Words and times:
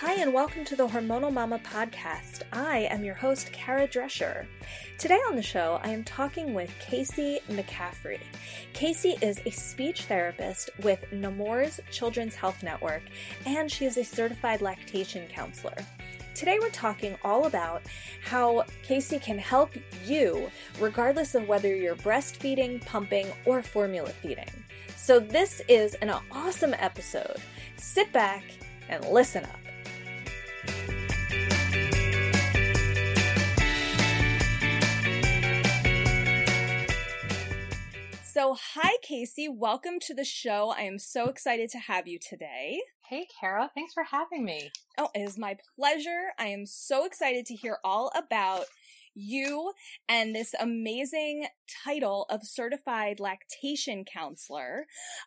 Hi, 0.00 0.12
and 0.12 0.32
welcome 0.32 0.64
to 0.66 0.76
the 0.76 0.86
Hormonal 0.86 1.32
Mama 1.32 1.58
podcast. 1.58 2.42
I 2.52 2.86
am 2.88 3.02
your 3.02 3.16
host, 3.16 3.50
Kara 3.50 3.88
Drescher. 3.88 4.46
Today 4.96 5.18
on 5.28 5.34
the 5.34 5.42
show, 5.42 5.80
I 5.82 5.88
am 5.88 6.04
talking 6.04 6.54
with 6.54 6.72
Casey 6.78 7.40
McCaffrey. 7.48 8.20
Casey 8.74 9.16
is 9.20 9.40
a 9.44 9.50
speech 9.50 10.04
therapist 10.04 10.70
with 10.84 11.04
Nemours 11.10 11.80
Children's 11.90 12.36
Health 12.36 12.62
Network, 12.62 13.02
and 13.44 13.68
she 13.68 13.86
is 13.86 13.96
a 13.96 14.04
certified 14.04 14.62
lactation 14.62 15.26
counselor. 15.26 15.74
Today, 16.32 16.60
we're 16.60 16.70
talking 16.70 17.16
all 17.24 17.46
about 17.46 17.82
how 18.22 18.62
Casey 18.84 19.18
can 19.18 19.36
help 19.36 19.72
you, 20.06 20.48
regardless 20.78 21.34
of 21.34 21.48
whether 21.48 21.74
you're 21.74 21.96
breastfeeding, 21.96 22.86
pumping, 22.86 23.26
or 23.46 23.64
formula 23.64 24.10
feeding. 24.10 24.46
So, 24.96 25.18
this 25.18 25.60
is 25.66 25.94
an 25.94 26.14
awesome 26.30 26.74
episode. 26.78 27.38
Sit 27.76 28.12
back 28.12 28.44
and 28.88 29.04
listen 29.06 29.42
up. 29.42 29.58
So, 38.38 38.56
hi, 38.74 38.92
Casey. 39.02 39.48
Welcome 39.48 39.98
to 40.02 40.14
the 40.14 40.24
show. 40.24 40.68
I 40.70 40.82
am 40.82 41.00
so 41.00 41.28
excited 41.28 41.70
to 41.70 41.78
have 41.78 42.06
you 42.06 42.20
today. 42.20 42.80
Hey, 43.08 43.26
Kara. 43.40 43.68
Thanks 43.74 43.92
for 43.92 44.04
having 44.04 44.44
me. 44.44 44.70
Oh, 44.96 45.08
it 45.12 45.22
is 45.22 45.36
my 45.36 45.56
pleasure. 45.74 46.28
I 46.38 46.46
am 46.46 46.64
so 46.64 47.04
excited 47.04 47.46
to 47.46 47.56
hear 47.56 47.78
all 47.82 48.12
about 48.14 48.66
you 49.12 49.72
and 50.08 50.36
this 50.36 50.54
amazing 50.60 51.48
title 51.84 52.26
of 52.30 52.46
certified 52.46 53.18
lactation 53.18 54.04
counselor. 54.04 54.86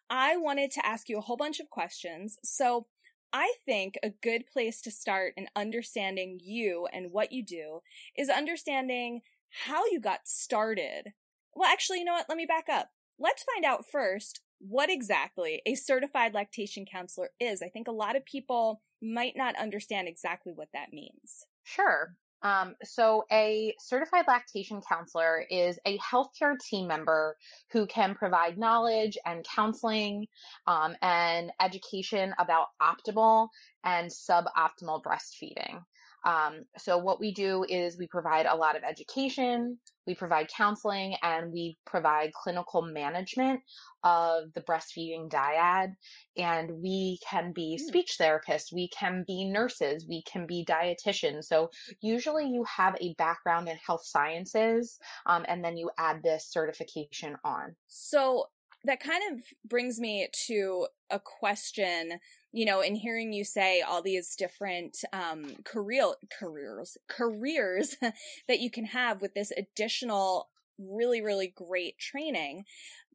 I 0.10 0.38
wanted 0.38 0.72
to 0.72 0.86
ask 0.86 1.10
you 1.10 1.18
a 1.18 1.22
whole 1.22 1.36
bunch 1.36 1.60
of 1.60 1.70
questions. 1.70 2.38
So, 2.46 2.88
I 3.34 3.56
think 3.66 3.96
a 4.02 4.14
good 4.24 4.44
place 4.48 4.80
to 4.84 4.90
start 4.90 5.34
in 5.36 5.48
understanding 5.54 6.40
you 6.42 6.88
and 6.94 7.12
what 7.12 7.34
you 7.34 7.44
do 7.44 7.82
is 8.18 8.30
understanding 8.30 9.20
how 9.66 9.84
you 9.88 10.00
got 10.00 10.30
started. 10.30 11.12
Well, 11.54 11.70
actually, 11.70 12.00
you 12.00 12.06
know 12.06 12.14
what? 12.14 12.28
Let 12.30 12.38
me 12.38 12.46
back 12.46 12.70
up. 12.70 12.92
Let's 13.22 13.44
find 13.44 13.64
out 13.64 13.86
first 13.88 14.42
what 14.58 14.90
exactly 14.90 15.62
a 15.68 15.76
certified 15.76 16.34
lactation 16.34 16.86
counselor 16.92 17.30
is. 17.40 17.62
I 17.62 17.70
think 17.70 17.88
a 17.88 17.92
lot 17.92 18.16
of 18.16 18.26
people 18.26 18.82
might 19.00 19.34
not 19.36 19.56
understand 19.56 20.08
exactly 20.08 20.54
what 20.56 20.70
that 20.74 20.92
means. 20.92 21.46
Sure. 21.64 22.16
Um, 22.42 22.74
so, 22.84 23.24
a 23.32 23.76
certified 23.80 24.26
lactation 24.28 24.82
counselor 24.82 25.46
is 25.52 25.78
a 25.86 26.00
healthcare 26.00 26.58
team 26.60 26.88
member 26.88 27.38
who 27.72 27.86
can 27.86 28.16
provide 28.16 28.58
knowledge 28.58 29.20
and 29.24 29.46
counseling 29.46 30.26
um, 30.66 30.96
and 31.04 31.52
education 31.62 32.34
about 32.40 32.70
optimal 32.82 33.50
and 33.84 34.10
suboptimal 34.10 35.04
breastfeeding. 35.04 35.84
Um, 36.24 36.66
so 36.78 36.98
what 36.98 37.20
we 37.20 37.34
do 37.34 37.66
is 37.68 37.98
we 37.98 38.08
provide 38.08 38.46
a 38.46 38.56
lot 38.56 38.76
of 38.76 38.84
education, 38.84 39.78
we 40.08 40.16
provide 40.16 40.48
counseling, 40.50 41.16
and 41.22 41.52
we 41.52 41.78
provide 41.86 42.34
clinical 42.34 42.82
management 42.82 43.62
of 44.04 44.54
the 44.54 44.62
breastfeeding 44.62 45.30
dyad. 45.30 45.94
And 46.38 46.72
we 46.82 47.20
can 47.28 47.54
be 47.54 47.78
hmm. 47.78 47.88
speech 47.88 48.18
therapists, 48.20 48.74
we 48.74 48.90
can 48.90 49.24
be 49.28 49.46
nurses, 49.46 50.06
we 50.08 50.24
can 50.24 50.46
be 50.46 50.66
dietitians. 50.66 51.46
So 51.46 51.70
usually 52.02 52.48
you 52.48 52.64
have 52.66 52.96
a 53.00 53.14
background 53.18 53.68
in 53.68 53.78
health 53.78 54.06
sciences, 54.06 55.00
um, 55.26 55.46
and 55.48 55.64
then 55.64 55.78
you 55.78 55.90
add 55.98 56.22
this 56.24 56.48
certification 56.48 57.36
on. 57.44 57.76
So 57.88 58.46
that 58.84 59.00
kind 59.00 59.22
of 59.32 59.44
brings 59.68 60.00
me 60.00 60.28
to 60.48 60.88
a 61.10 61.20
question 61.20 62.20
you 62.52 62.66
know 62.66 62.82
in 62.82 62.96
hearing 62.96 63.34
you 63.34 63.44
say 63.44 63.82
all 63.82 64.02
these 64.02 64.36
different 64.36 64.98
um 65.14 65.56
career 65.64 66.14
careers 66.38 66.98
careers 67.08 67.96
that 68.48 68.60
you 68.60 68.72
can 68.72 68.86
have 68.86 69.22
with 69.22 69.34
this 69.34 69.52
additional 69.58 70.50
really 70.80 71.22
really 71.22 71.48
great 71.48 71.98
training 72.00 72.64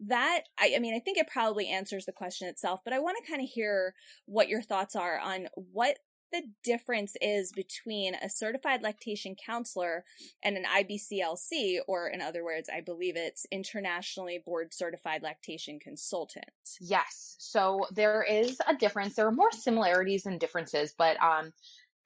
that 0.01 0.43
I, 0.59 0.75
I 0.77 0.79
mean 0.79 0.95
i 0.95 1.01
think 1.01 1.19
it 1.19 1.27
probably 1.27 1.69
answers 1.69 2.07
the 2.07 2.13
question 2.13 2.49
itself 2.49 2.81
but 2.85 2.93
i 2.93 2.99
want 2.99 3.17
to 3.23 3.31
kind 3.31 3.43
of 3.43 3.49
hear 3.49 3.95
what 4.27 4.49
your 4.49 4.63
thoughts 4.63 4.95
are 4.95 5.19
on 5.19 5.49
what 5.55 5.99
the 6.33 6.43
difference 6.65 7.17
is 7.21 7.53
between 7.53 8.15
a 8.15 8.29
certified 8.29 8.83
lactation 8.83 9.35
counselor 9.35 10.05
and 10.43 10.57
an 10.57 10.65
IBCLC, 10.65 11.79
or 11.87 12.09
in 12.09 12.21
other 12.21 12.45
words, 12.45 12.69
I 12.73 12.81
believe 12.81 13.17
it's 13.17 13.47
internationally 13.51 14.43
board 14.45 14.75
certified 14.75 15.23
lactation 15.23 15.79
consultant. 15.79 16.47
Yes. 16.81 17.37
So 17.39 17.87
there 17.93 18.23
is 18.23 18.59
a 18.67 18.75
difference. 18.75 19.15
There 19.15 19.27
are 19.27 19.33
more 19.33 19.53
similarities 19.53 20.27
and 20.27 20.41
differences, 20.41 20.95
but 20.97 21.21
um, 21.23 21.53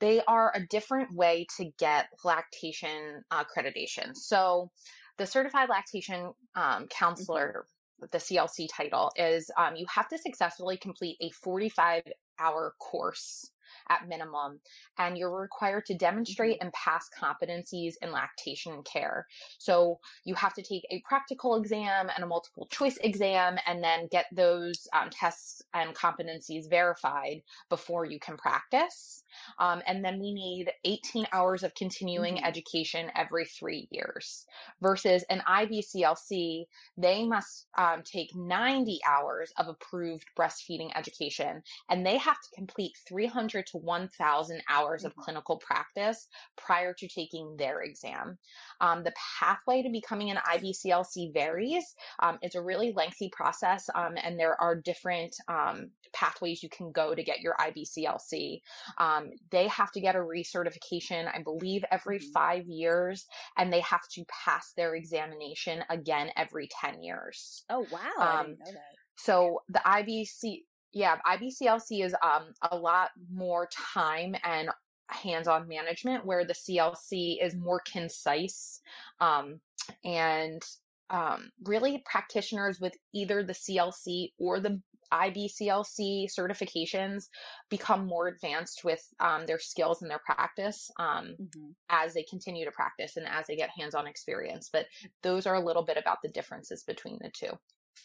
they 0.00 0.22
are 0.26 0.52
a 0.54 0.66
different 0.66 1.14
way 1.14 1.46
to 1.56 1.70
get 1.78 2.08
lactation 2.24 3.22
accreditation. 3.32 4.14
So 4.14 4.70
the 5.18 5.26
certified 5.26 5.68
lactation 5.68 6.32
um, 6.54 6.88
counselor, 6.88 7.66
mm-hmm. 8.02 8.06
the 8.10 8.18
CLC 8.18 8.68
title, 8.74 9.12
is 9.16 9.50
um, 9.56 9.76
you 9.76 9.86
have 9.94 10.08
to 10.08 10.18
successfully 10.18 10.76
complete 10.76 11.16
a 11.20 11.30
45 11.30 12.02
hour 12.38 12.74
course 12.78 13.50
at 13.90 14.08
minimum, 14.08 14.60
and 14.98 15.18
you're 15.18 15.38
required 15.38 15.84
to 15.86 15.94
demonstrate 15.94 16.60
mm-hmm. 16.60 16.66
and 16.66 16.72
pass 16.72 17.08
competencies 17.20 17.94
in 18.00 18.12
lactation 18.12 18.82
care. 18.82 19.26
So 19.58 19.98
you 20.24 20.34
have 20.36 20.54
to 20.54 20.62
take 20.62 20.86
a 20.90 21.02
practical 21.06 21.56
exam 21.56 22.08
and 22.14 22.24
a 22.24 22.26
multiple 22.26 22.66
choice 22.70 22.96
exam, 23.02 23.58
and 23.66 23.82
then 23.84 24.08
get 24.10 24.26
those 24.32 24.88
um, 24.92 25.10
tests 25.10 25.62
and 25.74 25.94
competencies 25.94 26.70
verified 26.70 27.42
before 27.68 28.04
you 28.04 28.18
can 28.18 28.36
practice. 28.36 29.24
Um, 29.58 29.82
and 29.86 30.04
then 30.04 30.18
we 30.20 30.32
need 30.32 30.70
18 30.84 31.26
hours 31.32 31.62
of 31.62 31.74
continuing 31.74 32.36
mm-hmm. 32.36 32.44
education 32.44 33.10
every 33.16 33.44
three 33.44 33.88
years 33.90 34.46
versus 34.80 35.24
an 35.30 35.42
IBCLC, 35.48 36.64
they 36.96 37.26
must 37.26 37.66
um, 37.76 38.02
take 38.04 38.34
90 38.34 39.00
hours 39.08 39.52
of 39.58 39.68
approved 39.68 40.26
breastfeeding 40.38 40.90
education 40.96 41.62
and 41.88 42.04
they 42.04 42.18
have 42.18 42.36
to 42.36 42.56
complete 42.56 42.92
300 43.08 43.66
to 43.66 43.78
1,000 43.82 44.62
hours 44.68 45.04
of 45.04 45.12
mm-hmm. 45.12 45.20
clinical 45.22 45.56
practice 45.58 46.28
prior 46.56 46.94
to 46.94 47.08
taking 47.08 47.56
their 47.56 47.82
exam. 47.82 48.38
Um, 48.80 49.02
the 49.04 49.12
pathway 49.38 49.82
to 49.82 49.90
becoming 49.90 50.30
an 50.30 50.38
IBCLC 50.38 51.32
varies. 51.32 51.84
Um, 52.20 52.38
it's 52.42 52.54
a 52.54 52.62
really 52.62 52.92
lengthy 52.94 53.30
process, 53.32 53.88
um, 53.94 54.14
and 54.22 54.38
there 54.38 54.60
are 54.60 54.74
different 54.74 55.34
um, 55.48 55.90
pathways 56.12 56.62
you 56.62 56.68
can 56.68 56.92
go 56.92 57.14
to 57.14 57.22
get 57.22 57.40
your 57.40 57.54
IBCLC. 57.60 58.60
Um, 58.98 59.30
they 59.50 59.68
have 59.68 59.92
to 59.92 60.00
get 60.00 60.16
a 60.16 60.18
recertification, 60.18 61.28
I 61.32 61.42
believe, 61.42 61.84
every 61.90 62.18
mm-hmm. 62.18 62.32
five 62.32 62.66
years, 62.66 63.26
and 63.56 63.72
they 63.72 63.80
have 63.80 64.06
to 64.12 64.24
pass 64.44 64.72
their 64.76 64.94
examination 64.94 65.82
again 65.88 66.30
every 66.36 66.68
10 66.80 67.02
years. 67.02 67.64
Oh, 67.70 67.86
wow. 67.90 67.98
I 68.18 68.42
didn't 68.42 68.52
um, 68.52 68.58
know 68.58 68.72
that. 68.72 69.00
So 69.16 69.60
the 69.68 69.82
IBC, 69.84 70.62
yeah, 70.92 71.16
IBCLC 71.26 72.04
is 72.04 72.14
um, 72.22 72.52
a 72.70 72.76
lot 72.76 73.10
more 73.32 73.68
time 73.94 74.34
and 74.44 74.70
hands-on 75.08 75.68
management, 75.68 76.24
where 76.24 76.44
the 76.44 76.54
CLC 76.54 77.36
is 77.40 77.54
more 77.54 77.80
concise 77.90 78.80
um, 79.20 79.60
and 80.04 80.62
um, 81.10 81.50
really 81.64 82.02
practitioners 82.06 82.80
with 82.80 82.94
either 83.12 83.42
the 83.42 83.52
CLC 83.52 84.32
or 84.38 84.60
the 84.60 84.80
IBCLC 85.12 86.28
certifications 86.30 87.24
become 87.68 88.06
more 88.06 88.28
advanced 88.28 88.82
with 88.84 89.04
um, 89.18 89.44
their 89.44 89.58
skills 89.58 90.02
and 90.02 90.10
their 90.10 90.20
practice 90.24 90.90
um, 90.98 91.34
mm-hmm. 91.40 91.70
as 91.88 92.14
they 92.14 92.22
continue 92.22 92.64
to 92.64 92.70
practice 92.70 93.16
and 93.16 93.26
as 93.26 93.46
they 93.46 93.56
get 93.56 93.70
hands 93.70 93.94
on 93.96 94.06
experience. 94.06 94.70
But 94.72 94.86
those 95.22 95.46
are 95.46 95.56
a 95.56 95.64
little 95.64 95.84
bit 95.84 95.96
about 95.96 96.18
the 96.22 96.28
differences 96.28 96.84
between 96.84 97.18
the 97.20 97.30
two. 97.30 97.50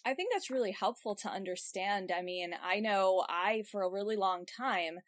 I 0.04 0.14
think 0.14 0.32
that's 0.32 0.50
really 0.50 0.72
helpful 0.72 1.16
to 1.16 1.30
understand. 1.30 2.12
I 2.16 2.22
mean, 2.22 2.54
I 2.64 2.80
know 2.80 3.26
I, 3.30 3.64
for 3.72 3.84
a 3.84 3.90
really 3.90 4.16
long 4.16 4.46
time, 4.46 5.00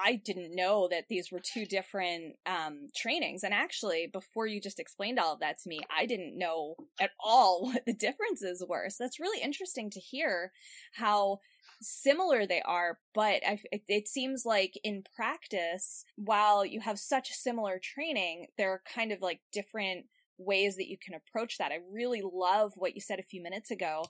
I 0.00 0.16
didn't 0.24 0.54
know 0.54 0.88
that 0.88 1.04
these 1.08 1.32
were 1.32 1.40
two 1.40 1.66
different 1.66 2.36
um, 2.46 2.88
trainings. 2.94 3.42
And 3.42 3.52
actually, 3.52 4.08
before 4.12 4.46
you 4.46 4.60
just 4.60 4.78
explained 4.78 5.18
all 5.18 5.34
of 5.34 5.40
that 5.40 5.58
to 5.62 5.68
me, 5.68 5.80
I 5.96 6.06
didn't 6.06 6.38
know 6.38 6.76
at 7.00 7.10
all 7.18 7.62
what 7.64 7.84
the 7.86 7.94
differences 7.94 8.64
were. 8.68 8.88
So 8.90 9.04
that's 9.04 9.20
really 9.20 9.42
interesting 9.42 9.90
to 9.90 10.00
hear 10.00 10.52
how 10.94 11.40
similar 11.80 12.46
they 12.46 12.62
are. 12.62 12.98
But 13.14 13.42
I, 13.46 13.58
it 13.88 14.08
seems 14.08 14.44
like 14.44 14.78
in 14.84 15.04
practice, 15.16 16.04
while 16.16 16.64
you 16.64 16.80
have 16.80 16.98
such 16.98 17.32
similar 17.32 17.80
training, 17.82 18.46
they're 18.56 18.82
kind 18.94 19.12
of 19.12 19.20
like 19.20 19.40
different 19.52 20.06
ways 20.38 20.76
that 20.76 20.88
you 20.88 20.96
can 20.96 21.14
approach 21.14 21.58
that. 21.58 21.72
I 21.72 21.80
really 21.92 22.22
love 22.22 22.72
what 22.76 22.94
you 22.94 23.00
said 23.00 23.18
a 23.18 23.24
few 23.24 23.42
minutes 23.42 23.70
ago, 23.70 24.04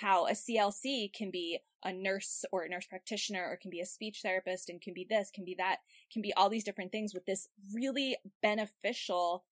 how 0.00 0.26
a 0.26 0.32
CLC 0.32 1.12
can 1.12 1.30
be 1.30 1.60
a 1.84 1.92
nurse 1.92 2.44
or 2.50 2.62
a 2.62 2.68
nurse 2.68 2.86
practitioner 2.86 3.44
or 3.44 3.56
can 3.56 3.70
be 3.70 3.80
a 3.80 3.86
speech 3.86 4.20
therapist 4.22 4.70
and 4.70 4.80
can 4.80 4.94
be 4.94 5.06
this, 5.08 5.30
can 5.32 5.44
be 5.44 5.54
that, 5.58 5.78
can 6.12 6.22
be 6.22 6.32
all 6.34 6.48
these 6.48 6.64
different 6.64 6.90
things 6.90 7.12
with 7.12 7.26
this 7.26 7.48
really 7.72 8.16
beneficial 8.42 9.44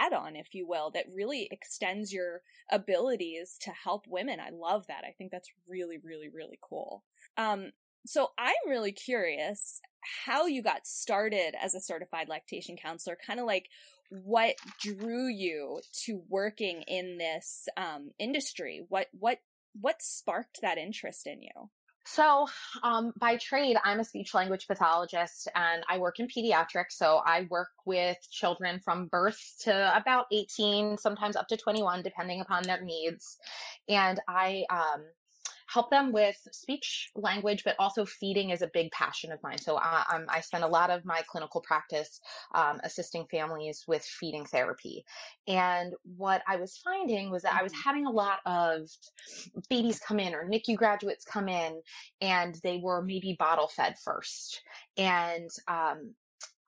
add-on, 0.00 0.36
if 0.36 0.54
you 0.54 0.68
will, 0.68 0.90
that 0.92 1.06
really 1.12 1.48
extends 1.50 2.12
your 2.12 2.42
abilities 2.70 3.56
to 3.60 3.70
help 3.70 4.06
women. 4.06 4.38
I 4.38 4.50
love 4.50 4.86
that. 4.86 5.02
I 5.04 5.12
think 5.18 5.32
that's 5.32 5.50
really, 5.68 5.98
really, 5.98 6.28
really 6.28 6.58
cool. 6.62 7.02
Um, 7.36 7.70
so 8.06 8.28
I'm 8.38 8.54
really 8.68 8.92
curious 8.92 9.80
how 10.24 10.46
you 10.46 10.62
got 10.62 10.86
started 10.86 11.54
as 11.60 11.74
a 11.74 11.80
certified 11.80 12.28
lactation 12.28 12.76
counselor, 12.76 13.16
kind 13.26 13.40
of 13.40 13.46
like 13.46 13.68
what 14.10 14.56
drew 14.80 15.28
you 15.28 15.80
to 16.04 16.22
working 16.28 16.82
in 16.82 17.18
this 17.18 17.68
um, 17.76 18.10
industry. 18.18 18.84
What 18.88 19.06
what 19.18 19.38
what 19.80 20.02
sparked 20.02 20.58
that 20.62 20.78
interest 20.78 21.26
in 21.26 21.42
you? 21.42 21.70
So, 22.06 22.48
um, 22.82 23.12
by 23.20 23.36
trade, 23.36 23.76
I'm 23.84 24.00
a 24.00 24.04
speech 24.04 24.34
language 24.34 24.66
pathologist 24.66 25.48
and 25.54 25.84
I 25.88 25.98
work 25.98 26.18
in 26.18 26.26
pediatrics. 26.26 26.92
So, 26.92 27.20
I 27.24 27.46
work 27.50 27.68
with 27.84 28.16
children 28.30 28.80
from 28.80 29.06
birth 29.06 29.40
to 29.60 29.96
about 29.96 30.26
18, 30.32 30.96
sometimes 30.96 31.36
up 31.36 31.46
to 31.48 31.56
21, 31.56 32.02
depending 32.02 32.40
upon 32.40 32.62
their 32.64 32.82
needs. 32.82 33.38
And 33.88 34.18
I 34.26 34.64
um, 34.70 35.04
help 35.72 35.90
them 35.90 36.12
with 36.12 36.36
speech 36.52 37.10
language, 37.14 37.62
but 37.64 37.76
also 37.78 38.04
feeding 38.04 38.50
is 38.50 38.62
a 38.62 38.70
big 38.72 38.90
passion 38.90 39.30
of 39.30 39.42
mine. 39.42 39.58
So 39.58 39.76
I, 39.76 40.04
um, 40.12 40.26
I 40.28 40.40
spend 40.40 40.64
a 40.64 40.68
lot 40.68 40.90
of 40.90 41.04
my 41.04 41.22
clinical 41.28 41.60
practice 41.60 42.20
um, 42.54 42.80
assisting 42.82 43.26
families 43.30 43.84
with 43.86 44.02
feeding 44.02 44.44
therapy. 44.44 45.04
And 45.46 45.92
what 46.16 46.42
I 46.48 46.56
was 46.56 46.78
finding 46.78 47.30
was 47.30 47.42
that 47.42 47.54
I 47.54 47.62
was 47.62 47.72
mm-hmm. 47.72 47.82
having 47.82 48.06
a 48.06 48.10
lot 48.10 48.40
of 48.46 48.88
babies 49.68 50.00
come 50.00 50.18
in 50.18 50.34
or 50.34 50.48
NICU 50.48 50.76
graduates 50.76 51.24
come 51.24 51.48
in 51.48 51.80
and 52.20 52.56
they 52.64 52.78
were 52.82 53.02
maybe 53.02 53.36
bottle 53.38 53.68
fed 53.68 53.94
first. 54.04 54.60
And 54.96 55.48
um, 55.68 56.14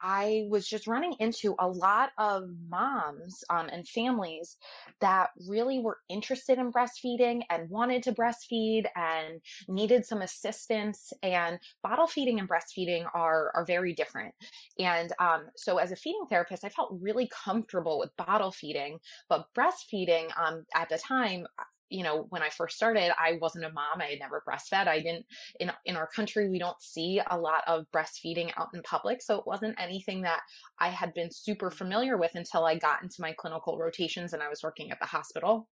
I 0.02 0.46
was 0.48 0.66
just 0.66 0.86
running 0.86 1.14
into 1.20 1.54
a 1.58 1.68
lot 1.68 2.10
of 2.18 2.44
moms 2.68 3.44
um, 3.50 3.68
and 3.72 3.86
families 3.86 4.56
that 5.00 5.30
really 5.48 5.78
were 5.78 5.98
interested 6.08 6.58
in 6.58 6.72
breastfeeding 6.72 7.42
and 7.50 7.70
wanted 7.70 8.02
to 8.04 8.12
breastfeed 8.12 8.86
and 8.96 9.40
needed 9.68 10.04
some 10.04 10.22
assistance. 10.22 11.12
And 11.22 11.58
bottle 11.82 12.06
feeding 12.06 12.40
and 12.40 12.48
breastfeeding 12.48 13.06
are 13.14 13.52
are 13.54 13.64
very 13.64 13.94
different. 13.94 14.34
And 14.78 15.12
um, 15.18 15.46
so, 15.56 15.78
as 15.78 15.92
a 15.92 15.96
feeding 15.96 16.26
therapist, 16.28 16.64
I 16.64 16.68
felt 16.68 16.96
really 17.00 17.28
comfortable 17.44 17.98
with 17.98 18.16
bottle 18.16 18.52
feeding, 18.52 18.98
but 19.28 19.46
breastfeeding 19.56 20.30
um, 20.38 20.64
at 20.74 20.88
the 20.88 20.98
time 20.98 21.46
you 21.92 22.02
know, 22.02 22.26
when 22.30 22.42
I 22.42 22.48
first 22.48 22.76
started, 22.76 23.12
I 23.18 23.38
wasn't 23.40 23.66
a 23.66 23.72
mom. 23.72 24.00
I 24.00 24.06
had 24.06 24.18
never 24.18 24.42
breastfed. 24.48 24.88
I 24.88 25.00
didn't 25.00 25.26
in 25.60 25.70
in 25.84 25.96
our 25.96 26.06
country 26.06 26.48
we 26.48 26.58
don't 26.58 26.80
see 26.80 27.20
a 27.30 27.38
lot 27.38 27.62
of 27.66 27.84
breastfeeding 27.94 28.50
out 28.56 28.68
in 28.74 28.82
public, 28.82 29.22
so 29.22 29.38
it 29.38 29.46
wasn't 29.46 29.80
anything 29.80 30.22
that 30.22 30.40
I 30.78 30.88
had 30.88 31.12
been 31.14 31.30
super 31.30 31.70
familiar 31.70 32.16
with 32.16 32.34
until 32.34 32.64
I 32.64 32.78
got 32.78 33.02
into 33.02 33.20
my 33.20 33.32
clinical 33.38 33.78
rotations 33.78 34.32
and 34.32 34.42
I 34.42 34.48
was 34.48 34.62
working 34.62 34.90
at 34.90 34.98
the 35.00 35.06
hospital. 35.06 35.68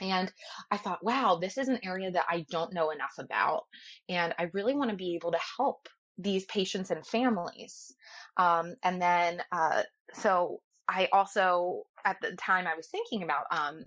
And 0.00 0.32
I 0.70 0.78
thought, 0.78 1.04
wow, 1.04 1.38
this 1.40 1.58
is 1.58 1.68
an 1.68 1.80
area 1.84 2.10
that 2.10 2.24
I 2.28 2.46
don't 2.50 2.72
know 2.72 2.90
enough 2.90 3.14
about. 3.18 3.64
And 4.08 4.34
I 4.38 4.50
really 4.54 4.74
want 4.74 4.90
to 4.90 4.96
be 4.96 5.14
able 5.14 5.32
to 5.32 5.38
help 5.58 5.88
these 6.16 6.46
patients 6.46 6.90
and 6.90 7.06
families. 7.06 7.94
Um, 8.36 8.76
and 8.82 9.00
then, 9.00 9.42
uh, 9.52 9.82
so 10.14 10.60
I 10.88 11.08
also, 11.12 11.82
at 12.04 12.16
the 12.22 12.32
time 12.36 12.66
I 12.66 12.76
was 12.76 12.88
thinking 12.88 13.22
about 13.22 13.44
um, 13.50 13.84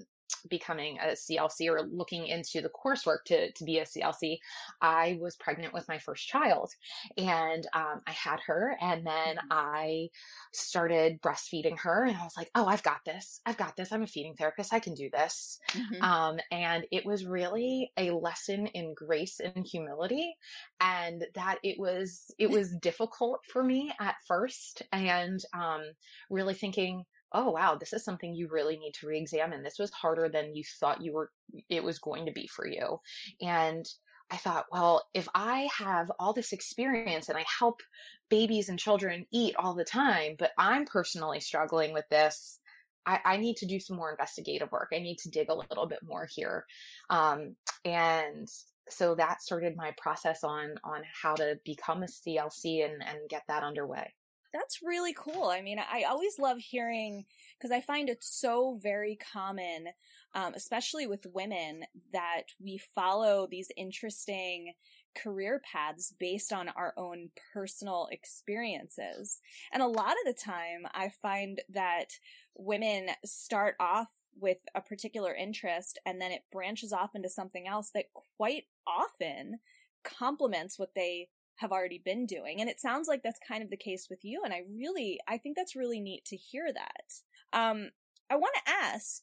becoming 0.49 0.97
a 0.99 1.13
CLC 1.13 1.69
or 1.69 1.83
looking 1.83 2.27
into 2.27 2.61
the 2.61 2.69
coursework 2.69 3.23
to, 3.25 3.51
to 3.51 3.63
be 3.63 3.79
a 3.79 3.85
CLC, 3.85 4.39
I 4.81 5.17
was 5.21 5.35
pregnant 5.35 5.73
with 5.73 5.87
my 5.87 5.97
first 5.99 6.27
child 6.27 6.71
and 7.17 7.65
um, 7.73 8.01
I 8.05 8.11
had 8.11 8.39
her 8.47 8.75
and 8.81 9.05
then 9.05 9.35
mm-hmm. 9.35 9.51
I 9.51 10.09
started 10.51 11.21
breastfeeding 11.21 11.79
her 11.79 12.03
and 12.03 12.17
I 12.17 12.23
was 12.23 12.37
like, 12.37 12.49
oh, 12.55 12.65
I've 12.65 12.83
got 12.83 13.01
this. 13.05 13.39
I've 13.45 13.57
got 13.57 13.75
this. 13.75 13.91
I'm 13.91 14.03
a 14.03 14.07
feeding 14.07 14.35
therapist. 14.35 14.73
I 14.73 14.79
can 14.79 14.93
do 14.93 15.09
this. 15.11 15.59
Mm-hmm. 15.71 16.03
Um, 16.03 16.39
and 16.51 16.85
it 16.91 17.05
was 17.05 17.25
really 17.25 17.91
a 17.97 18.11
lesson 18.11 18.67
in 18.67 18.93
grace 18.93 19.39
and 19.39 19.65
humility 19.65 20.35
and 20.81 21.25
that 21.35 21.59
it 21.63 21.79
was, 21.79 22.31
it 22.37 22.49
was 22.49 22.75
difficult 22.77 23.41
for 23.51 23.63
me 23.63 23.91
at 23.99 24.15
first 24.27 24.83
and 24.91 25.43
um, 25.53 25.83
really 26.29 26.53
thinking, 26.53 27.05
oh 27.33 27.51
wow 27.51 27.75
this 27.75 27.93
is 27.93 28.03
something 28.03 28.33
you 28.33 28.47
really 28.47 28.77
need 28.77 28.93
to 28.93 29.07
re-examine 29.07 29.63
this 29.63 29.79
was 29.79 29.91
harder 29.91 30.29
than 30.29 30.55
you 30.55 30.63
thought 30.79 31.01
you 31.01 31.13
were 31.13 31.31
it 31.69 31.83
was 31.83 31.99
going 31.99 32.25
to 32.25 32.31
be 32.31 32.47
for 32.47 32.67
you 32.67 32.99
and 33.41 33.85
i 34.31 34.37
thought 34.37 34.65
well 34.71 35.03
if 35.13 35.27
i 35.33 35.67
have 35.77 36.11
all 36.19 36.33
this 36.33 36.53
experience 36.53 37.29
and 37.29 37.37
i 37.37 37.45
help 37.59 37.81
babies 38.29 38.69
and 38.69 38.79
children 38.79 39.25
eat 39.31 39.55
all 39.57 39.73
the 39.73 39.83
time 39.83 40.35
but 40.37 40.51
i'm 40.57 40.85
personally 40.85 41.39
struggling 41.39 41.93
with 41.93 42.05
this 42.09 42.59
I, 43.05 43.19
I 43.25 43.37
need 43.37 43.57
to 43.57 43.65
do 43.65 43.81
some 43.81 43.97
more 43.97 44.11
investigative 44.11 44.71
work. 44.71 44.93
I 44.93 44.99
need 44.99 45.17
to 45.23 45.29
dig 45.29 45.49
a 45.49 45.53
little 45.53 45.87
bit 45.87 45.99
more 46.03 46.25
here. 46.33 46.65
Um, 47.09 47.57
and 47.83 48.47
so 48.89 49.15
that 49.15 49.41
started 49.41 49.75
my 49.75 49.93
process 49.97 50.43
on 50.43 50.75
on 50.83 51.01
how 51.21 51.35
to 51.35 51.59
become 51.65 52.03
a 52.03 52.07
CLC 52.07 52.85
and, 52.85 53.01
and 53.03 53.29
get 53.29 53.43
that 53.47 53.63
underway 53.63 54.13
that's 54.53 54.81
really 54.83 55.13
cool. 55.13 55.45
I 55.45 55.61
mean, 55.61 55.79
I 55.79 56.03
always 56.03 56.37
love 56.39 56.57
hearing 56.59 57.25
because 57.57 57.71
I 57.71 57.81
find 57.81 58.07
it 58.07 58.23
so 58.23 58.79
very 58.81 59.17
common, 59.33 59.87
um, 60.35 60.53
especially 60.53 61.07
with 61.07 61.25
women, 61.33 61.83
that 62.13 62.43
we 62.63 62.79
follow 62.93 63.47
these 63.49 63.71
interesting 63.75 64.73
career 65.15 65.61
paths 65.71 66.13
based 66.19 66.53
on 66.53 66.69
our 66.69 66.93
own 66.97 67.29
personal 67.53 68.07
experiences. 68.11 69.41
And 69.71 69.81
a 69.81 69.87
lot 69.87 70.11
of 70.11 70.25
the 70.25 70.39
time, 70.39 70.85
I 70.93 71.09
find 71.21 71.61
that 71.69 72.11
women 72.55 73.09
start 73.25 73.75
off 73.79 74.09
with 74.39 74.57
a 74.73 74.81
particular 74.81 75.33
interest 75.33 75.99
and 76.05 76.19
then 76.19 76.31
it 76.31 76.41
branches 76.51 76.91
off 76.91 77.11
into 77.15 77.29
something 77.29 77.67
else 77.67 77.91
that 77.93 78.05
quite 78.37 78.63
often 78.87 79.59
complements 80.03 80.79
what 80.79 80.95
they 80.95 81.29
have 81.57 81.71
already 81.71 82.01
been 82.03 82.25
doing. 82.25 82.59
And 82.59 82.69
it 82.69 82.79
sounds 82.79 83.07
like 83.07 83.23
that's 83.23 83.39
kind 83.47 83.63
of 83.63 83.69
the 83.69 83.77
case 83.77 84.07
with 84.09 84.19
you. 84.23 84.41
And 84.43 84.53
I 84.53 84.63
really, 84.75 85.19
I 85.27 85.37
think 85.37 85.55
that's 85.55 85.75
really 85.75 85.99
neat 85.99 86.25
to 86.25 86.35
hear 86.35 86.71
that. 86.73 87.57
Um, 87.57 87.91
I 88.29 88.35
want 88.35 88.55
to 88.65 88.71
ask, 88.71 89.21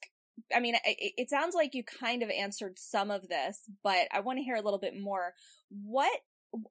I 0.54 0.60
mean, 0.60 0.76
it, 0.84 1.12
it 1.16 1.30
sounds 1.30 1.54
like 1.54 1.74
you 1.74 1.82
kind 1.84 2.22
of 2.22 2.30
answered 2.30 2.78
some 2.78 3.10
of 3.10 3.28
this, 3.28 3.62
but 3.82 4.08
I 4.12 4.20
want 4.20 4.38
to 4.38 4.44
hear 4.44 4.56
a 4.56 4.62
little 4.62 4.78
bit 4.78 4.98
more. 4.98 5.34
What, 5.70 6.20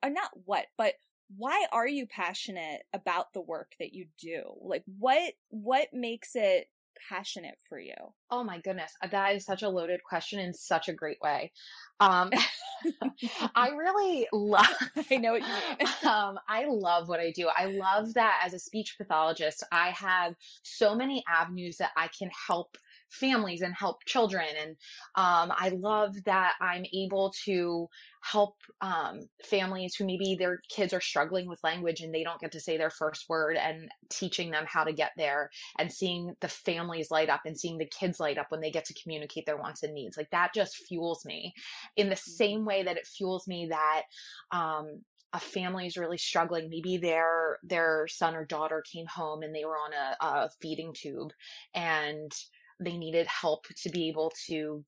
uh, 0.01 0.09
not 0.09 0.31
what, 0.45 0.65
but 0.77 0.93
why 1.35 1.65
are 1.71 1.87
you 1.87 2.07
passionate 2.07 2.81
about 2.93 3.33
the 3.33 3.41
work 3.41 3.73
that 3.79 3.93
you 3.93 4.07
do? 4.19 4.43
Like 4.61 4.83
what, 4.97 5.33
what 5.49 5.89
makes 5.93 6.31
it 6.35 6.67
passionate 7.09 7.57
for 7.67 7.79
you? 7.79 7.93
Oh 8.29 8.43
my 8.43 8.59
goodness, 8.59 8.91
uh, 9.01 9.07
that 9.07 9.35
is 9.35 9.45
such 9.45 9.63
a 9.63 9.69
loaded 9.69 10.01
question 10.03 10.39
in 10.39 10.53
such 10.53 10.89
a 10.89 10.93
great 10.93 11.17
way. 11.21 11.51
Um, 11.99 12.31
I 13.55 13.69
really 13.69 14.27
love. 14.31 14.67
I 15.11 15.17
know 15.17 15.33
what 15.33 15.41
you 15.41 15.47
mean. 15.47 15.89
um, 16.11 16.39
I 16.47 16.65
love 16.67 17.07
what 17.09 17.19
I 17.19 17.31
do. 17.31 17.47
I 17.47 17.65
love 17.65 18.13
that 18.13 18.41
as 18.45 18.53
a 18.53 18.59
speech 18.59 18.95
pathologist, 18.97 19.63
I 19.71 19.89
have 19.91 20.35
so 20.63 20.95
many 20.95 21.23
avenues 21.27 21.77
that 21.77 21.91
I 21.97 22.09
can 22.17 22.29
help 22.47 22.77
families 23.09 23.61
and 23.61 23.73
help 23.73 24.03
children. 24.05 24.45
And 24.61 24.71
um, 25.15 25.51
I 25.55 25.69
love 25.69 26.15
that 26.25 26.53
I'm 26.61 26.85
able 26.93 27.33
to 27.45 27.87
help 28.21 28.55
um, 28.81 29.21
families 29.43 29.95
who 29.95 30.05
maybe 30.05 30.35
their 30.35 30.61
kids 30.69 30.93
are 30.93 31.01
struggling 31.01 31.47
with 31.47 31.63
language 31.63 32.01
and 32.01 32.13
they 32.13 32.23
don't 32.23 32.39
get 32.39 32.51
to 32.51 32.59
say 32.59 32.77
their 32.77 32.89
first 32.89 33.29
word 33.29 33.57
and 33.57 33.89
teaching 34.09 34.51
them 34.51 34.65
how 34.67 34.83
to 34.83 34.93
get 34.93 35.11
there 35.17 35.49
and 35.77 35.91
seeing 35.91 36.35
the 36.41 36.47
families 36.47 37.11
light 37.11 37.29
up 37.29 37.41
and 37.45 37.57
seeing 37.57 37.77
the 37.77 37.85
kids 37.85 38.19
light 38.19 38.37
up 38.37 38.47
when 38.49 38.61
they 38.61 38.71
get 38.71 38.85
to 38.85 39.01
communicate 39.01 39.45
their 39.45 39.57
wants 39.57 39.83
and 39.83 39.93
needs. 39.93 40.17
Like 40.17 40.29
that 40.31 40.53
just 40.53 40.77
fuels 40.87 41.25
me 41.25 41.53
in 41.95 42.09
the 42.09 42.15
mm-hmm. 42.15 42.31
same 42.31 42.65
way 42.65 42.83
that 42.83 42.97
it 42.97 43.07
fuels 43.07 43.47
me 43.47 43.69
that 43.69 44.03
um, 44.51 45.01
a 45.33 45.39
family 45.39 45.85
is 45.85 45.97
really 45.97 46.17
struggling 46.17 46.69
maybe 46.69 46.97
their 46.97 47.59
their 47.63 48.07
son 48.07 48.35
or 48.35 48.45
daughter 48.45 48.83
came 48.91 49.05
home 49.05 49.43
and 49.43 49.53
they 49.53 49.63
were 49.63 49.77
on 49.77 49.91
a, 49.93 50.25
a 50.25 50.49
feeding 50.59 50.93
tube 50.93 51.31
and 51.75 52.31
they 52.79 52.97
needed 52.97 53.27
help 53.27 53.65
to 53.83 53.89
be 53.89 54.09
able 54.09 54.31
to 54.47 54.83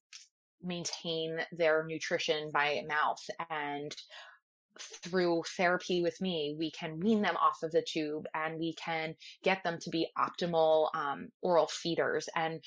maintain 0.63 1.39
their 1.51 1.86
nutrition 1.86 2.51
by 2.53 2.81
mouth 2.88 3.21
and 3.50 3.95
through 4.79 5.43
therapy 5.57 6.01
with 6.01 6.19
me, 6.21 6.55
we 6.57 6.71
can 6.71 7.00
wean 7.00 7.21
them 7.21 7.36
off 7.38 7.63
of 7.63 7.71
the 7.71 7.86
tube 7.86 8.25
and 8.33 8.57
we 8.57 8.74
can 8.74 9.15
get 9.43 9.63
them 9.63 9.77
to 9.81 9.89
be 9.89 10.07
optimal 10.17 10.89
um, 10.95 11.27
oral 11.41 11.67
feeders. 11.67 12.29
And 12.36 12.62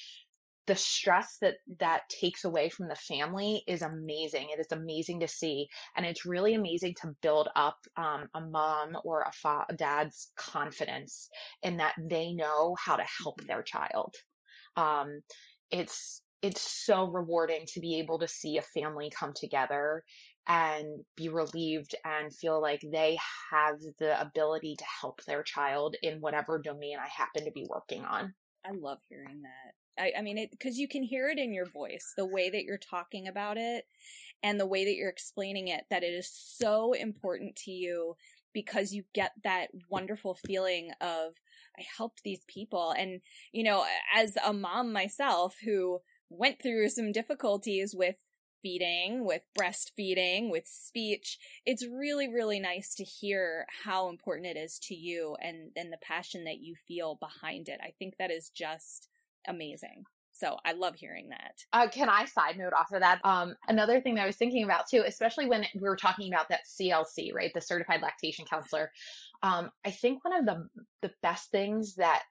the 0.66 0.76
stress 0.76 1.36
that 1.40 1.56
that 1.78 2.08
takes 2.08 2.44
away 2.44 2.70
from 2.70 2.88
the 2.88 2.94
family 2.94 3.62
is 3.66 3.82
amazing. 3.82 4.48
It 4.50 4.60
is 4.60 4.72
amazing 4.72 5.20
to 5.20 5.28
see, 5.28 5.68
and 5.94 6.06
it's 6.06 6.24
really 6.24 6.54
amazing 6.54 6.94
to 7.02 7.14
build 7.20 7.48
up 7.54 7.78
um, 7.96 8.28
a 8.34 8.40
mom 8.40 8.96
or 9.04 9.22
a, 9.22 9.32
fa- 9.32 9.66
a 9.68 9.74
dad's 9.74 10.32
confidence 10.36 11.28
in 11.62 11.76
that 11.78 11.94
they 11.98 12.32
know 12.32 12.76
how 12.78 12.96
to 12.96 13.04
help 13.22 13.42
their 13.42 13.62
child 13.62 14.14
um, 14.76 15.20
it's 15.70 16.22
it's 16.42 16.60
so 16.84 17.06
rewarding 17.06 17.64
to 17.66 17.80
be 17.80 17.98
able 17.98 18.18
to 18.18 18.28
see 18.28 18.58
a 18.58 18.62
family 18.62 19.10
come 19.10 19.32
together 19.34 20.04
and 20.46 21.00
be 21.16 21.30
relieved 21.30 21.94
and 22.04 22.34
feel 22.34 22.60
like 22.60 22.82
they 22.92 23.16
have 23.50 23.76
the 23.98 24.20
ability 24.20 24.76
to 24.76 24.84
help 25.00 25.24
their 25.24 25.42
child 25.42 25.96
in 26.02 26.20
whatever 26.20 26.58
domain 26.58 26.98
I 27.02 27.08
happen 27.08 27.46
to 27.46 27.50
be 27.52 27.66
working 27.68 28.04
on. 28.04 28.34
I 28.66 28.72
love 28.72 28.98
hearing 29.08 29.42
that. 29.42 30.02
I, 30.02 30.12
I 30.18 30.22
mean, 30.22 30.38
it 30.38 30.50
because 30.50 30.76
you 30.76 30.88
can 30.88 31.02
hear 31.02 31.28
it 31.28 31.38
in 31.38 31.54
your 31.54 31.66
voice, 31.66 32.12
the 32.16 32.26
way 32.26 32.50
that 32.50 32.64
you're 32.64 32.78
talking 32.78 33.28
about 33.28 33.56
it, 33.56 33.86
and 34.42 34.58
the 34.58 34.66
way 34.66 34.84
that 34.84 34.96
you're 34.96 35.08
explaining 35.08 35.68
it 35.68 35.84
that 35.90 36.02
it 36.02 36.12
is 36.12 36.30
so 36.30 36.92
important 36.92 37.56
to 37.64 37.70
you 37.70 38.16
because 38.52 38.92
you 38.92 39.04
get 39.14 39.32
that 39.44 39.68
wonderful 39.88 40.34
feeling 40.34 40.90
of 41.00 41.34
I 41.78 41.84
helped 41.96 42.22
these 42.22 42.44
people 42.46 42.92
and 42.96 43.20
you 43.52 43.64
know 43.64 43.84
as 44.14 44.36
a 44.44 44.52
mom 44.52 44.92
myself 44.92 45.56
who 45.64 46.00
went 46.30 46.60
through 46.62 46.88
some 46.88 47.12
difficulties 47.12 47.94
with 47.94 48.16
feeding, 48.64 49.26
with 49.26 49.42
breastfeeding, 49.58 50.50
with 50.50 50.66
speech. 50.66 51.38
It's 51.66 51.86
really, 51.86 52.32
really 52.32 52.58
nice 52.58 52.94
to 52.94 53.04
hear 53.04 53.66
how 53.84 54.08
important 54.08 54.46
it 54.46 54.56
is 54.56 54.78
to 54.84 54.94
you 54.94 55.36
and, 55.40 55.70
and 55.76 55.92
the 55.92 55.98
passion 55.98 56.44
that 56.44 56.60
you 56.60 56.74
feel 56.88 57.16
behind 57.20 57.68
it. 57.68 57.78
I 57.84 57.92
think 57.98 58.16
that 58.18 58.30
is 58.30 58.48
just 58.48 59.08
amazing. 59.46 60.04
So 60.34 60.56
I 60.64 60.72
love 60.72 60.96
hearing 60.96 61.28
that. 61.28 61.54
Uh, 61.72 61.88
can 61.88 62.08
I 62.08 62.24
side 62.24 62.58
note 62.58 62.72
off 62.72 62.92
of 62.92 63.00
that? 63.00 63.20
Um, 63.24 63.54
another 63.68 64.00
thing 64.00 64.16
that 64.16 64.22
I 64.22 64.26
was 64.26 64.36
thinking 64.36 64.64
about 64.64 64.88
too, 64.88 65.04
especially 65.06 65.46
when 65.46 65.64
we 65.74 65.88
were 65.88 65.96
talking 65.96 66.32
about 66.32 66.48
that 66.48 66.66
CLC, 66.66 67.32
right, 67.32 67.52
the 67.54 67.60
Certified 67.60 68.02
Lactation 68.02 68.44
Counselor. 68.44 68.90
Um, 69.44 69.70
I 69.84 69.92
think 69.92 70.24
one 70.24 70.36
of 70.36 70.44
the 70.44 70.68
the 71.02 71.12
best 71.22 71.52
things 71.52 71.94
that 71.94 72.24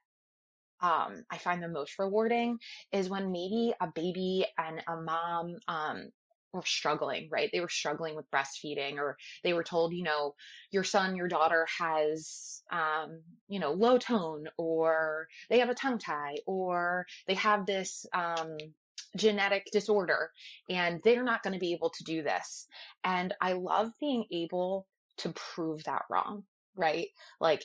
um, 0.82 1.24
I 1.30 1.38
find 1.38 1.62
the 1.62 1.68
most 1.68 1.98
rewarding 1.98 2.58
is 2.92 3.08
when 3.08 3.32
maybe 3.32 3.72
a 3.80 3.86
baby 3.86 4.44
and 4.58 4.82
a 4.86 5.00
mom 5.00 5.56
um, 5.66 6.10
were 6.54 6.62
struggling, 6.64 7.28
right? 7.30 7.50
They 7.52 7.60
were 7.60 7.68
struggling 7.68 8.14
with 8.14 8.30
breastfeeding, 8.30 8.96
or 8.96 9.16
they 9.42 9.52
were 9.52 9.64
told, 9.64 9.92
you 9.92 10.04
know, 10.04 10.34
your 10.70 10.84
son, 10.84 11.16
your 11.16 11.28
daughter 11.28 11.66
has, 11.78 12.62
um, 12.70 13.20
you 13.48 13.60
know, 13.60 13.72
low 13.72 13.98
tone, 13.98 14.46
or 14.56 15.26
they 15.50 15.58
have 15.58 15.68
a 15.68 15.74
tongue 15.74 15.98
tie, 15.98 16.36
or 16.46 17.06
they 17.26 17.34
have 17.34 17.66
this 17.66 18.06
um, 18.14 18.56
genetic 19.16 19.66
disorder, 19.72 20.30
and 20.70 21.00
they're 21.04 21.24
not 21.24 21.42
going 21.42 21.54
to 21.54 21.60
be 21.60 21.72
able 21.72 21.90
to 21.90 22.04
do 22.04 22.22
this. 22.22 22.66
And 23.02 23.34
I 23.40 23.52
love 23.54 23.90
being 24.00 24.24
able 24.32 24.86
to 25.18 25.32
prove 25.32 25.84
that 25.84 26.02
wrong, 26.10 26.44
right? 26.76 27.08
Like, 27.40 27.64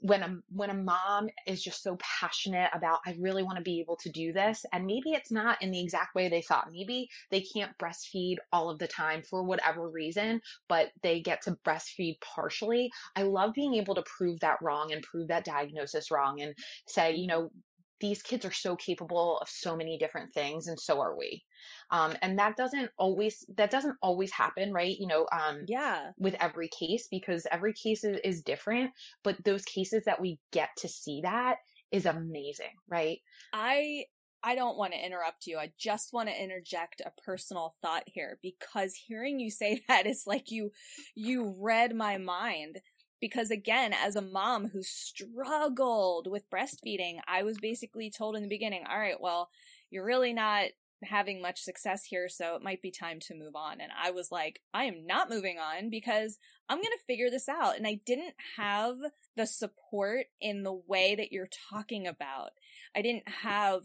when 0.00 0.22
a 0.22 0.36
when 0.50 0.70
a 0.70 0.74
mom 0.74 1.28
is 1.46 1.62
just 1.62 1.82
so 1.82 1.96
passionate 2.00 2.70
about 2.72 3.00
I 3.06 3.16
really 3.18 3.42
want 3.42 3.58
to 3.58 3.64
be 3.64 3.80
able 3.80 3.96
to 3.96 4.10
do 4.10 4.32
this 4.32 4.64
and 4.72 4.86
maybe 4.86 5.10
it's 5.10 5.32
not 5.32 5.60
in 5.60 5.70
the 5.70 5.80
exact 5.80 6.14
way 6.14 6.28
they 6.28 6.42
thought. 6.42 6.70
Maybe 6.72 7.08
they 7.30 7.40
can't 7.40 7.76
breastfeed 7.78 8.36
all 8.52 8.70
of 8.70 8.78
the 8.78 8.86
time 8.86 9.22
for 9.22 9.42
whatever 9.42 9.88
reason 9.88 10.40
but 10.68 10.90
they 11.02 11.20
get 11.20 11.42
to 11.42 11.58
breastfeed 11.64 12.20
partially. 12.20 12.90
I 13.16 13.22
love 13.22 13.54
being 13.54 13.74
able 13.74 13.96
to 13.96 14.02
prove 14.02 14.40
that 14.40 14.62
wrong 14.62 14.92
and 14.92 15.02
prove 15.02 15.28
that 15.28 15.44
diagnosis 15.44 16.10
wrong 16.10 16.40
and 16.40 16.54
say 16.86 17.14
you 17.14 17.26
know 17.26 17.50
these 18.00 18.22
kids 18.22 18.44
are 18.44 18.52
so 18.52 18.76
capable 18.76 19.38
of 19.38 19.48
so 19.48 19.76
many 19.76 19.98
different 19.98 20.32
things 20.32 20.66
and 20.66 20.78
so 20.78 21.00
are 21.00 21.16
we. 21.16 21.44
Um, 21.90 22.14
and 22.22 22.38
that 22.38 22.56
doesn't 22.56 22.90
always 22.98 23.44
that 23.56 23.70
doesn't 23.70 23.96
always 24.02 24.32
happen 24.32 24.72
right? 24.72 24.96
You 24.98 25.06
know 25.06 25.26
um, 25.32 25.64
yeah. 25.66 26.10
with 26.18 26.36
every 26.40 26.68
case 26.68 27.08
because 27.10 27.46
every 27.50 27.72
case 27.72 28.04
is, 28.04 28.18
is 28.24 28.42
different 28.42 28.92
but 29.22 29.42
those 29.44 29.64
cases 29.64 30.04
that 30.06 30.20
we 30.20 30.38
get 30.52 30.70
to 30.78 30.88
see 30.88 31.20
that 31.22 31.56
is 31.90 32.06
amazing 32.06 32.74
right? 32.88 33.18
I 33.52 34.04
I 34.42 34.54
don't 34.54 34.78
want 34.78 34.92
to 34.92 35.04
interrupt 35.04 35.46
you. 35.46 35.58
I 35.58 35.72
just 35.78 36.12
want 36.12 36.28
to 36.28 36.42
interject 36.42 37.02
a 37.04 37.12
personal 37.22 37.74
thought 37.82 38.04
here 38.06 38.38
because 38.40 38.94
hearing 38.94 39.40
you 39.40 39.50
say 39.50 39.82
that 39.88 40.06
is 40.06 40.24
like 40.26 40.50
you 40.50 40.70
you 41.14 41.56
read 41.58 41.94
my 41.94 42.18
mind 42.18 42.78
because 43.20 43.50
again 43.50 43.92
as 43.92 44.16
a 44.16 44.22
mom 44.22 44.68
who 44.68 44.82
struggled 44.82 46.26
with 46.30 46.50
breastfeeding, 46.50 47.18
I 47.26 47.42
was 47.42 47.58
basically 47.58 48.10
told 48.10 48.36
in 48.36 48.42
the 48.42 48.48
beginning, 48.48 48.84
all 48.88 48.98
right, 48.98 49.20
well, 49.20 49.48
you're 49.90 50.04
really 50.04 50.32
not 50.32 50.66
having 51.04 51.40
much 51.40 51.60
success 51.60 52.04
here, 52.04 52.28
so 52.28 52.56
it 52.56 52.62
might 52.62 52.82
be 52.82 52.90
time 52.90 53.20
to 53.20 53.34
move 53.34 53.54
on. 53.54 53.80
And 53.80 53.90
I 54.02 54.10
was 54.10 54.32
like, 54.32 54.60
I 54.74 54.84
am 54.84 55.06
not 55.06 55.30
moving 55.30 55.58
on 55.58 55.90
because 55.90 56.38
I'm 56.68 56.78
going 56.78 56.86
to 56.86 57.04
figure 57.06 57.30
this 57.30 57.48
out. 57.48 57.76
And 57.76 57.86
I 57.86 58.00
didn't 58.04 58.34
have 58.56 58.96
the 59.36 59.46
support 59.46 60.26
in 60.40 60.62
the 60.62 60.72
way 60.72 61.14
that 61.14 61.32
you're 61.32 61.48
talking 61.70 62.06
about. 62.06 62.50
I 62.96 63.02
didn't 63.02 63.28
have 63.28 63.82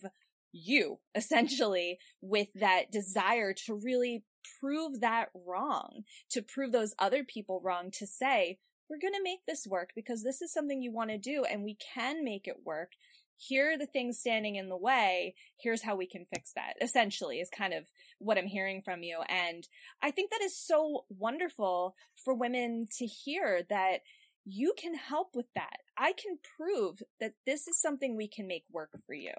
you 0.52 1.00
essentially 1.16 2.00
with 2.22 2.48
that 2.56 2.92
desire 2.92 3.54
to 3.66 3.76
really 3.76 4.24
prove 4.60 5.02
that 5.02 5.30
wrong, 5.34 6.04
to 6.32 6.42
prove 6.42 6.72
those 6.72 6.96
other 7.00 7.24
people 7.24 7.62
wrong, 7.64 7.92
to 7.92 8.08
say, 8.08 8.60
we're 8.94 9.00
going 9.00 9.14
to 9.14 9.24
make 9.24 9.46
this 9.48 9.66
work 9.66 9.90
because 9.96 10.22
this 10.22 10.42
is 10.42 10.54
something 10.54 10.84
you 10.84 10.94
want 10.94 11.10
to 11.10 11.18
do 11.18 11.44
and 11.50 11.64
we 11.64 11.76
can 11.94 12.24
make 12.24 12.48
it 12.48 12.58
work 12.64 12.92
here 13.36 13.74
are 13.74 13.78
the 13.78 13.88
things 13.88 14.20
standing 14.20 14.56
in 14.56 14.70
the 14.70 14.78
way. 14.78 15.36
Here's 15.60 15.82
how 15.82 15.96
we 15.96 16.08
can 16.08 16.26
fix 16.34 16.54
that. 16.54 16.74
Essentially 16.82 17.40
is 17.40 17.50
kind 17.50 17.74
of 17.74 17.86
what 18.20 18.38
I'm 18.38 18.48
hearing 18.48 18.82
from 18.82 19.04
you. 19.04 19.20
And 19.28 19.68
I 20.02 20.12
think 20.12 20.32
that 20.32 20.42
is 20.42 20.58
so 20.58 21.06
wonderful 21.10 21.96
for 22.24 22.34
women 22.34 22.88
to 23.00 23.06
hear 23.06 23.64
that 23.70 24.00
you 24.46 24.74
can 24.78 24.94
help 24.94 25.30
with 25.36 25.48
that. 25.56 25.78
I 25.98 26.12
can 26.14 26.38
prove 26.58 27.02
that 27.22 27.34
this 27.46 27.68
is 27.68 27.82
something 27.82 28.16
we 28.16 28.28
can 28.28 28.46
make 28.46 28.66
work 28.72 28.90
for 29.06 29.14
you. 29.14 29.34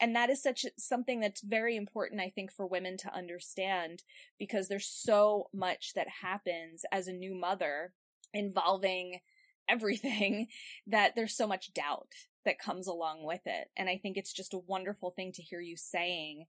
And 0.00 0.16
that 0.16 0.30
is 0.30 0.42
such 0.42 0.64
something 0.78 1.20
that's 1.20 1.42
very 1.42 1.76
important, 1.76 2.22
I 2.22 2.30
think, 2.30 2.50
for 2.50 2.66
women 2.66 2.96
to 2.98 3.14
understand 3.14 4.02
because 4.38 4.68
there's 4.68 4.86
so 4.86 5.48
much 5.52 5.92
that 5.94 6.08
happens 6.22 6.84
as 6.90 7.06
a 7.06 7.12
new 7.12 7.34
mother 7.34 7.92
involving 8.32 9.20
everything 9.68 10.48
that 10.86 11.14
there's 11.14 11.36
so 11.36 11.46
much 11.46 11.72
doubt 11.72 12.12
that 12.44 12.58
comes 12.58 12.86
along 12.86 13.24
with 13.24 13.42
it. 13.44 13.68
And 13.76 13.88
I 13.88 13.98
think 13.98 14.16
it's 14.16 14.32
just 14.32 14.54
a 14.54 14.58
wonderful 14.66 15.10
thing 15.10 15.32
to 15.32 15.42
hear 15.42 15.60
you 15.60 15.76
saying, 15.76 16.46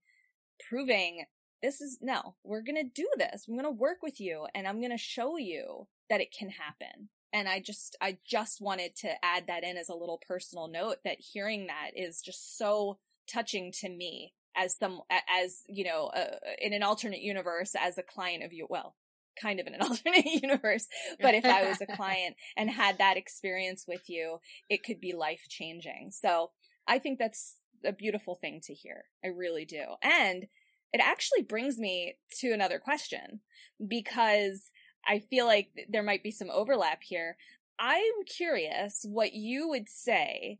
proving 0.70 1.26
this 1.62 1.80
is 1.80 2.00
no, 2.02 2.36
we're 2.44 2.64
going 2.64 2.78
to 2.78 2.84
do 2.84 3.08
this. 3.18 3.46
I'm 3.48 3.56
going 3.56 3.66
to 3.66 3.72
work 3.72 3.98
with 4.02 4.20
you 4.20 4.48
and 4.56 4.68
I'm 4.68 4.80
going 4.80 4.92
to 4.92 4.98
show 4.98 5.38
you 5.38 5.88
that 6.10 6.22
it 6.22 6.34
can 6.38 6.50
happen. 6.50 7.10
And 7.34 7.48
I 7.48 7.60
just, 7.60 7.96
I 8.02 8.18
just 8.26 8.62
wanted 8.62 8.96
to 8.98 9.10
add 9.24 9.48
that 9.48 9.64
in 9.64 9.78
as 9.78 9.88
a 9.88 9.96
little 9.96 10.20
personal 10.28 10.68
note 10.68 10.98
that 11.06 11.18
hearing 11.20 11.68
that 11.68 11.92
is 11.96 12.22
just 12.22 12.58
so 12.58 12.98
touching 13.32 13.72
to 13.80 13.90
me 13.90 14.34
as 14.56 14.76
some, 14.76 15.02
as, 15.30 15.62
you 15.68 15.86
know, 15.86 16.08
uh, 16.08 16.38
in 16.60 16.74
an 16.74 16.84
alternate 16.84 17.22
universe 17.22 17.74
as 17.80 17.98
a 17.98 18.04
client 18.04 18.44
of 18.44 18.52
you. 18.52 18.68
Well, 18.70 18.96
kind 19.42 19.60
of 19.60 19.68
in 19.68 19.74
an 19.74 19.82
alternate 19.90 20.26
universe. 20.26 20.88
But 21.20 21.36
if 21.36 21.46
I 21.46 21.68
was 21.68 21.82
a 21.82 21.86
client 21.96 22.36
and 22.56 22.70
had 22.70 22.98
that 22.98 23.18
experience 23.18 23.86
with 23.88 24.10
you, 24.10 24.40
it 24.70 24.84
could 24.84 25.00
be 25.00 25.14
life 25.14 25.46
changing. 25.50 26.12
So 26.12 26.52
I 26.88 27.00
think 27.00 27.20
that's 27.20 27.58
a 27.86 27.92
beautiful 27.92 28.36
thing 28.36 28.62
to 28.64 28.74
hear. 28.74 29.06
I 29.24 29.30
really 29.30 29.66
do. 29.66 29.84
And 30.04 30.48
it 30.94 31.02
actually 31.02 31.42
brings 31.42 31.78
me 31.78 32.16
to 32.40 32.52
another 32.52 32.80
question 32.80 33.40
because 33.86 34.72
I 35.08 35.20
feel 35.20 35.46
like 35.46 35.70
there 35.90 36.04
might 36.04 36.24
be 36.24 36.32
some 36.32 36.50
overlap 36.52 37.00
here. 37.04 37.38
I'm 37.80 38.24
curious 38.26 39.06
what 39.08 39.34
you 39.34 39.68
would 39.70 39.90
say 39.90 40.60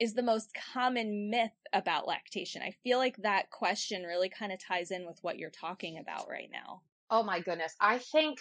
is 0.00 0.14
the 0.14 0.22
most 0.22 0.56
common 0.72 1.30
myth 1.30 1.52
about 1.72 2.06
lactation. 2.06 2.62
I 2.62 2.74
feel 2.82 2.98
like 2.98 3.18
that 3.18 3.50
question 3.50 4.04
really 4.04 4.28
kind 4.28 4.52
of 4.52 4.58
ties 4.58 4.90
in 4.90 5.06
with 5.06 5.18
what 5.22 5.38
you're 5.38 5.50
talking 5.50 5.98
about 5.98 6.28
right 6.28 6.48
now. 6.52 6.82
Oh 7.14 7.22
my 7.22 7.38
goodness. 7.38 7.72
I 7.80 7.98
think 7.98 8.40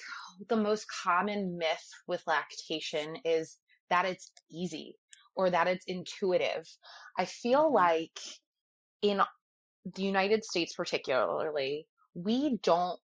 the 0.50 0.56
most 0.56 0.88
common 0.90 1.60
myth 1.60 1.88
with 2.08 2.24
lactation 2.26 3.18
is 3.24 3.58
that 3.92 4.06
it's 4.06 4.32
easy 4.52 4.96
or 5.36 5.52
that 5.52 5.68
it's 5.68 5.86
intuitive. 5.86 6.68
I 7.16 7.26
feel 7.26 7.66
mm-hmm. 7.66 7.76
like 7.76 8.20
in 9.04 9.22
the 9.94 10.02
United 10.02 10.44
States, 10.44 10.74
particularly, 10.74 11.86
we 12.16 12.58
don't 12.64 13.00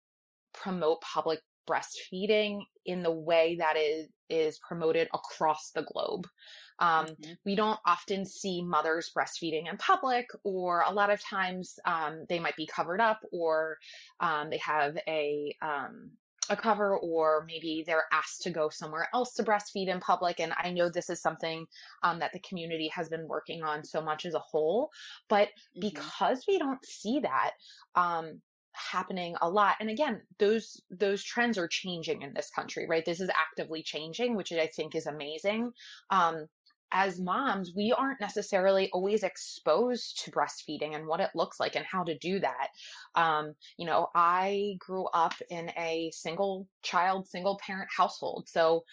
promote 0.54 1.00
public 1.00 1.40
breastfeeding 1.68 2.61
in 2.85 3.02
the 3.02 3.12
way 3.12 3.56
that 3.58 3.76
is 3.76 4.08
is 4.28 4.58
promoted 4.58 5.08
across 5.14 5.70
the 5.75 5.82
globe. 5.82 6.26
Um, 6.78 7.06
mm-hmm. 7.06 7.32
We 7.44 7.54
don't 7.54 7.78
often 7.87 8.26
see 8.26 8.62
mothers 8.62 9.11
breastfeeding 9.16 9.70
in 9.70 9.76
public, 9.78 10.26
or 10.44 10.82
a 10.87 10.92
lot 10.92 11.11
of 11.11 11.23
times 11.23 11.78
um, 11.85 12.26
they 12.28 12.38
might 12.38 12.56
be 12.56 12.66
covered 12.66 13.00
up, 13.00 13.20
or 13.32 13.78
um, 14.20 14.50
they 14.50 14.58
have 14.58 14.99
a 15.08 15.54
um, 15.62 16.11
a 16.49 16.56
cover, 16.56 16.96
or 16.99 17.44
maybe 17.46 17.82
they're 17.87 18.04
asked 18.12 18.42
to 18.42 18.50
go 18.50 18.68
somewhere 18.68 19.08
else 19.12 19.35
to 19.35 19.42
breastfeed 19.42 19.88
in 19.88 20.00
public. 20.00 20.38
And 20.38 20.52
I 20.56 20.70
know 20.70 20.88
this 20.88 21.11
is 21.11 21.20
something 21.20 21.66
um, 22.02 22.20
that 22.20 22.32
the 22.32 22.40
community 22.40 22.88
has 22.94 23.08
been 23.08 23.26
working 23.26 23.62
on 23.62 23.85
so 23.85 24.00
much 24.00 24.26
as 24.26 24.35
a 24.35 24.38
whole, 24.38 24.90
but 25.28 25.49
mm-hmm. 25.49 25.80
because 25.80 26.44
we 26.46 26.58
don't 26.58 26.85
see 26.85 27.20
that, 27.20 27.52
um, 27.94 28.40
happening 28.76 29.35
a 29.42 29.49
lot 29.49 29.76
and 29.80 29.90
again 29.90 30.21
those 30.38 30.80
those 30.90 31.23
trends 31.23 31.59
are 31.59 31.68
changing 31.68 32.23
in 32.23 32.33
this 32.35 32.50
country 32.50 32.87
right 32.88 33.04
this 33.04 33.21
is 33.21 33.30
actively 33.30 33.83
changing 33.83 34.37
which 34.37 34.52
i 34.52 34.66
think 34.66 34.95
is 34.95 35.06
amazing 35.06 35.73
um 36.11 36.47
as 36.92 37.21
moms, 37.21 37.73
we 37.75 37.92
aren't 37.92 38.21
necessarily 38.21 38.88
always 38.92 39.23
exposed 39.23 40.25
to 40.25 40.30
breastfeeding 40.30 40.95
and 40.95 41.06
what 41.06 41.21
it 41.21 41.30
looks 41.35 41.59
like 41.59 41.75
and 41.75 41.85
how 41.85 42.04
to 42.04 42.16
do 42.18 42.38
that. 42.40 42.68
Um, 43.14 43.54
you 43.76 43.87
know, 43.87 44.09
I 44.14 44.76
grew 44.78 45.06
up 45.06 45.35
in 45.50 45.71
a 45.76 46.11
single 46.14 46.68
child, 46.83 47.26
single 47.28 47.59
parent 47.59 47.88
household. 47.95 48.49
So 48.49 48.85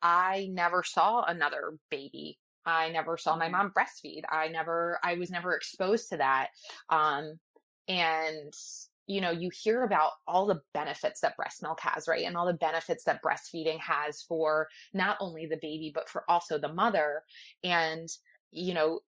I 0.00 0.48
never 0.52 0.82
saw 0.82 1.24
another 1.24 1.74
baby. 1.90 2.38
I 2.64 2.90
never 2.90 3.16
saw 3.16 3.36
my 3.36 3.46
mm-hmm. 3.46 3.56
mom 3.56 3.72
breastfeed. 3.76 4.22
I 4.30 4.48
never, 4.48 4.98
I 5.02 5.14
was 5.14 5.30
never 5.30 5.54
exposed 5.54 6.10
to 6.10 6.18
that. 6.18 6.48
Um, 6.90 7.38
and 7.88 8.52
you 9.06 9.20
know, 9.20 9.30
you 9.30 9.50
hear 9.52 9.82
about 9.82 10.12
all 10.26 10.46
the 10.46 10.60
benefits 10.74 11.20
that 11.20 11.36
breast 11.36 11.62
milk 11.62 11.80
has, 11.80 12.06
right? 12.08 12.24
And 12.24 12.36
all 12.36 12.46
the 12.46 12.54
benefits 12.54 13.04
that 13.04 13.22
breastfeeding 13.22 13.78
has 13.80 14.22
for 14.22 14.68
not 14.94 15.16
only 15.20 15.46
the 15.46 15.58
baby, 15.60 15.90
but 15.94 16.08
for 16.08 16.24
also 16.28 16.58
the 16.58 16.72
mother. 16.72 17.22
And, 17.64 18.08
you 18.50 18.74
know, 18.74 19.00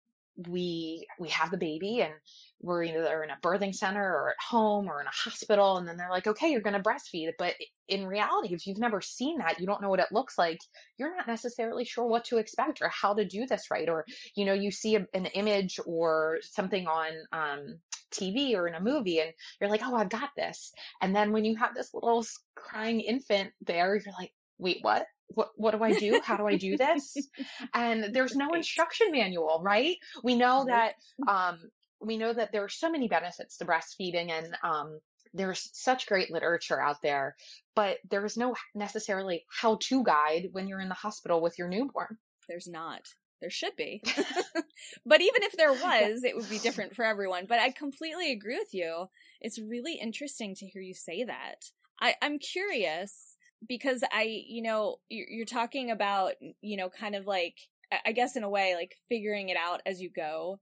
we 0.48 1.06
we 1.18 1.28
have 1.28 1.50
the 1.50 1.58
baby 1.58 2.00
and 2.00 2.14
we're 2.62 2.82
either 2.84 3.22
in 3.22 3.30
a 3.30 3.38
birthing 3.42 3.74
center 3.74 4.02
or 4.02 4.30
at 4.30 4.36
home 4.50 4.88
or 4.88 5.00
in 5.00 5.06
a 5.06 5.10
hospital 5.10 5.76
and 5.76 5.86
then 5.86 5.96
they're 5.96 6.10
like 6.10 6.26
okay 6.26 6.50
you're 6.50 6.60
going 6.60 6.80
to 6.80 6.80
breastfeed 6.80 7.30
but 7.38 7.54
in 7.88 8.06
reality 8.06 8.54
if 8.54 8.66
you've 8.66 8.78
never 8.78 9.00
seen 9.00 9.38
that 9.38 9.60
you 9.60 9.66
don't 9.66 9.82
know 9.82 9.90
what 9.90 10.00
it 10.00 10.12
looks 10.12 10.38
like 10.38 10.58
you're 10.98 11.14
not 11.14 11.26
necessarily 11.26 11.84
sure 11.84 12.06
what 12.06 12.24
to 12.24 12.38
expect 12.38 12.80
or 12.80 12.88
how 12.88 13.12
to 13.12 13.24
do 13.24 13.46
this 13.46 13.70
right 13.70 13.88
or 13.88 14.04
you 14.34 14.44
know 14.44 14.54
you 14.54 14.70
see 14.70 14.96
a, 14.96 15.06
an 15.14 15.26
image 15.26 15.78
or 15.86 16.38
something 16.42 16.86
on 16.86 17.10
um, 17.32 17.78
TV 18.12 18.54
or 18.54 18.68
in 18.68 18.74
a 18.74 18.80
movie 18.80 19.20
and 19.20 19.32
you're 19.60 19.70
like, 19.70 19.80
oh, 19.82 19.94
I've 19.94 20.08
got 20.08 20.30
this. 20.36 20.72
And 21.00 21.16
then 21.16 21.32
when 21.32 21.44
you 21.44 21.56
have 21.56 21.74
this 21.74 21.92
little 21.94 22.24
crying 22.54 23.00
infant 23.00 23.52
there, 23.62 23.96
you're 23.96 24.14
like, 24.18 24.32
wait, 24.58 24.78
what? 24.82 25.06
What, 25.28 25.50
what 25.56 25.70
do 25.70 25.82
I 25.82 25.94
do? 25.94 26.20
How 26.22 26.36
do 26.36 26.46
I 26.46 26.56
do 26.56 26.76
this? 26.76 27.16
and 27.74 28.14
there's 28.14 28.36
no 28.36 28.50
instruction 28.50 29.10
manual, 29.10 29.62
right? 29.64 29.96
We 30.22 30.36
know 30.36 30.66
that, 30.68 30.94
um, 31.26 31.58
we 32.02 32.18
know 32.18 32.32
that 32.32 32.52
there 32.52 32.64
are 32.64 32.68
so 32.68 32.90
many 32.90 33.08
benefits 33.08 33.56
to 33.58 33.64
breastfeeding 33.64 34.30
and, 34.30 34.56
um, 34.62 34.98
there's 35.34 35.70
such 35.72 36.06
great 36.06 36.30
literature 36.30 36.80
out 36.80 37.00
there, 37.02 37.36
but 37.74 37.98
there's 38.10 38.36
no 38.36 38.54
necessarily 38.74 39.44
how 39.48 39.78
to 39.82 40.04
guide 40.04 40.48
when 40.52 40.68
you're 40.68 40.80
in 40.80 40.88
the 40.88 40.94
hospital 40.94 41.40
with 41.40 41.58
your 41.58 41.68
newborn. 41.68 42.18
There's 42.48 42.68
not. 42.68 43.02
There 43.40 43.50
should 43.50 43.74
be. 43.76 44.02
but 45.06 45.20
even 45.20 45.42
if 45.42 45.52
there 45.52 45.72
was, 45.72 46.22
it 46.22 46.36
would 46.36 46.48
be 46.48 46.58
different 46.58 46.94
for 46.94 47.04
everyone. 47.04 47.46
But 47.48 47.58
I 47.58 47.70
completely 47.70 48.30
agree 48.30 48.58
with 48.58 48.72
you. 48.72 49.06
It's 49.40 49.58
really 49.58 49.94
interesting 49.94 50.54
to 50.56 50.66
hear 50.66 50.82
you 50.82 50.94
say 50.94 51.24
that. 51.24 51.64
I, 52.00 52.14
I'm 52.22 52.38
curious 52.38 53.36
because 53.66 54.02
I, 54.12 54.44
you 54.46 54.62
know, 54.62 54.96
you're 55.08 55.46
talking 55.46 55.90
about, 55.90 56.32
you 56.60 56.76
know, 56.76 56.88
kind 56.88 57.14
of 57.14 57.26
like, 57.26 57.56
I 58.04 58.12
guess 58.12 58.36
in 58.36 58.42
a 58.42 58.50
way, 58.50 58.74
like 58.74 58.96
figuring 59.08 59.48
it 59.48 59.56
out 59.56 59.82
as 59.86 60.00
you 60.00 60.10
go. 60.10 60.58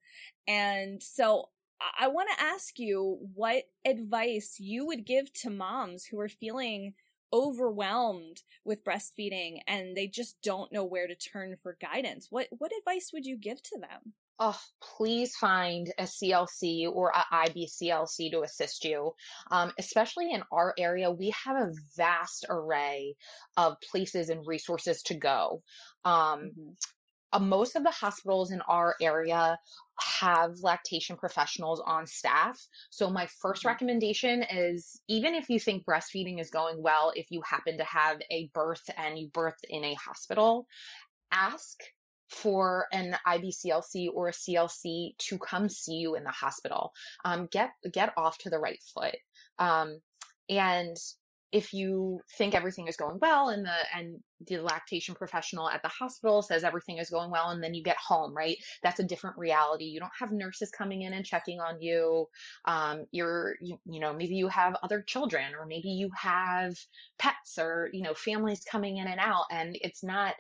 And 0.49 1.03
so 1.03 1.49
I 1.99 2.09
want 2.09 2.29
to 2.37 2.45
ask 2.45 2.79
you 2.79 3.19
what 3.35 3.65
advice 3.85 4.57
you 4.59 4.87
would 4.87 5.07
give 5.07 5.33
to 5.35 5.51
moms 5.51 6.05
who 6.05 6.21
are 6.21 6.29
feeling 6.29 6.95
overwhelmed 7.33 8.43
with 8.65 8.85
breastfeeding 8.85 9.61
and 9.69 9.97
they 9.97 10.07
just 10.07 10.37
don't 10.43 10.73
know 10.73 10.85
where 10.85 11.07
to 11.07 11.15
turn 11.15 11.57
for 11.63 11.77
guidance. 11.81 12.27
What 12.31 12.49
what 12.59 12.73
advice 12.77 13.11
would 13.13 13.25
you 13.25 13.37
give 13.37 13.63
to 13.63 13.79
them? 13.79 14.15
Oh, 14.43 14.59
please 14.97 15.37
find 15.37 15.93
a 15.99 16.05
CLC 16.05 16.91
or 16.91 17.11
a 17.11 17.47
IBCLC 17.47 18.31
to 18.31 18.41
assist 18.41 18.87
you. 18.87 19.13
Um, 19.51 19.71
especially 19.79 20.33
in 20.33 20.43
our 20.51 20.73
area, 20.79 21.11
we 21.11 21.35
have 21.45 21.57
a 21.57 21.73
vast 21.95 22.47
array 22.49 23.17
of 23.59 23.77
places 23.91 24.31
and 24.31 24.47
resources 24.47 25.03
to 25.05 25.15
go. 25.15 25.63
Um, 26.07 26.13
mm-hmm. 26.13 26.71
Uh, 27.33 27.39
most 27.39 27.77
of 27.77 27.83
the 27.83 27.91
hospitals 27.91 28.51
in 28.51 28.61
our 28.63 28.97
area 29.01 29.59
have 30.21 30.53
lactation 30.63 31.17
professionals 31.17 31.83
on 31.85 32.07
staff. 32.07 32.59
So 32.91 33.11
my 33.11 33.27
first 33.41 33.61
mm-hmm. 33.61 33.69
recommendation 33.69 34.45
is 34.51 35.01
even 35.09 35.35
if 35.35 35.49
you 35.49 35.61
think 35.61 35.85
breastfeeding 35.85 36.41
is 36.41 36.51
going 36.51 36.83
well, 36.83 37.13
if 37.15 37.27
you 37.31 37.43
happen 37.43 37.79
to 37.79 37.85
have 37.85 38.19
a 38.31 38.51
birth 38.55 38.83
and 38.97 39.19
you 39.19 39.29
birthed 39.29 39.65
in 39.69 39.85
a 39.85 39.95
hospital, 39.95 40.67
ask 41.33 41.79
for 42.29 42.87
an 42.93 43.17
IBCLC 43.27 44.09
or 44.15 44.29
a 44.29 44.33
CLC 44.33 45.17
to 45.19 45.39
come 45.39 45.69
see 45.69 45.95
you 45.95 46.15
in 46.15 46.25
the 46.25 46.31
hospital. 46.31 46.93
Um, 47.25 47.49
get 47.51 47.71
get 47.93 48.13
off 48.17 48.39
to 48.39 48.51
the 48.51 48.59
right 48.59 48.81
foot. 48.95 49.17
Um, 49.59 50.01
and 50.49 50.97
if 51.53 51.73
you 51.75 52.21
think 52.39 52.55
everything 52.55 52.87
is 52.87 52.97
going 52.97 53.19
well 53.21 53.49
and 53.49 53.65
the 53.65 53.97
and 53.97 54.21
the 54.47 54.59
lactation 54.59 55.15
professional 55.15 55.69
at 55.69 55.83
the 55.83 55.89
hospital 55.89 56.43
says 56.43 56.65
everything 56.65 56.99
is 56.99 57.11
going 57.11 57.31
well 57.31 57.51
and 57.51 57.63
then 57.63 57.75
you 57.75 57.83
get 57.83 57.97
home 57.97 58.35
right? 58.35 58.57
That's 58.83 59.01
a 59.01 59.05
different 59.05 59.37
reality. 59.37 59.85
You 59.85 60.01
don't 60.01 60.13
have 60.19 60.33
nurses 60.33 60.71
coming 60.71 61.03
in 61.03 61.13
and 61.13 61.25
checking 61.25 61.61
on 61.61 61.81
you. 61.81 62.27
Um, 62.65 63.05
you're 63.11 63.57
you, 63.61 63.79
you 63.85 64.01
know 64.01 64.13
maybe 64.13 64.35
you 64.35 64.49
have 64.49 64.77
other 64.83 65.03
children 65.03 65.55
or 65.59 65.67
maybe 65.67 65.89
you 65.89 66.11
have 66.17 66.75
pets 67.19 67.59
or 67.59 67.91
you 67.93 68.03
know 68.03 68.15
families 68.15 68.63
coming 68.65 68.99
in 68.99 69.07
and 69.07 69.21
out 69.21 69.45
and 69.51 69.77
it's 69.81 70.03
not 70.03 70.35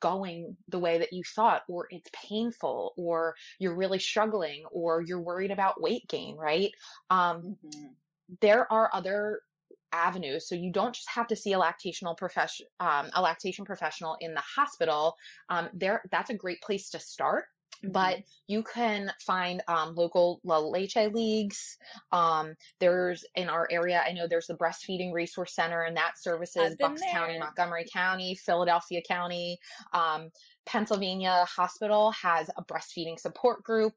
going 0.00 0.56
the 0.68 0.78
way 0.78 0.98
that 0.98 1.12
you 1.12 1.22
thought 1.34 1.62
or 1.68 1.86
it's 1.90 2.10
painful 2.12 2.92
or 2.96 3.34
you're 3.58 3.74
really 3.74 3.98
struggling 3.98 4.64
or 4.70 5.02
you're 5.02 5.20
worried 5.20 5.50
about 5.50 5.80
weight 5.80 6.06
gain 6.08 6.36
right? 6.36 6.72
Um, 7.10 7.56
mm-hmm. 7.64 7.86
there 8.40 8.70
are 8.72 8.90
other 8.92 9.40
avenues. 9.92 10.48
So 10.48 10.54
you 10.54 10.72
don't 10.72 10.94
just 10.94 11.08
have 11.08 11.26
to 11.28 11.36
see 11.36 11.52
a 11.52 11.58
lactational 11.58 12.16
profession, 12.16 12.66
um, 12.80 13.10
a 13.14 13.22
lactation 13.22 13.64
professional 13.64 14.16
in 14.20 14.34
the 14.34 14.42
hospital. 14.56 15.16
Um, 15.48 15.68
there, 15.72 16.02
that's 16.10 16.30
a 16.30 16.34
great 16.34 16.60
place 16.60 16.90
to 16.90 17.00
start. 17.00 17.44
Mm-hmm. 17.84 17.92
But 17.92 18.18
you 18.48 18.64
can 18.64 19.12
find 19.24 19.62
um, 19.68 19.94
local 19.94 20.40
La 20.42 20.58
Leche 20.58 21.12
leagues. 21.12 21.78
Um, 22.10 22.54
there's 22.80 23.24
in 23.36 23.48
our 23.48 23.68
area, 23.70 24.02
I 24.04 24.12
know 24.12 24.26
there's 24.26 24.48
the 24.48 24.56
breastfeeding 24.56 25.12
resource 25.12 25.54
center, 25.54 25.82
and 25.82 25.96
that 25.96 26.18
services 26.18 26.74
Bucks 26.80 27.00
there. 27.00 27.12
County, 27.12 27.38
Montgomery 27.38 27.86
County, 27.92 28.34
Philadelphia 28.34 29.00
County. 29.06 29.58
Um, 29.92 30.30
Pennsylvania 30.68 31.46
Hospital 31.48 32.10
has 32.12 32.50
a 32.58 32.62
breastfeeding 32.62 33.18
support 33.18 33.64
group. 33.64 33.94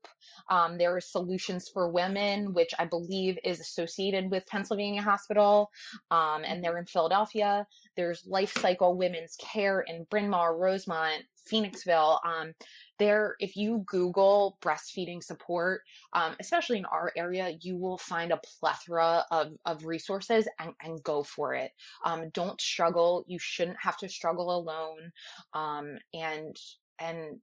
Um, 0.49 0.79
are 0.81 1.01
Solutions 1.01 1.69
for 1.73 1.89
Women, 1.89 2.53
which 2.53 2.71
I 2.79 2.85
believe 2.85 3.37
is 3.43 3.59
associated 3.59 4.31
with 4.31 4.45
Pennsylvania 4.47 5.01
Hospital, 5.01 5.69
um, 6.11 6.43
and 6.45 6.63
they're 6.63 6.77
in 6.77 6.85
Philadelphia. 6.85 7.67
There's 7.97 8.25
Life 8.25 8.53
Cycle 8.53 8.95
Women's 8.95 9.35
Care 9.35 9.81
in 9.81 10.05
Bryn 10.09 10.29
Mawr, 10.29 10.55
Rosemont, 10.57 11.23
Phoenixville. 11.51 12.19
Um, 12.25 12.53
there, 13.01 13.35
if 13.39 13.55
you 13.55 13.83
Google 13.87 14.59
breastfeeding 14.61 15.23
support, 15.23 15.81
um, 16.13 16.35
especially 16.39 16.77
in 16.77 16.85
our 16.85 17.11
area, 17.17 17.57
you 17.59 17.75
will 17.75 17.97
find 17.97 18.31
a 18.31 18.39
plethora 18.59 19.25
of, 19.31 19.53
of 19.65 19.85
resources 19.85 20.47
and, 20.59 20.73
and 20.83 21.01
go 21.03 21.23
for 21.23 21.55
it. 21.55 21.71
Um, 22.05 22.29
don't 22.29 22.61
struggle. 22.61 23.25
You 23.27 23.39
shouldn't 23.39 23.81
have 23.81 23.97
to 23.97 24.07
struggle 24.07 24.55
alone. 24.55 25.11
Um, 25.53 25.97
and 26.13 26.55
and 26.99 27.39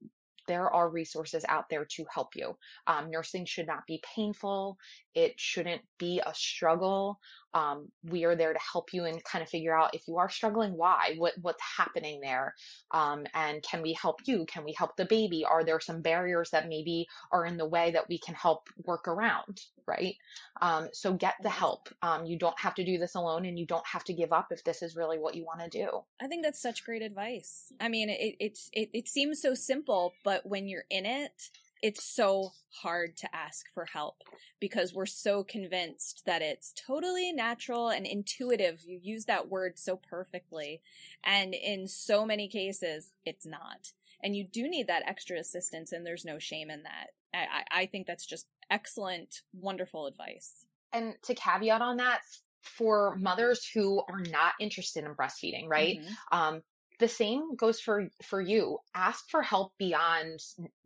there 0.47 0.71
are 0.73 0.89
resources 0.89 1.45
out 1.47 1.65
there 1.69 1.85
to 1.85 2.05
help 2.11 2.35
you. 2.35 2.57
Um, 2.87 3.11
nursing 3.11 3.45
should 3.45 3.67
not 3.67 3.85
be 3.85 4.01
painful. 4.15 4.77
It 5.13 5.33
shouldn't 5.37 5.83
be 5.99 6.21
a 6.25 6.33
struggle. 6.33 7.19
Um, 7.53 7.89
we 8.03 8.25
are 8.25 8.35
there 8.35 8.53
to 8.53 8.59
help 8.59 8.93
you 8.93 9.05
and 9.05 9.23
kind 9.23 9.41
of 9.41 9.49
figure 9.49 9.77
out 9.77 9.93
if 9.93 10.07
you 10.07 10.17
are 10.17 10.29
struggling, 10.29 10.73
why, 10.77 11.15
what, 11.17 11.33
what's 11.41 11.63
happening 11.77 12.21
there, 12.21 12.53
um, 12.91 13.25
and 13.33 13.63
can 13.63 13.81
we 13.81 13.93
help 13.93 14.19
you? 14.25 14.45
Can 14.45 14.63
we 14.63 14.73
help 14.77 14.95
the 14.95 15.05
baby? 15.05 15.45
Are 15.45 15.63
there 15.63 15.79
some 15.79 16.01
barriers 16.01 16.51
that 16.51 16.67
maybe 16.67 17.07
are 17.31 17.45
in 17.45 17.57
the 17.57 17.67
way 17.67 17.91
that 17.91 18.07
we 18.07 18.19
can 18.19 18.35
help 18.35 18.69
work 18.85 19.07
around? 19.07 19.61
Right. 19.87 20.15
Um, 20.61 20.89
so 20.93 21.13
get 21.13 21.33
the 21.41 21.49
help. 21.49 21.89
Um, 22.03 22.25
you 22.25 22.37
don't 22.37 22.59
have 22.59 22.75
to 22.75 22.85
do 22.85 22.99
this 22.99 23.15
alone, 23.15 23.45
and 23.45 23.57
you 23.57 23.65
don't 23.65 23.87
have 23.87 24.03
to 24.03 24.13
give 24.13 24.31
up 24.31 24.47
if 24.51 24.63
this 24.63 24.83
is 24.83 24.95
really 24.95 25.17
what 25.17 25.33
you 25.33 25.43
want 25.43 25.61
to 25.61 25.69
do. 25.69 26.01
I 26.21 26.27
think 26.27 26.43
that's 26.43 26.61
such 26.61 26.85
great 26.85 27.01
advice. 27.01 27.73
I 27.79 27.89
mean, 27.89 28.09
it, 28.09 28.35
it's 28.39 28.69
it, 28.71 28.89
it 28.93 29.07
seems 29.07 29.41
so 29.41 29.55
simple, 29.55 30.13
but 30.23 30.45
when 30.45 30.67
you're 30.67 30.85
in 30.91 31.07
it, 31.07 31.49
it's 31.81 32.03
so 32.03 32.51
hard 32.83 33.17
to 33.17 33.35
ask 33.35 33.65
for 33.73 33.85
help 33.85 34.23
because 34.59 34.93
we're 34.93 35.05
so 35.05 35.43
convinced 35.43 36.23
that 36.25 36.41
it's 36.41 36.73
totally 36.73 37.31
natural 37.31 37.89
and 37.89 38.05
intuitive. 38.05 38.81
You 38.85 38.99
use 39.01 39.25
that 39.25 39.49
word 39.49 39.79
so 39.79 39.95
perfectly. 39.95 40.81
And 41.23 41.53
in 41.53 41.87
so 41.87 42.25
many 42.25 42.47
cases, 42.47 43.15
it's 43.25 43.45
not. 43.45 43.93
And 44.21 44.35
you 44.35 44.45
do 44.45 44.67
need 44.67 44.87
that 44.87 45.03
extra 45.07 45.39
assistance, 45.39 45.93
and 45.93 46.05
there's 46.05 46.25
no 46.25 46.39
shame 46.39 46.69
in 46.69 46.83
that. 46.83 47.07
I, 47.33 47.83
I 47.83 47.85
think 47.85 48.05
that's 48.05 48.25
just 48.25 48.47
excellent, 48.69 49.41
wonderful 49.53 50.07
advice. 50.07 50.65
And 50.91 51.13
to 51.23 51.35
caveat 51.35 51.81
on 51.81 51.97
that, 51.97 52.21
for 52.61 53.15
mothers 53.17 53.65
who 53.73 54.01
are 54.09 54.19
not 54.19 54.53
interested 54.59 55.05
in 55.05 55.15
breastfeeding, 55.15 55.67
right? 55.67 55.99
Mm-hmm. 55.99 56.37
Um, 56.37 56.61
the 56.99 57.07
same 57.07 57.55
goes 57.55 57.79
for 57.79 58.09
for 58.23 58.41
you. 58.41 58.79
Ask 58.93 59.29
for 59.29 59.41
help 59.41 59.73
beyond 59.77 60.39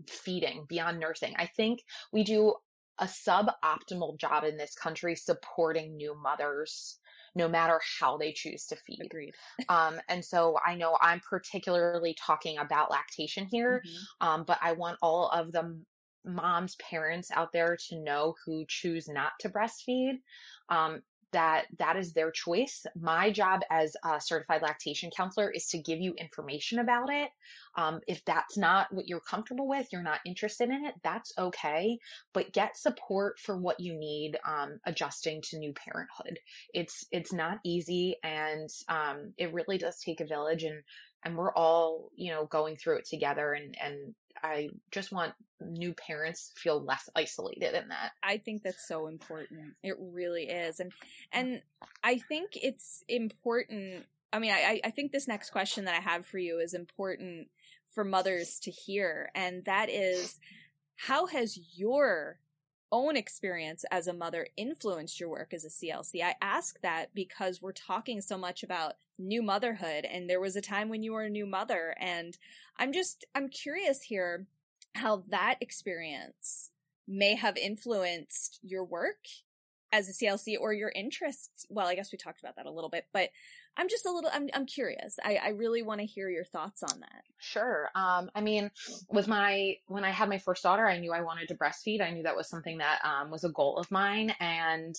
feeding 0.08 0.66
beyond 0.68 1.00
nursing. 1.00 1.34
I 1.38 1.48
think 1.48 1.80
we 2.12 2.24
do 2.24 2.56
a 3.00 3.06
suboptimal 3.06 4.20
job 4.20 4.44
in 4.44 4.58
this 4.58 4.76
country 4.76 5.16
supporting 5.16 5.96
new 5.96 6.16
mothers 6.16 7.00
no 7.36 7.48
matter 7.48 7.82
how 8.00 8.18
they 8.18 8.32
choose 8.32 8.68
to 8.68 8.76
feed. 8.76 9.02
Agreed. 9.04 9.34
Um, 9.68 10.00
and 10.08 10.24
so 10.24 10.56
i 10.64 10.76
know 10.76 10.96
i'm 11.02 11.20
particularly 11.28 12.16
talking 12.20 12.60
about 12.60 12.92
lactation 12.92 13.48
here 13.50 13.82
mm-hmm. 13.84 14.28
um, 14.28 14.44
but 14.46 14.60
i 14.62 14.74
want 14.74 15.00
all 15.02 15.30
of 15.30 15.52
the 15.52 15.80
moms 16.26 16.76
parents 16.76 17.32
out 17.32 17.52
there 17.52 17.78
to 17.90 18.00
know 18.00 18.36
who 18.46 18.66
choose 18.68 19.08
not 19.08 19.32
to 19.40 19.50
breastfeed. 19.50 20.20
Um, 20.70 21.02
that 21.34 21.66
that 21.78 21.98
is 21.98 22.14
their 22.14 22.32
choice. 22.32 22.86
My 23.00 23.32
job 23.32 23.62
as 23.70 23.96
a 24.04 24.22
certified 24.22 24.62
lactation 24.62 25.12
counselor 25.16 25.52
is 25.52 25.68
to 25.68 25.78
give 25.78 26.00
you 26.00 26.14
information 26.14 26.80
about 26.80 27.12
it. 27.12 27.30
Um, 27.76 28.00
if 28.08 28.24
that's 28.26 28.58
not 28.58 28.94
what 28.94 29.08
you're 29.08 29.20
comfortable 29.20 29.68
with, 29.68 29.88
you're 29.92 30.04
not 30.04 30.20
interested 30.26 30.70
in 30.70 30.86
it, 30.86 30.96
that's 31.04 31.34
okay. 31.38 32.00
But 32.34 32.54
get 32.54 32.78
support 32.78 33.40
for 33.40 33.58
what 33.58 33.80
you 33.80 33.94
need 33.94 34.38
um, 34.48 34.80
adjusting 34.86 35.42
to 35.50 35.58
new 35.58 35.74
parenthood. 35.74 36.40
It's 36.74 37.06
it's 37.12 37.34
not 37.34 37.60
easy, 37.64 38.18
and 38.24 38.70
um, 38.88 39.34
it 39.38 39.54
really 39.54 39.78
does 39.78 40.00
take 40.00 40.22
a 40.22 40.26
village. 40.26 40.64
And 40.64 40.84
and 41.26 41.38
we're 41.38 41.54
all 41.54 42.10
you 42.16 42.32
know 42.32 42.46
going 42.46 42.78
through 42.78 42.98
it 42.98 43.06
together. 43.06 43.54
And 43.54 43.76
and 43.84 44.16
I 44.42 44.70
just 44.92 45.12
want 45.12 45.34
new 45.60 45.94
parents 45.94 46.52
feel 46.56 46.84
less 46.84 47.10
isolated 47.16 47.74
in 47.74 47.90
that. 47.90 48.12
I 48.22 48.38
think 48.38 48.64
that's 48.64 48.88
so 48.88 49.08
important. 49.08 49.76
It 49.84 49.96
really 50.00 50.44
is. 50.44 50.80
And 50.80 50.92
and 51.32 51.62
I 52.04 52.18
think 52.18 52.52
it's 52.56 53.04
important 53.08 54.06
I 54.32 54.40
mean 54.40 54.52
I, 54.52 54.82
I 54.84 54.90
think 54.90 55.12
this 55.12 55.28
next 55.28 55.52
question 55.52 55.86
that 55.86 55.96
I 55.96 56.02
have 56.02 56.26
for 56.26 56.38
you 56.38 56.60
is 56.60 56.74
important 56.74 57.48
for 57.94 58.04
mothers 58.04 58.60
to 58.62 58.72
hear, 58.72 59.30
and 59.36 59.64
that 59.66 59.90
is 59.90 60.40
how 60.96 61.28
has 61.28 61.60
your 61.78 62.40
own 62.94 63.18
experience 63.18 63.84
as 63.92 64.08
a 64.08 64.14
mother 64.14 64.48
influenced 64.56 65.20
your 65.20 65.30
work 65.30 65.54
as 65.54 65.66
a 65.66 65.70
CLC? 65.70 66.24
I 66.24 66.36
ask 66.42 66.80
that 66.82 67.14
because 67.14 67.62
we're 67.62 67.74
talking 67.74 68.22
so 68.22 68.38
much 68.38 68.64
about 68.64 68.94
new 69.18 69.42
motherhood 69.42 70.06
and 70.06 70.30
there 70.30 70.40
was 70.40 70.56
a 70.56 70.62
time 70.62 70.88
when 70.90 71.04
you 71.04 71.14
were 71.14 71.24
a 71.24 71.30
new 71.30 71.46
mother 71.46 71.96
and 72.00 72.38
I'm 72.78 72.94
just 72.94 73.26
I'm 73.36 73.50
curious 73.50 74.02
here 74.02 74.48
how 74.96 75.24
that 75.30 75.58
experience 75.62 76.72
may 77.08 77.36
have 77.36 77.58
influenced 77.58 78.60
your 78.64 78.84
work 78.84 79.26
as 79.94 80.10
a 80.10 80.12
CLC 80.12 80.58
or 80.60 80.74
your 80.74 80.92
interests. 80.94 81.68
Well, 81.70 81.88
I 81.88 81.94
guess 81.94 82.12
we 82.12 82.18
talked 82.18 82.40
about 82.40 82.56
that 82.56 82.66
a 82.66 82.72
little 82.72 82.90
bit, 82.90 83.06
but 83.14 83.30
I'm 83.78 83.88
just 83.88 84.08
a 84.08 84.12
little, 84.12 84.32
I'm, 84.34 84.50
I'm 84.54 84.66
curious. 84.66 85.20
I, 85.24 85.36
I 85.36 85.50
really 85.50 85.84
want 85.84 86.00
to 86.02 86.06
hear 86.06 86.30
your 86.30 86.44
thoughts 86.44 86.82
on 86.82 87.00
that. 87.00 87.24
Sure. 87.40 87.90
Um, 87.94 88.32
I 88.34 88.42
mean, 88.42 88.72
with 89.12 89.28
my, 89.28 89.78
when 89.86 90.04
I 90.04 90.10
had 90.10 90.30
my 90.30 90.40
first 90.40 90.64
daughter, 90.64 90.88
I 90.88 91.00
knew 91.00 91.14
I 91.14 91.22
wanted 91.22 91.48
to 91.50 91.56
breastfeed. 91.56 92.02
I 92.02 92.10
knew 92.10 92.24
that 92.24 92.36
was 92.36 92.50
something 92.50 92.80
that, 92.80 93.06
um, 93.06 93.30
was 93.30 93.44
a 93.44 93.50
goal 93.50 93.78
of 93.78 93.92
mine. 93.92 94.34
And, 94.40 94.96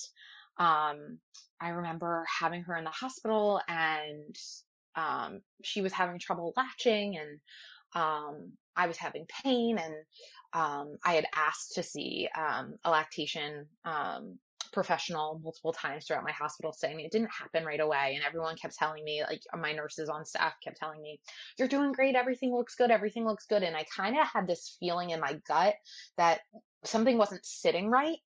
um, 0.58 1.18
I 1.60 1.70
remember 1.70 2.24
having 2.28 2.62
her 2.62 2.76
in 2.76 2.84
the 2.84 2.90
hospital 2.90 3.60
and, 3.66 4.38
um, 4.94 5.40
she 5.64 5.80
was 5.80 5.92
having 5.92 6.20
trouble 6.20 6.52
latching 6.56 7.18
and, 7.18 7.40
um, 8.00 8.52
I 8.76 8.86
was 8.86 8.96
having 8.96 9.26
pain 9.42 9.78
and 9.78 9.94
um, 10.52 10.98
I 11.04 11.14
had 11.14 11.26
asked 11.34 11.74
to 11.74 11.82
see 11.82 12.28
um, 12.36 12.76
a 12.84 12.90
lactation 12.90 13.66
um, 13.84 14.38
professional 14.74 15.40
multiple 15.42 15.72
times 15.72 16.04
throughout 16.04 16.24
my 16.24 16.32
hospital 16.32 16.72
stay. 16.72 16.90
I 16.90 16.94
mean, 16.94 17.06
it 17.06 17.12
didn't 17.12 17.30
happen 17.30 17.64
right 17.64 17.80
away. 17.80 18.12
And 18.14 18.24
everyone 18.24 18.56
kept 18.56 18.76
telling 18.76 19.04
me, 19.04 19.22
like 19.26 19.40
my 19.58 19.72
nurses 19.72 20.08
on 20.08 20.26
staff 20.26 20.54
kept 20.62 20.76
telling 20.76 21.00
me, 21.00 21.20
you're 21.58 21.68
doing 21.68 21.92
great. 21.92 22.16
Everything 22.16 22.52
looks 22.52 22.74
good. 22.74 22.90
Everything 22.90 23.24
looks 23.24 23.46
good. 23.46 23.62
And 23.62 23.76
I 23.76 23.86
kind 23.96 24.18
of 24.18 24.26
had 24.26 24.46
this 24.46 24.76
feeling 24.80 25.10
in 25.10 25.20
my 25.20 25.40
gut 25.48 25.76
that 26.18 26.40
something 26.84 27.16
wasn't 27.16 27.46
sitting 27.46 27.88
right 27.88 28.18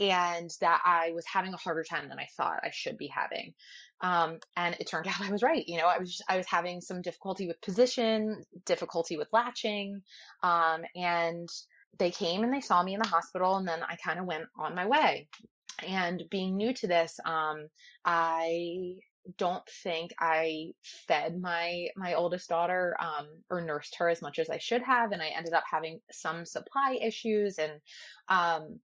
and 0.00 0.50
that 0.60 0.80
I 0.84 1.10
was 1.12 1.26
having 1.26 1.52
a 1.52 1.58
harder 1.58 1.82
time 1.82 2.08
than 2.08 2.18
I 2.18 2.28
thought 2.36 2.60
I 2.62 2.70
should 2.72 2.96
be 2.96 3.08
having. 3.08 3.52
Um, 4.00 4.38
and 4.56 4.76
it 4.78 4.86
turned 4.86 5.06
out 5.08 5.20
I 5.20 5.32
was 5.32 5.42
right. 5.42 5.66
You 5.66 5.78
know, 5.78 5.86
I 5.86 5.98
was 5.98 6.10
just, 6.10 6.24
I 6.28 6.36
was 6.36 6.46
having 6.46 6.80
some 6.80 7.02
difficulty 7.02 7.48
with 7.48 7.60
position, 7.60 8.44
difficulty 8.64 9.16
with 9.16 9.28
latching, 9.32 10.02
um, 10.42 10.82
and 10.94 11.48
they 11.98 12.10
came 12.10 12.44
and 12.44 12.52
they 12.52 12.60
saw 12.60 12.82
me 12.82 12.94
in 12.94 13.00
the 13.00 13.08
hospital, 13.08 13.56
and 13.56 13.66
then 13.66 13.82
I 13.82 13.96
kind 13.96 14.20
of 14.20 14.26
went 14.26 14.44
on 14.56 14.74
my 14.74 14.86
way. 14.86 15.26
And 15.86 16.22
being 16.30 16.56
new 16.56 16.72
to 16.74 16.86
this, 16.86 17.18
um, 17.24 17.68
I 18.04 18.96
don't 19.36 19.66
think 19.82 20.12
I 20.18 20.72
fed 21.06 21.38
my 21.38 21.88
my 21.96 22.14
oldest 22.14 22.48
daughter 22.48 22.96
um, 22.98 23.28
or 23.50 23.60
nursed 23.60 23.96
her 23.98 24.08
as 24.08 24.22
much 24.22 24.38
as 24.38 24.48
I 24.48 24.58
should 24.58 24.82
have, 24.82 25.12
and 25.12 25.22
I 25.22 25.28
ended 25.28 25.52
up 25.52 25.64
having 25.70 26.00
some 26.10 26.46
supply 26.46 26.98
issues. 27.02 27.58
And 27.58 27.72
um, 28.28 28.80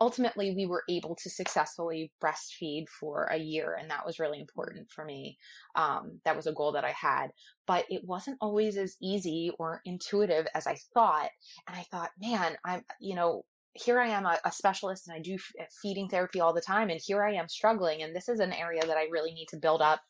ultimately 0.00 0.54
we 0.54 0.66
were 0.66 0.84
able 0.88 1.16
to 1.16 1.30
successfully 1.30 2.12
breastfeed 2.22 2.88
for 2.88 3.24
a 3.24 3.36
year 3.36 3.76
and 3.80 3.90
that 3.90 4.04
was 4.04 4.18
really 4.18 4.40
important 4.40 4.90
for 4.90 5.04
me 5.04 5.38
um, 5.74 6.20
that 6.24 6.36
was 6.36 6.46
a 6.46 6.52
goal 6.52 6.72
that 6.72 6.84
i 6.84 6.92
had 6.92 7.28
but 7.66 7.84
it 7.88 8.04
wasn't 8.04 8.36
always 8.40 8.76
as 8.76 8.96
easy 9.00 9.50
or 9.58 9.80
intuitive 9.84 10.46
as 10.54 10.66
i 10.66 10.76
thought 10.92 11.30
and 11.66 11.76
i 11.76 11.82
thought 11.90 12.10
man 12.20 12.56
i'm 12.64 12.82
you 13.00 13.14
know 13.14 13.42
here 13.78 14.00
i 14.00 14.08
am 14.08 14.26
a, 14.26 14.38
a 14.44 14.52
specialist 14.52 15.08
and 15.08 15.16
i 15.16 15.20
do 15.20 15.34
f- 15.34 15.66
feeding 15.82 16.08
therapy 16.08 16.40
all 16.40 16.52
the 16.52 16.60
time 16.60 16.90
and 16.90 17.00
here 17.04 17.24
i 17.24 17.32
am 17.32 17.48
struggling 17.48 18.02
and 18.02 18.14
this 18.14 18.28
is 18.28 18.40
an 18.40 18.52
area 18.52 18.80
that 18.86 18.96
i 18.96 19.06
really 19.10 19.32
need 19.32 19.46
to 19.46 19.56
build 19.56 19.82
up 19.82 20.00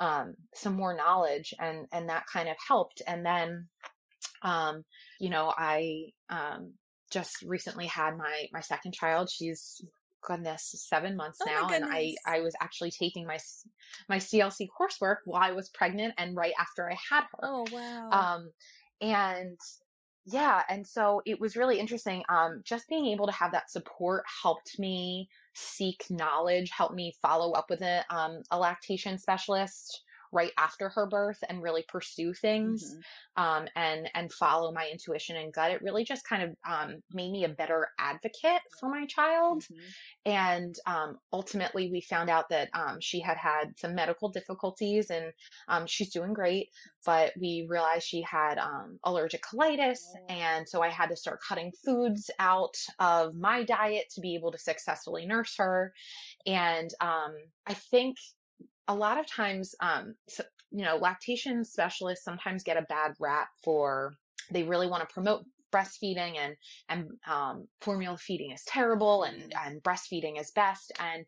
um, 0.00 0.34
some 0.54 0.74
more 0.74 0.94
knowledge 0.94 1.54
and 1.60 1.86
and 1.92 2.08
that 2.08 2.24
kind 2.26 2.48
of 2.48 2.56
helped. 2.66 3.02
And 3.06 3.24
then 3.24 3.68
um, 4.42 4.82
you 5.20 5.30
know 5.30 5.52
i 5.56 6.06
um, 6.30 6.72
just 7.12 7.42
recently 7.42 7.86
had 7.86 8.16
my 8.16 8.46
my 8.52 8.60
second 8.60 8.92
child. 8.92 9.30
She's 9.30 9.80
goodness 10.22 10.74
seven 10.90 11.16
months 11.16 11.38
oh 11.40 11.46
now 11.46 11.66
and 11.74 11.82
i 11.82 12.14
i 12.26 12.40
was 12.40 12.54
actually 12.60 12.90
taking 12.90 13.26
my 13.26 13.38
my 14.10 14.18
clc 14.18 14.68
coursework 14.78 15.16
while 15.24 15.42
i 15.42 15.50
was 15.50 15.70
pregnant 15.70 16.12
and 16.18 16.36
right 16.36 16.52
after 16.60 16.90
i 16.90 16.94
had 17.10 17.22
her. 17.22 17.38
Oh 17.42 17.64
wow. 17.72 18.10
Um 18.10 18.50
and 19.00 19.58
yeah 20.26 20.62
and 20.68 20.86
so 20.86 21.22
it 21.24 21.40
was 21.40 21.56
really 21.56 21.78
interesting 21.78 22.22
um 22.28 22.60
just 22.64 22.88
being 22.88 23.06
able 23.06 23.26
to 23.26 23.32
have 23.32 23.52
that 23.52 23.70
support 23.70 24.22
helped 24.42 24.78
me 24.78 25.28
seek 25.54 26.04
knowledge 26.10 26.70
helped 26.70 26.94
me 26.94 27.14
follow 27.22 27.52
up 27.52 27.66
with 27.70 27.80
a 27.82 28.04
um 28.10 28.42
a 28.50 28.58
lactation 28.58 29.18
specialist 29.18 30.02
right 30.32 30.52
after 30.58 30.88
her 30.90 31.06
birth 31.06 31.38
and 31.48 31.62
really 31.62 31.84
pursue 31.88 32.32
things 32.32 32.94
mm-hmm. 32.94 33.42
um, 33.42 33.68
and 33.76 34.08
and 34.14 34.32
follow 34.32 34.72
my 34.72 34.88
intuition 34.90 35.36
and 35.36 35.52
gut 35.52 35.70
it 35.70 35.82
really 35.82 36.04
just 36.04 36.26
kind 36.26 36.42
of 36.42 36.50
um, 36.68 36.96
made 37.12 37.30
me 37.30 37.44
a 37.44 37.48
better 37.48 37.88
advocate 37.98 38.60
for 38.78 38.88
my 38.88 39.06
child 39.06 39.62
mm-hmm. 39.62 40.30
and 40.30 40.74
um, 40.86 41.18
ultimately 41.32 41.90
we 41.90 42.00
found 42.00 42.30
out 42.30 42.48
that 42.50 42.68
um, 42.74 42.98
she 43.00 43.20
had 43.20 43.36
had 43.36 43.76
some 43.76 43.94
medical 43.94 44.28
difficulties 44.28 45.10
and 45.10 45.32
um, 45.68 45.86
she's 45.86 46.10
doing 46.10 46.32
great 46.32 46.68
but 47.04 47.32
we 47.40 47.66
realized 47.68 48.06
she 48.06 48.22
had 48.22 48.58
um, 48.58 48.98
allergic 49.04 49.42
colitis 49.42 49.98
oh. 50.16 50.32
and 50.32 50.68
so 50.68 50.82
i 50.82 50.88
had 50.88 51.08
to 51.08 51.16
start 51.16 51.40
cutting 51.46 51.72
foods 51.84 52.30
out 52.38 52.76
of 52.98 53.34
my 53.34 53.64
diet 53.64 54.04
to 54.14 54.20
be 54.20 54.34
able 54.34 54.52
to 54.52 54.58
successfully 54.58 55.26
nurse 55.26 55.54
her 55.58 55.92
and 56.46 56.90
i 57.00 57.74
think 57.74 58.16
a 58.90 58.94
lot 58.94 59.18
of 59.18 59.26
times, 59.26 59.74
um, 59.80 60.16
so, 60.28 60.42
you 60.72 60.84
know, 60.84 60.96
lactation 60.96 61.64
specialists 61.64 62.24
sometimes 62.24 62.64
get 62.64 62.76
a 62.76 62.82
bad 62.82 63.12
rap 63.20 63.48
for 63.62 64.14
they 64.50 64.64
really 64.64 64.88
want 64.88 65.08
to 65.08 65.12
promote 65.14 65.44
breastfeeding 65.72 66.36
and 66.36 66.56
and 66.88 67.08
um, 67.28 67.68
formula 67.80 68.18
feeding 68.18 68.50
is 68.50 68.64
terrible 68.66 69.22
and 69.22 69.52
and 69.64 69.80
breastfeeding 69.82 70.40
is 70.40 70.50
best. 70.50 70.90
And 70.98 71.24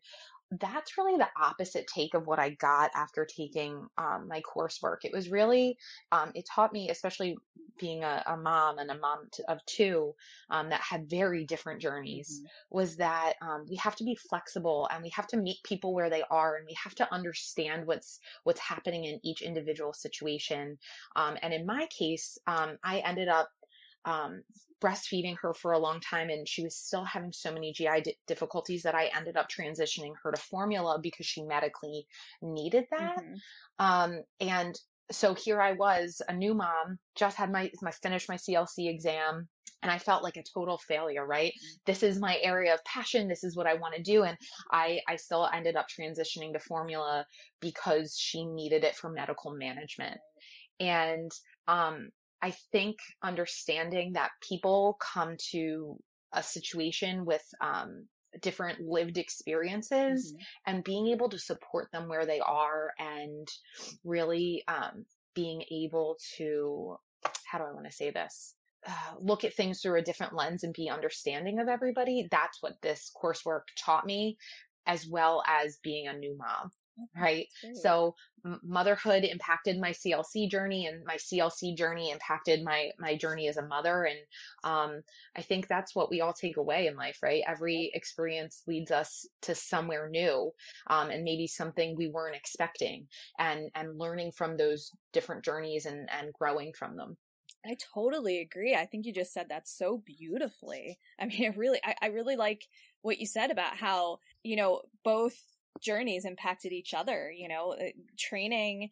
that's 0.59 0.97
really 0.97 1.17
the 1.17 1.29
opposite 1.41 1.87
take 1.87 2.13
of 2.13 2.27
what 2.27 2.39
I 2.39 2.51
got 2.51 2.91
after 2.95 3.25
taking 3.25 3.87
um, 3.97 4.27
my 4.27 4.41
coursework. 4.41 4.97
It 5.03 5.13
was 5.13 5.29
really, 5.29 5.77
um, 6.11 6.31
it 6.35 6.45
taught 6.45 6.73
me, 6.73 6.89
especially 6.89 7.37
being 7.79 8.03
a, 8.03 8.23
a 8.27 8.37
mom 8.37 8.77
and 8.77 8.91
a 8.91 8.97
mom 8.97 9.27
of 9.47 9.65
two 9.65 10.13
um, 10.49 10.69
that 10.69 10.81
had 10.81 11.09
very 11.09 11.45
different 11.45 11.81
journeys, 11.81 12.39
mm-hmm. 12.39 12.77
was 12.77 12.97
that 12.97 13.33
um, 13.41 13.65
we 13.69 13.75
have 13.77 13.95
to 13.95 14.03
be 14.03 14.15
flexible 14.15 14.87
and 14.91 15.03
we 15.03 15.09
have 15.09 15.27
to 15.27 15.37
meet 15.37 15.57
people 15.63 15.93
where 15.93 16.09
they 16.09 16.23
are 16.29 16.55
and 16.55 16.65
we 16.67 16.75
have 16.81 16.95
to 16.95 17.13
understand 17.13 17.85
what's 17.85 18.19
what's 18.43 18.59
happening 18.59 19.05
in 19.05 19.19
each 19.23 19.41
individual 19.41 19.93
situation. 19.93 20.77
Um, 21.15 21.37
and 21.41 21.53
in 21.53 21.65
my 21.65 21.87
case, 21.87 22.37
um, 22.47 22.77
I 22.83 22.99
ended 22.99 23.27
up 23.27 23.49
um, 24.05 24.43
breastfeeding 24.83 25.35
her 25.41 25.53
for 25.53 25.71
a 25.71 25.79
long 25.79 25.99
time 26.01 26.29
and 26.29 26.47
she 26.47 26.63
was 26.63 26.75
still 26.75 27.05
having 27.05 27.31
so 27.31 27.53
many 27.53 27.71
GI 27.71 28.01
d- 28.03 28.17
difficulties 28.27 28.83
that 28.83 28.95
I 28.95 29.09
ended 29.15 29.37
up 29.37 29.47
transitioning 29.49 30.13
her 30.23 30.31
to 30.31 30.41
formula 30.41 30.99
because 31.01 31.25
she 31.25 31.43
medically 31.43 32.05
needed 32.41 32.85
that. 32.91 33.17
Mm-hmm. 33.19 33.85
Um, 33.85 34.23
and 34.41 34.77
so 35.11 35.33
here 35.33 35.61
I 35.61 35.73
was, 35.73 36.21
a 36.27 36.33
new 36.33 36.53
mom, 36.53 36.99
just 37.15 37.37
had 37.37 37.51
my, 37.51 37.71
my 37.81 37.91
finished 37.91 38.27
my 38.27 38.35
CLC 38.35 38.89
exam 38.89 39.47
and 39.83 39.91
I 39.91 39.99
felt 39.99 40.23
like 40.23 40.37
a 40.37 40.43
total 40.53 40.77
failure, 40.77 41.25
right? 41.25 41.51
Mm-hmm. 41.51 41.75
This 41.85 42.03
is 42.03 42.19
my 42.19 42.37
area 42.41 42.73
of 42.73 42.83
passion. 42.83 43.27
This 43.27 43.43
is 43.43 43.55
what 43.55 43.67
I 43.67 43.75
want 43.75 43.95
to 43.95 44.01
do. 44.01 44.23
And 44.23 44.37
I, 44.71 44.99
I 45.07 45.15
still 45.15 45.49
ended 45.53 45.77
up 45.77 45.87
transitioning 45.87 46.53
to 46.53 46.59
formula 46.59 47.25
because 47.61 48.17
she 48.17 48.45
needed 48.45 48.83
it 48.83 48.95
for 48.95 49.09
medical 49.09 49.53
management. 49.53 50.19
And, 50.79 51.31
um, 51.67 52.09
I 52.43 52.51
think 52.73 52.97
understanding 53.23 54.13
that 54.13 54.31
people 54.47 54.97
come 54.99 55.37
to 55.51 55.97
a 56.33 56.43
situation 56.43 57.23
with 57.23 57.43
um, 57.61 58.05
different 58.41 58.81
lived 58.81 59.17
experiences 59.17 60.33
mm-hmm. 60.33 60.43
and 60.67 60.83
being 60.83 61.07
able 61.07 61.29
to 61.29 61.39
support 61.39 61.87
them 61.93 62.09
where 62.09 62.25
they 62.25 62.41
are 62.41 62.91
and 62.99 63.47
really 64.03 64.61
um, 64.67 65.05
being 65.33 65.63
able 65.71 66.17
to, 66.35 66.97
how 67.49 67.59
do 67.59 67.63
I 67.63 67.71
want 67.71 67.85
to 67.85 67.95
say 67.95 68.11
this? 68.11 68.55
Uh, 68.85 69.15
look 69.21 69.45
at 69.45 69.55
things 69.55 69.79
through 69.79 69.99
a 69.99 70.03
different 70.03 70.35
lens 70.35 70.65
and 70.65 70.73
be 70.73 70.89
understanding 70.89 71.59
of 71.61 71.69
everybody. 71.69 72.27
That's 72.29 72.57
what 72.61 72.73
this 72.81 73.09
coursework 73.15 73.61
taught 73.79 74.05
me 74.05 74.35
as 74.85 75.07
well 75.07 75.43
as 75.47 75.79
being 75.81 76.07
a 76.07 76.17
new 76.17 76.35
mom 76.37 76.71
right? 77.15 77.47
So 77.73 78.15
motherhood 78.61 79.23
impacted 79.23 79.79
my 79.79 79.91
clc 79.91 80.49
journey 80.51 80.85
and 80.85 81.05
my 81.05 81.15
clc 81.15 81.77
journey 81.77 82.11
impacted 82.11 82.61
my 82.61 82.91
my 82.99 83.15
journey 83.15 83.47
as 83.47 83.55
a 83.55 83.65
mother 83.65 84.03
and 84.03 84.19
um, 84.65 85.01
i 85.37 85.41
think 85.41 85.65
that's 85.65 85.95
what 85.95 86.09
we 86.09 86.19
all 86.19 86.33
take 86.33 86.57
away 86.57 86.87
in 86.87 86.97
life 86.97 87.19
right? 87.23 87.43
Every 87.47 87.89
experience 87.93 88.61
leads 88.67 88.91
us 88.91 89.25
to 89.43 89.55
somewhere 89.55 90.09
new 90.09 90.51
um, 90.87 91.09
and 91.09 91.23
maybe 91.23 91.47
something 91.47 91.95
we 91.95 92.09
weren't 92.09 92.35
expecting 92.35 93.07
and 93.39 93.69
and 93.75 93.97
learning 93.97 94.33
from 94.33 94.57
those 94.57 94.91
different 95.13 95.45
journeys 95.45 95.85
and 95.85 96.09
and 96.11 96.33
growing 96.33 96.73
from 96.73 96.97
them. 96.97 97.17
I 97.65 97.77
totally 97.93 98.41
agree. 98.41 98.75
I 98.75 98.85
think 98.85 99.05
you 99.05 99.13
just 99.13 99.33
said 99.33 99.47
that 99.49 99.69
so 99.69 99.97
beautifully. 99.97 100.99
I 101.17 101.25
mean, 101.25 101.43
it 101.45 101.55
really, 101.55 101.79
I, 101.83 101.95
I 102.01 102.07
really 102.07 102.35
like 102.35 102.67
what 103.01 103.19
you 103.19 103.25
said 103.25 103.51
about 103.51 103.77
how, 103.77 104.19
you 104.43 104.57
know, 104.57 104.81
both 105.03 105.39
journeys 105.81 106.25
impacted 106.25 106.71
each 106.71 106.93
other. 106.93 107.31
You 107.31 107.47
know, 107.47 107.73
uh, 107.73 107.91
training 108.17 108.89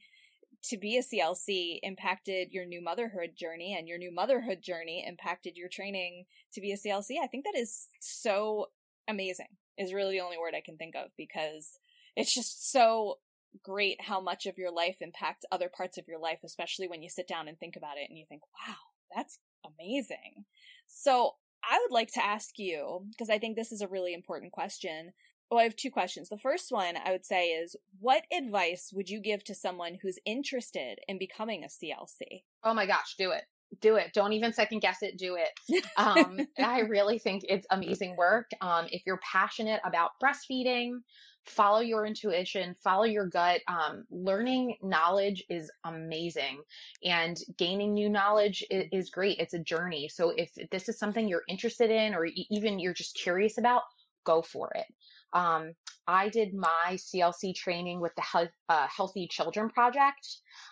to 0.63 0.77
be 0.77 0.97
a 0.97 1.01
CLC 1.01 1.79
impacted 1.81 2.51
your 2.51 2.65
new 2.65 2.81
motherhood 2.81 3.31
journey, 3.35 3.75
and 3.77 3.87
your 3.87 3.97
new 3.97 4.13
motherhood 4.13 4.61
journey 4.61 5.03
impacted 5.07 5.57
your 5.57 5.69
training 5.69 6.25
to 6.53 6.61
be 6.61 6.71
a 6.71 6.77
CLC. 6.77 7.15
I 7.21 7.27
think 7.27 7.45
that 7.45 7.57
is 7.57 7.87
so 7.99 8.67
amazing, 9.07 9.57
is 9.77 9.93
really 9.93 10.17
the 10.17 10.23
only 10.23 10.37
word 10.37 10.53
I 10.55 10.61
can 10.61 10.77
think 10.77 10.95
of 10.95 11.09
because 11.17 11.79
it's 12.15 12.33
just 12.33 12.71
so 12.71 13.19
great 13.63 14.01
how 14.01 14.21
much 14.21 14.45
of 14.45 14.57
your 14.57 14.71
life 14.71 14.97
impacts 15.01 15.45
other 15.51 15.69
parts 15.69 15.97
of 15.97 16.07
your 16.07 16.19
life, 16.19 16.39
especially 16.45 16.87
when 16.87 17.01
you 17.01 17.09
sit 17.09 17.27
down 17.27 17.47
and 17.47 17.59
think 17.59 17.75
about 17.75 17.97
it 17.97 18.09
and 18.09 18.17
you 18.17 18.25
think, 18.27 18.41
wow, 18.67 18.75
that's 19.15 19.39
amazing. 19.65 20.45
So 20.87 21.35
I 21.63 21.79
would 21.81 21.93
like 21.93 22.11
to 22.13 22.25
ask 22.25 22.57
you, 22.57 23.05
because 23.09 23.29
I 23.29 23.39
think 23.39 23.55
this 23.55 23.71
is 23.71 23.81
a 23.81 23.87
really 23.87 24.13
important 24.13 24.51
question. 24.51 25.11
Well, 25.51 25.59
I 25.59 25.63
have 25.63 25.75
two 25.75 25.91
questions. 25.91 26.29
The 26.29 26.37
first 26.37 26.71
one 26.71 26.95
I 26.95 27.11
would 27.11 27.25
say 27.25 27.49
is 27.49 27.75
what 27.99 28.23
advice 28.31 28.93
would 28.95 29.09
you 29.09 29.19
give 29.19 29.43
to 29.43 29.53
someone 29.53 29.97
who's 30.01 30.17
interested 30.25 30.99
in 31.09 31.19
becoming 31.19 31.65
a 31.65 31.67
CLC? 31.67 32.43
Oh 32.63 32.73
my 32.73 32.85
gosh, 32.85 33.15
do 33.17 33.31
it. 33.31 33.43
Do 33.81 33.97
it. 33.97 34.13
Don't 34.13 34.31
even 34.31 34.53
second 34.53 34.79
guess 34.79 34.99
it. 35.01 35.17
Do 35.17 35.35
it. 35.35 35.85
Um, 35.97 36.39
I 36.57 36.79
really 36.79 37.19
think 37.19 37.43
it's 37.49 37.67
amazing 37.69 38.15
work. 38.15 38.49
Um, 38.61 38.85
if 38.91 39.01
you're 39.05 39.19
passionate 39.29 39.81
about 39.83 40.11
breastfeeding, 40.23 40.99
follow 41.45 41.81
your 41.81 42.05
intuition, 42.05 42.73
follow 42.81 43.03
your 43.03 43.27
gut. 43.27 43.59
Um, 43.67 44.05
learning 44.09 44.77
knowledge 44.81 45.43
is 45.49 45.69
amazing 45.83 46.61
and 47.03 47.37
gaining 47.57 47.93
new 47.93 48.09
knowledge 48.09 48.63
is, 48.69 48.85
is, 48.93 49.09
great. 49.09 49.39
It's 49.39 49.53
a 49.53 49.59
journey. 49.59 50.07
So 50.07 50.29
if 50.29 50.51
this 50.71 50.87
is 50.87 50.97
something 50.97 51.27
you're 51.27 51.43
interested 51.49 51.89
in 51.89 52.13
or 52.13 52.25
even 52.49 52.79
you're 52.79 52.93
just 52.93 53.19
curious 53.21 53.57
about, 53.57 53.81
go 54.23 54.41
for 54.41 54.71
it. 54.75 54.85
Um, 55.33 55.73
I 56.07 56.29
did 56.29 56.53
my 56.53 56.97
CLC 56.97 57.55
training 57.55 58.01
with 58.01 58.13
the 58.15 58.23
He- 58.23 58.49
uh, 58.69 58.87
Healthy 58.87 59.27
Children 59.29 59.69
Project, 59.69 60.27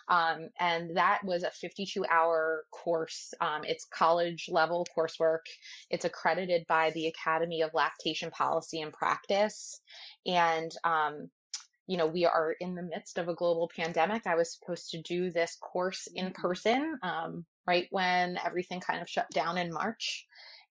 um, 0.08 0.48
and 0.58 0.96
that 0.96 1.20
was 1.24 1.44
a 1.44 1.50
52 1.50 2.04
hour 2.10 2.64
course. 2.72 3.32
Um, 3.40 3.62
it's 3.64 3.86
college 3.86 4.48
level 4.50 4.86
coursework. 4.96 5.46
It's 5.88 6.04
accredited 6.04 6.66
by 6.68 6.90
the 6.90 7.06
Academy 7.06 7.62
of 7.62 7.74
Lactation 7.74 8.30
Policy 8.30 8.82
and 8.82 8.92
Practice. 8.92 9.80
And 10.26 10.72
um, 10.84 11.30
you 11.90 11.96
know, 11.96 12.06
we 12.06 12.24
are 12.24 12.54
in 12.60 12.76
the 12.76 12.84
midst 12.84 13.18
of 13.18 13.28
a 13.28 13.34
global 13.34 13.68
pandemic. 13.74 14.24
I 14.24 14.36
was 14.36 14.56
supposed 14.56 14.90
to 14.90 15.02
do 15.02 15.32
this 15.32 15.56
course 15.60 16.06
in 16.14 16.26
mm-hmm. 16.26 16.40
person 16.40 16.98
um, 17.02 17.44
right 17.66 17.88
when 17.90 18.38
everything 18.44 18.78
kind 18.78 19.02
of 19.02 19.08
shut 19.08 19.28
down 19.30 19.58
in 19.58 19.72
March. 19.72 20.24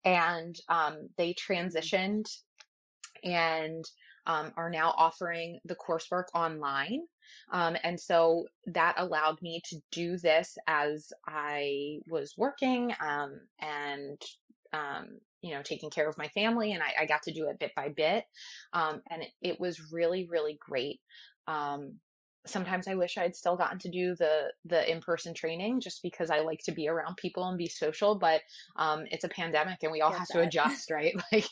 And 0.04 0.56
um, 0.68 1.08
they 1.16 1.34
transitioned 1.34 2.28
and 3.24 3.84
um, 4.26 4.52
are 4.56 4.70
now 4.70 4.94
offering 4.96 5.58
the 5.64 5.76
coursework 5.76 6.26
online. 6.34 7.00
Um, 7.50 7.76
and 7.82 7.98
so 7.98 8.46
that 8.66 8.94
allowed 8.98 9.40
me 9.42 9.62
to 9.70 9.76
do 9.90 10.18
this 10.18 10.56
as 10.66 11.12
I 11.26 11.98
was 12.06 12.34
working 12.36 12.94
um, 13.00 13.40
and, 13.60 14.20
um, 14.72 15.18
you 15.40 15.54
know, 15.54 15.62
taking 15.62 15.90
care 15.90 16.08
of 16.08 16.18
my 16.18 16.28
family. 16.28 16.72
And 16.72 16.82
I, 16.82 17.02
I 17.02 17.06
got 17.06 17.22
to 17.22 17.32
do 17.32 17.48
it 17.48 17.58
bit 17.58 17.72
by 17.74 17.88
bit. 17.88 18.24
Um, 18.72 19.02
and 19.10 19.22
it, 19.22 19.30
it, 19.40 19.60
was 19.60 19.92
really, 19.92 20.26
really 20.26 20.58
great. 20.60 21.00
Sometimes 22.46 22.88
I 22.88 22.94
wish 22.94 23.18
I'd 23.18 23.36
still 23.36 23.56
gotten 23.56 23.78
to 23.80 23.90
do 23.90 24.14
the 24.14 24.52
the 24.64 24.90
in 24.90 25.00
person 25.00 25.34
training 25.34 25.80
just 25.80 26.02
because 26.02 26.30
I 26.30 26.40
like 26.40 26.60
to 26.64 26.72
be 26.72 26.88
around 26.88 27.16
people 27.16 27.44
and 27.48 27.58
be 27.58 27.68
social. 27.68 28.14
But 28.18 28.40
um, 28.76 29.04
it's 29.10 29.24
a 29.24 29.28
pandemic 29.28 29.78
and 29.82 29.92
we 29.92 30.00
all 30.00 30.10
Get 30.10 30.18
have 30.20 30.28
that. 30.28 30.38
to 30.38 30.40
adjust, 30.46 30.90
right? 30.90 31.14
Like 31.32 31.46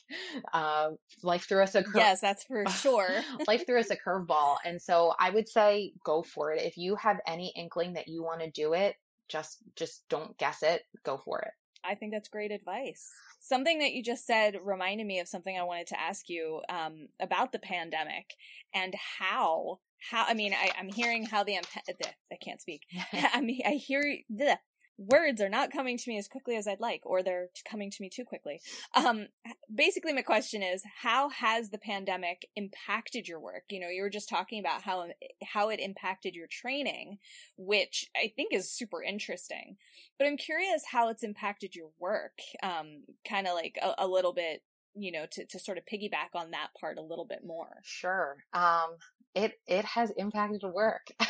uh, 0.53 0.91
life 1.23 1.47
threw 1.49 1.63
us 1.63 1.75
a 1.75 1.83
curve. 1.83 1.95
Yes, 1.97 2.21
that's 2.21 2.45
for 2.45 2.65
sure. 2.69 3.09
life 3.47 3.67
threw 3.67 3.79
us 3.79 3.91
a 3.91 3.97
curveball, 3.97 4.57
and 4.65 4.81
so 4.81 5.13
I 5.19 5.31
would 5.31 5.49
say 5.49 5.93
go 6.05 6.23
for 6.23 6.53
it. 6.53 6.63
If 6.63 6.77
you 6.79 6.97
have 6.97 7.19
any 7.27 7.53
inkling 7.57 7.95
that 7.95 8.09
you 8.09 8.23
want 8.23 8.41
to 8.41 8.51
do 8.51 8.73
it, 8.73 8.97
just 9.29 9.59
just 9.77 10.03
don't 10.09 10.37
guess 10.39 10.63
it. 10.63 10.83
Go 11.05 11.19
for 11.19 11.41
it. 11.41 11.51
I 11.85 11.95
think 11.95 12.13
that's 12.13 12.29
great 12.29 12.51
advice. 12.51 13.11
Something 13.39 13.79
that 13.79 13.93
you 13.93 14.03
just 14.03 14.27
said 14.27 14.57
reminded 14.65 15.07
me 15.07 15.21
of 15.21 15.29
something 15.29 15.57
I 15.57 15.63
wanted 15.63 15.87
to 15.89 16.01
ask 16.01 16.29
you 16.29 16.63
um, 16.69 17.09
about 17.21 17.53
the 17.53 17.59
pandemic 17.59 18.35
and 18.75 18.95
how 19.19 19.79
how 20.11 20.25
I 20.27 20.35
mean 20.35 20.55
I, 20.55 20.71
I'm 20.79 20.89
hearing 20.89 21.25
how 21.25 21.45
the 21.45 21.57
I 21.57 22.37
can't 22.43 22.61
speak. 22.61 22.83
I 23.13 23.41
mean 23.41 23.63
I 23.65 23.73
hear 23.73 24.19
the 24.29 24.59
words 24.99 25.41
are 25.41 25.49
not 25.49 25.71
coming 25.71 25.99
to 25.99 26.09
me 26.09 26.19
as 26.19 26.29
quickly 26.29 26.57
as 26.57 26.67
I'd 26.67 26.81
like, 26.81 27.03
or 27.05 27.23
they're 27.23 27.49
coming 27.69 27.91
to 27.91 27.97
me 28.01 28.09
too 28.09 28.25
quickly. 28.25 28.61
Um, 28.95 29.27
basically, 29.73 30.13
my 30.13 30.23
question 30.23 30.63
is, 30.63 30.83
how 31.03 31.29
has 31.31 31.71
the 31.71 31.79
pandemic 31.79 32.49
impacted 32.57 33.29
your 33.29 33.41
work? 33.41 33.65
You 33.71 33.81
know, 33.81 33.89
you 33.89 34.03
were 34.03 34.11
just 34.11 34.29
talking 34.29 34.59
about 34.59 34.83
how 34.83 35.09
how 35.45 35.69
it 35.69 35.81
impacted 35.81 36.35
your 36.35 36.47
training, 36.51 37.19
which 37.57 38.07
I 38.17 38.33
think 38.35 38.53
is 38.53 38.71
super 38.71 39.03
interesting. 39.03 39.77
But 40.19 40.27
I'm 40.27 40.37
curious 40.37 40.85
how 40.91 41.09
it's 41.11 41.23
impacted 41.23 41.75
your 41.75 41.91
work. 41.99 42.39
Um, 42.63 43.05
kind 43.29 43.47
of 43.47 43.55
like 43.55 43.79
a, 43.83 43.95
a 43.99 44.09
little 44.09 44.33
bit 44.33 44.63
you 44.99 45.13
know 45.13 45.27
to, 45.31 45.45
to 45.45 45.59
sort 45.59 45.79
of 45.79 45.85
piggyback 45.85 46.35
on 46.35 46.53
that 46.53 46.69
part 46.81 46.99
a 46.99 47.03
little 47.03 47.27
bit 47.27 47.41
more 47.45 47.81
sure 47.83 48.39
um 48.55 48.97
it 49.37 49.53
it 49.67 49.85
has 49.85 50.11
impacted 50.17 50.63
work. 50.65 51.07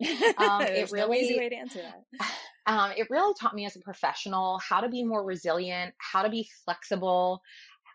um, 0.38 0.62
it 0.62 0.90
really 0.92 1.08
no 1.08 1.14
easy 1.14 1.38
way 1.38 1.48
to 1.50 1.56
answer 1.56 1.80
that. 1.82 2.26
Um, 2.66 2.92
it 2.96 3.08
really 3.10 3.34
taught 3.40 3.54
me 3.54 3.64
as 3.64 3.74
a 3.74 3.80
professional 3.80 4.60
how 4.60 4.82
to 4.82 4.88
be 4.88 5.02
more 5.02 5.24
resilient, 5.24 5.92
how 5.98 6.22
to 6.22 6.28
be 6.28 6.48
flexible, 6.64 7.40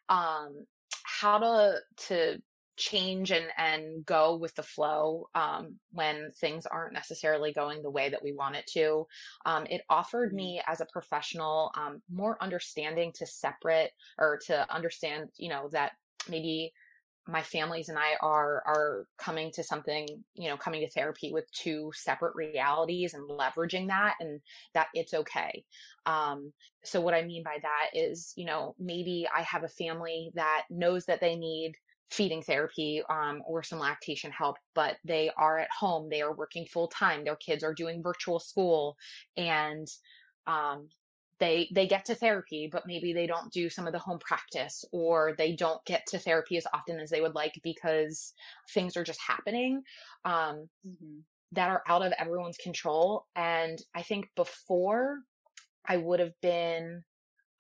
um, 0.10 0.66
how 1.04 1.38
to 1.38 1.76
to 2.08 2.42
change 2.76 3.32
and 3.32 3.46
and 3.58 4.06
go 4.06 4.36
with 4.36 4.54
the 4.56 4.64
flow 4.64 5.30
um, 5.36 5.76
when 5.92 6.32
things 6.42 6.66
aren't 6.66 6.94
necessarily 6.94 7.54
going 7.54 7.84
the 7.84 7.92
way 7.92 8.10
that 8.10 8.24
we 8.24 8.34
want 8.34 8.56
it 8.56 8.66
to. 8.74 9.06
Um, 9.46 9.66
it 9.70 9.82
offered 9.90 10.30
mm-hmm. 10.30 10.38
me 10.38 10.62
as 10.68 10.82
a 10.82 10.88
professional 10.92 11.72
um, 11.78 12.02
more 12.12 12.36
understanding 12.42 13.14
to 13.16 13.28
separate 13.28 13.92
or 14.18 14.40
to 14.48 14.74
understand, 14.74 15.30
you 15.38 15.50
know, 15.50 15.70
that 15.72 15.94
maybe 16.28 16.74
my 17.28 17.42
families 17.42 17.90
and 17.90 17.98
I 17.98 18.16
are 18.22 18.64
are 18.66 19.08
coming 19.18 19.52
to 19.54 19.64
something, 19.64 20.08
you 20.36 20.50
know, 20.50 20.58
coming 20.58 20.82
to 20.82 20.90
therapy 20.90 21.32
with 21.34 21.52
two 21.52 21.92
separate 21.96 22.36
realities 22.36 23.14
and 23.14 23.28
leveraging 23.30 23.88
that 23.88 24.16
and 24.20 24.40
that 24.74 24.88
it's 24.94 25.14
okay. 25.14 25.64
Um, 26.06 26.54
so 26.84 27.02
what 27.02 27.16
I 27.16 27.24
mean 27.24 27.44
by 27.44 27.58
that 27.62 27.90
is, 27.94 28.34
you 28.36 28.46
know, 28.46 28.76
maybe 28.80 29.28
I 29.34 29.42
have 29.42 29.64
a 29.64 29.70
family 29.70 30.32
that 30.36 30.64
knows 30.70 31.06
that 31.06 31.20
they 31.20 31.36
need 31.36 31.74
feeding 32.12 32.44
therapy 32.44 33.02
um, 33.10 33.42
or 33.48 33.64
some 33.64 33.80
lactation 33.80 34.32
help, 34.32 34.58
but 34.76 34.98
they 35.04 35.32
are 35.38 35.58
at 35.58 35.70
home, 35.72 36.08
they 36.10 36.22
are 36.22 36.36
working 36.36 36.66
full 36.66 36.88
time, 36.88 37.24
their 37.24 37.36
kids 37.36 37.64
are 37.64 37.74
doing 37.74 38.04
virtual 38.04 38.40
school, 38.40 38.96
and 39.36 39.88
um, 40.46 40.88
they 41.40 41.70
they 41.74 41.88
get 41.88 42.06
to 42.06 42.16
therapy 42.16 42.70
but 42.72 42.84
maybe 42.86 43.14
they 43.14 43.28
don't 43.28 43.52
do 43.52 43.70
some 43.70 43.88
of 43.88 43.94
the 43.94 44.00
home 44.00 44.20
practice 44.20 44.86
or 44.92 45.34
they 45.38 45.56
don't 45.56 45.84
get 45.86 46.06
to 46.08 46.18
therapy 46.18 46.58
as 46.58 46.68
often 46.74 47.00
as 47.00 47.10
they 47.10 47.22
would 47.22 47.36
like 47.36 47.60
because 47.64 48.34
things 48.74 48.96
are 48.96 49.04
just 49.04 49.20
happening 49.26 49.82
um, 50.24 50.68
mm-hmm. 50.88 51.20
that 51.52 51.70
are 51.70 51.84
out 51.88 52.06
of 52.06 52.14
everyone's 52.18 52.58
control 52.58 53.26
and 53.36 53.80
i 53.96 54.02
think 54.02 54.28
before 54.36 55.20
i 55.88 55.98
would 55.98 56.20
have 56.20 56.34
been 56.42 57.04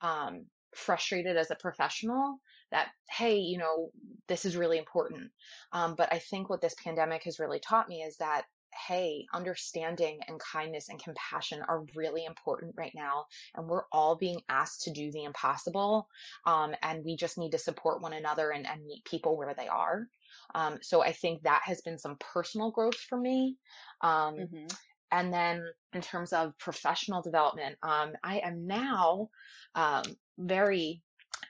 um, 0.01 0.45
frustrated 0.75 1.37
as 1.37 1.51
a 1.51 1.55
professional 1.55 2.37
that 2.71 2.87
hey 3.09 3.37
you 3.37 3.57
know 3.57 3.89
this 4.27 4.45
is 4.45 4.57
really 4.57 4.77
important 4.77 5.29
um, 5.73 5.95
but 5.97 6.11
i 6.13 6.19
think 6.19 6.49
what 6.49 6.61
this 6.61 6.75
pandemic 6.83 7.23
has 7.23 7.39
really 7.39 7.59
taught 7.59 7.89
me 7.89 8.01
is 8.01 8.17
that 8.17 8.43
hey, 8.87 9.25
understanding 9.33 10.19
and 10.27 10.39
kindness 10.39 10.89
and 10.89 11.01
compassion 11.01 11.61
are 11.67 11.85
really 11.95 12.25
important 12.25 12.75
right 12.77 12.93
now. 12.95 13.25
And 13.55 13.67
we're 13.67 13.85
all 13.91 14.15
being 14.15 14.41
asked 14.49 14.83
to 14.83 14.91
do 14.91 15.11
the 15.11 15.23
impossible. 15.23 16.07
Um, 16.45 16.75
and 16.81 17.03
we 17.03 17.15
just 17.15 17.37
need 17.37 17.51
to 17.51 17.57
support 17.57 18.01
one 18.01 18.13
another 18.13 18.51
and, 18.51 18.67
and 18.67 18.85
meet 18.85 19.05
people 19.05 19.37
where 19.37 19.53
they 19.57 19.67
are. 19.67 20.07
Um, 20.53 20.79
so 20.81 21.01
I 21.01 21.11
think 21.11 21.43
that 21.43 21.61
has 21.65 21.81
been 21.81 21.97
some 21.97 22.17
personal 22.19 22.71
growth 22.71 22.97
for 22.97 23.17
me. 23.17 23.57
Um, 24.01 24.35
mm-hmm. 24.35 24.65
And 25.11 25.33
then 25.33 25.65
in 25.93 26.01
terms 26.01 26.33
of 26.33 26.57
professional 26.57 27.21
development, 27.21 27.77
um, 27.83 28.13
I 28.23 28.39
am 28.39 28.67
now 28.67 29.29
um, 29.75 30.03
very 30.37 31.01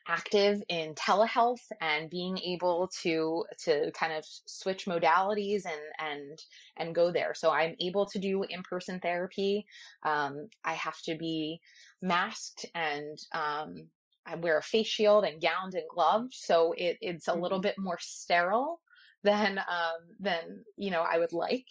active 0.08 0.62
in 0.70 0.94
telehealth 0.94 1.62
and 1.82 2.10
being 2.10 2.38
able 2.39 2.89
to 3.02 3.44
to 3.58 3.91
kind 3.91 4.13
of 4.13 4.24
switch 4.46 4.86
modalities 4.86 5.63
and 5.65 5.82
and 6.00 6.39
and 6.78 6.96
go 6.96 7.12
there 7.12 7.34
so 7.34 7.52
i'm 7.52 7.76
able 7.80 8.06
to 8.06 8.20
do 8.20 8.44
in-person 8.44 9.00
therapy 9.00 9.65
um, 10.04 10.48
i 10.63 10.74
have 10.74 11.00
to 11.02 11.15
be 11.15 11.60
masked 12.02 12.65
and 12.76 13.18
um, 13.34 13.88
i 14.26 14.36
wear 14.36 14.58
a 14.58 14.62
face 14.62 14.88
shield 14.88 15.24
and 15.24 15.41
gowned 15.41 15.74
and 15.74 15.89
gloved 15.94 16.34
so 16.34 16.74
it, 16.78 16.98
it's 17.02 17.28
a 17.28 17.32
mm-hmm. 17.32 17.41
little 17.41 17.60
bit 17.60 17.76
more 17.78 17.98
sterile 18.00 18.80
than 19.24 19.58
um, 19.58 20.02
than 20.20 20.63
you 20.78 20.91
know 20.91 21.02
i 21.02 21.18
would 21.18 21.34
like 21.34 21.68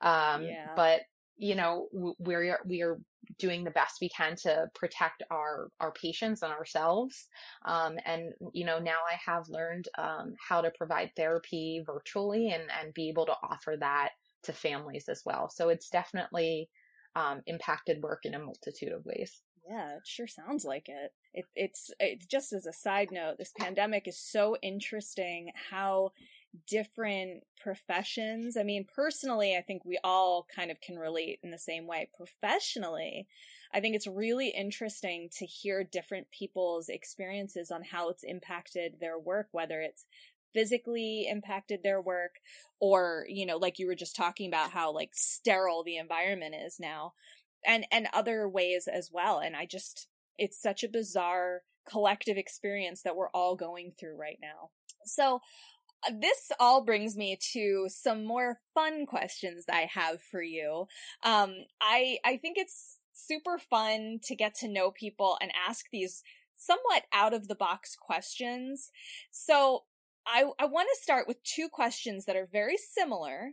um, 0.00 0.42
yeah. 0.42 0.70
but 0.76 1.02
you 1.38 1.54
know 1.54 1.88
we're 1.92 2.58
we 2.66 2.82
are 2.82 2.98
doing 3.38 3.62
the 3.62 3.70
best 3.70 3.98
we 4.00 4.08
can 4.08 4.34
to 4.36 4.66
protect 4.74 5.22
our 5.30 5.70
our 5.80 5.92
patients 5.92 6.42
and 6.42 6.52
ourselves 6.52 7.28
um, 7.64 7.96
and 8.04 8.32
you 8.52 8.64
know 8.64 8.78
now 8.78 8.98
i 9.10 9.16
have 9.24 9.48
learned 9.48 9.88
um, 9.96 10.34
how 10.46 10.60
to 10.60 10.70
provide 10.76 11.10
therapy 11.16 11.82
virtually 11.86 12.50
and 12.50 12.64
and 12.82 12.92
be 12.94 13.08
able 13.08 13.26
to 13.26 13.36
offer 13.42 13.76
that 13.78 14.10
to 14.42 14.52
families 14.52 15.08
as 15.08 15.22
well 15.24 15.48
so 15.48 15.68
it's 15.68 15.88
definitely 15.88 16.68
um, 17.16 17.40
impacted 17.46 18.02
work 18.02 18.20
in 18.24 18.34
a 18.34 18.38
multitude 18.38 18.92
of 18.92 19.04
ways 19.04 19.40
yeah, 19.68 19.96
it 19.96 20.06
sure 20.06 20.26
sounds 20.26 20.64
like 20.64 20.88
it. 20.88 21.12
it. 21.34 21.44
It's 21.54 21.90
it's 22.00 22.26
just 22.26 22.54
as 22.54 22.64
a 22.64 22.72
side 22.72 23.08
note, 23.12 23.36
this 23.36 23.52
pandemic 23.58 24.08
is 24.08 24.18
so 24.18 24.56
interesting 24.62 25.50
how 25.70 26.12
different 26.66 27.44
professions. 27.60 28.56
I 28.56 28.62
mean, 28.62 28.86
personally, 28.92 29.56
I 29.56 29.62
think 29.62 29.84
we 29.84 29.98
all 30.02 30.46
kind 30.54 30.70
of 30.70 30.80
can 30.80 30.98
relate 30.98 31.40
in 31.42 31.50
the 31.50 31.58
same 31.58 31.86
way. 31.86 32.08
Professionally, 32.16 33.26
I 33.72 33.80
think 33.80 33.94
it's 33.94 34.06
really 34.06 34.48
interesting 34.48 35.28
to 35.38 35.46
hear 35.46 35.84
different 35.84 36.30
people's 36.30 36.88
experiences 36.88 37.70
on 37.70 37.82
how 37.84 38.08
it's 38.08 38.24
impacted 38.24 38.94
their 39.00 39.18
work, 39.18 39.48
whether 39.52 39.80
it's 39.80 40.06
physically 40.54 41.28
impacted 41.28 41.82
their 41.82 42.00
work 42.00 42.36
or, 42.80 43.26
you 43.28 43.44
know, 43.44 43.56
like 43.58 43.78
you 43.78 43.86
were 43.86 43.94
just 43.94 44.16
talking 44.16 44.48
about 44.48 44.70
how 44.70 44.92
like 44.92 45.10
sterile 45.12 45.82
the 45.84 45.96
environment 45.96 46.54
is 46.54 46.80
now 46.80 47.12
and, 47.66 47.86
and 47.92 48.08
other 48.12 48.48
ways 48.48 48.88
as 48.90 49.10
well. 49.12 49.38
And 49.38 49.54
I 49.54 49.66
just, 49.66 50.08
it's 50.38 50.60
such 50.60 50.82
a 50.82 50.88
bizarre 50.88 51.62
collective 51.88 52.36
experience 52.36 53.02
that 53.02 53.16
we're 53.16 53.30
all 53.30 53.56
going 53.56 53.92
through 53.98 54.16
right 54.16 54.38
now. 54.40 54.70
So 55.04 55.40
this 56.12 56.52
all 56.60 56.84
brings 56.84 57.16
me 57.16 57.38
to 57.52 57.88
some 57.88 58.24
more 58.24 58.58
fun 58.74 59.06
questions 59.06 59.64
I 59.70 59.88
have 59.92 60.22
for 60.22 60.42
you. 60.42 60.86
Um, 61.24 61.54
I 61.80 62.18
I 62.24 62.36
think 62.36 62.58
it's 62.58 62.98
super 63.12 63.58
fun 63.58 64.20
to 64.24 64.36
get 64.36 64.54
to 64.56 64.68
know 64.68 64.90
people 64.90 65.36
and 65.40 65.52
ask 65.68 65.86
these 65.90 66.22
somewhat 66.54 67.04
out 67.12 67.34
of 67.34 67.48
the 67.48 67.54
box 67.54 67.96
questions. 67.96 68.90
So 69.30 69.84
I, 70.26 70.44
I 70.58 70.66
want 70.66 70.88
to 70.92 71.02
start 71.02 71.26
with 71.26 71.42
two 71.42 71.68
questions 71.68 72.26
that 72.26 72.36
are 72.36 72.48
very 72.52 72.76
similar, 72.76 73.52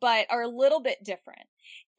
but 0.00 0.26
are 0.30 0.42
a 0.42 0.48
little 0.48 0.80
bit 0.80 1.02
different. 1.02 1.48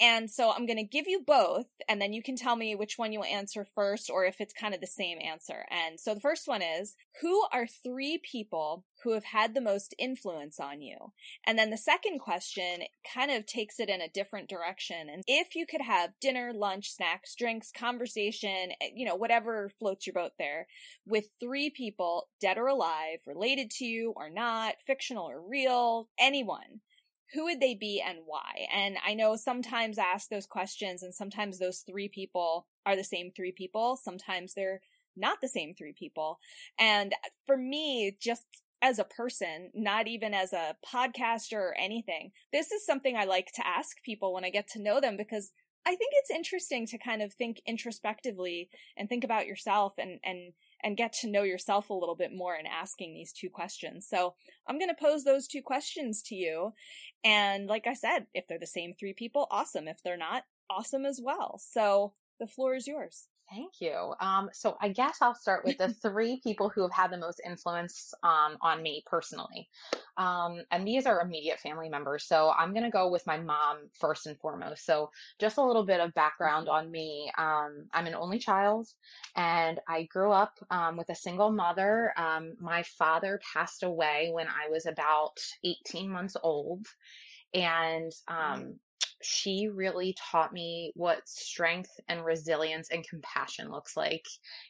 And 0.01 0.29
so 0.29 0.51
I'm 0.51 0.65
going 0.65 0.77
to 0.77 0.84
give 0.84 1.08
you 1.08 1.23
both, 1.25 1.67
and 1.88 2.01
then 2.01 2.13
you 2.13 2.23
can 2.23 2.36
tell 2.36 2.56
me 2.56 2.75
which 2.75 2.97
one 2.97 3.13
you'll 3.13 3.23
answer 3.23 3.65
first 3.75 4.10
or 4.10 4.25
if 4.25 4.41
it's 4.41 4.53
kind 4.53 4.73
of 4.73 4.82
the 4.82 4.88
same 4.88 5.19
answer. 5.23 5.65
And 5.69 5.99
so 5.99 6.13
the 6.13 6.19
first 6.19 6.47
one 6.47 6.62
is 6.62 6.95
Who 7.21 7.45
are 7.53 7.67
three 7.67 8.19
people 8.19 8.86
who 9.03 9.13
have 9.13 9.25
had 9.25 9.53
the 9.53 9.62
most 9.62 9.93
influence 9.99 10.60
on 10.60 10.82
you? 10.82 11.13
And 11.45 11.58
then 11.58 11.69
the 11.69 11.77
second 11.77 12.19
question 12.19 12.84
kind 13.13 13.32
of 13.32 13.45
takes 13.45 13.79
it 13.79 13.89
in 13.89 14.01
a 14.01 14.10
different 14.10 14.49
direction. 14.49 15.10
And 15.10 15.23
if 15.27 15.56
you 15.56 15.65
could 15.65 15.82
have 15.82 16.19
dinner, 16.19 16.51
lunch, 16.53 16.91
snacks, 16.91 17.36
drinks, 17.36 17.71
conversation, 17.71 18.71
eh, 18.82 18.89
you 18.95 19.06
know, 19.06 19.15
whatever 19.15 19.69
floats 19.77 20.08
your 20.08 20.13
boat 20.15 20.32
there, 20.39 20.67
with 21.06 21.25
three 21.39 21.69
people, 21.69 22.29
dead 22.41 22.58
or 22.58 22.67
alive, 22.67 23.19
related 23.27 23.69
to 23.71 23.86
you 23.86 24.13
or 24.15 24.29
not, 24.29 24.75
fictional 24.86 25.29
or 25.29 25.41
real, 25.41 26.10
anyone 26.19 26.82
who 27.33 27.45
would 27.45 27.59
they 27.59 27.73
be 27.73 28.01
and 28.05 28.19
why? 28.25 28.67
And 28.73 28.97
I 29.05 29.13
know 29.13 29.35
sometimes 29.35 29.97
I 29.97 30.03
ask 30.03 30.29
those 30.29 30.45
questions 30.45 31.01
and 31.01 31.13
sometimes 31.13 31.57
those 31.57 31.79
three 31.79 32.07
people 32.07 32.67
are 32.85 32.95
the 32.95 33.03
same 33.03 33.31
three 33.31 33.51
people. 33.51 33.97
Sometimes 33.97 34.53
they're 34.53 34.81
not 35.15 35.39
the 35.41 35.47
same 35.47 35.73
three 35.73 35.93
people. 35.97 36.39
And 36.77 37.13
for 37.45 37.57
me, 37.57 38.15
just 38.19 38.45
as 38.81 38.99
a 38.99 39.03
person, 39.03 39.71
not 39.73 40.07
even 40.07 40.33
as 40.33 40.53
a 40.53 40.75
podcaster 40.85 41.57
or 41.57 41.75
anything, 41.79 42.31
this 42.51 42.71
is 42.71 42.85
something 42.85 43.15
I 43.15 43.25
like 43.25 43.51
to 43.55 43.65
ask 43.65 44.03
people 44.03 44.33
when 44.33 44.45
I 44.45 44.49
get 44.49 44.67
to 44.71 44.81
know 44.81 44.99
them 44.99 45.17
because 45.17 45.51
I 45.85 45.95
think 45.95 46.11
it's 46.13 46.31
interesting 46.31 46.85
to 46.87 46.97
kind 46.97 47.21
of 47.21 47.33
think 47.33 47.61
introspectively 47.65 48.69
and 48.95 49.09
think 49.09 49.23
about 49.23 49.47
yourself 49.47 49.93
and, 49.97 50.19
and 50.23 50.53
and 50.83 50.97
get 50.97 51.13
to 51.13 51.29
know 51.29 51.43
yourself 51.43 51.89
a 51.89 51.93
little 51.93 52.15
bit 52.15 52.33
more 52.33 52.55
in 52.55 52.65
asking 52.65 53.13
these 53.13 53.31
two 53.31 53.49
questions. 53.49 54.07
So 54.07 54.35
I'm 54.67 54.77
going 54.77 54.89
to 54.89 54.95
pose 54.95 55.23
those 55.23 55.47
two 55.47 55.61
questions 55.61 56.21
to 56.23 56.35
you. 56.35 56.73
And 57.23 57.67
like 57.67 57.87
I 57.87 57.93
said, 57.93 58.27
if 58.33 58.47
they're 58.47 58.59
the 58.59 58.67
same 58.67 58.93
three 58.93 59.13
people, 59.13 59.47
awesome. 59.49 59.87
If 59.87 60.03
they're 60.03 60.17
not, 60.17 60.43
awesome 60.69 61.05
as 61.05 61.19
well. 61.23 61.59
So 61.63 62.13
the 62.39 62.47
floor 62.47 62.75
is 62.75 62.87
yours. 62.87 63.27
Thank 63.53 63.81
you. 63.81 64.15
Um, 64.19 64.49
so 64.51 64.77
I 64.81 64.89
guess 64.89 65.17
I'll 65.21 65.35
start 65.35 65.63
with 65.63 65.77
the 65.77 65.93
three 66.01 66.39
people 66.41 66.69
who 66.69 66.81
have 66.81 66.91
had 66.91 67.11
the 67.11 67.19
most 67.19 67.39
influence 67.45 68.11
um, 68.23 68.57
on 68.61 68.81
me 68.81 69.03
personally. 69.05 69.69
Um, 70.17 70.63
and 70.71 70.87
these 70.87 71.05
are 71.05 71.21
immediate 71.21 71.59
family 71.59 71.87
members. 71.87 72.25
So 72.25 72.51
I'm 72.57 72.71
going 72.71 72.83
to 72.83 72.89
go 72.89 73.11
with 73.11 73.27
my 73.27 73.37
mom 73.37 73.77
first 73.99 74.25
and 74.25 74.39
foremost. 74.39 74.87
So 74.87 75.11
just 75.39 75.57
a 75.57 75.63
little 75.63 75.85
bit 75.85 75.99
of 75.99 76.15
background 76.15 76.67
on 76.67 76.89
me. 76.89 77.31
Um, 77.37 77.85
I'm 77.93 78.07
an 78.07 78.15
only 78.15 78.39
child 78.39 78.87
and 79.35 79.79
I 79.87 80.03
grew 80.03 80.31
up 80.31 80.57
um, 80.71 80.97
with 80.97 81.09
a 81.09 81.15
single 81.15 81.51
mother. 81.51 82.11
Um, 82.17 82.53
my 82.59 82.81
father 82.81 83.39
passed 83.53 83.83
away 83.83 84.31
when 84.33 84.47
I 84.47 84.71
was 84.71 84.87
about 84.87 85.39
18 85.63 86.09
months 86.09 86.35
old. 86.41 86.87
And 87.53 88.11
um, 88.27 88.79
she 89.21 89.69
really 89.69 90.15
taught 90.17 90.53
me 90.53 90.91
what 90.95 91.27
strength 91.27 91.91
and 92.07 92.25
resilience 92.25 92.89
and 92.89 93.07
compassion 93.07 93.71
looks 93.71 93.95
like. 93.95 94.25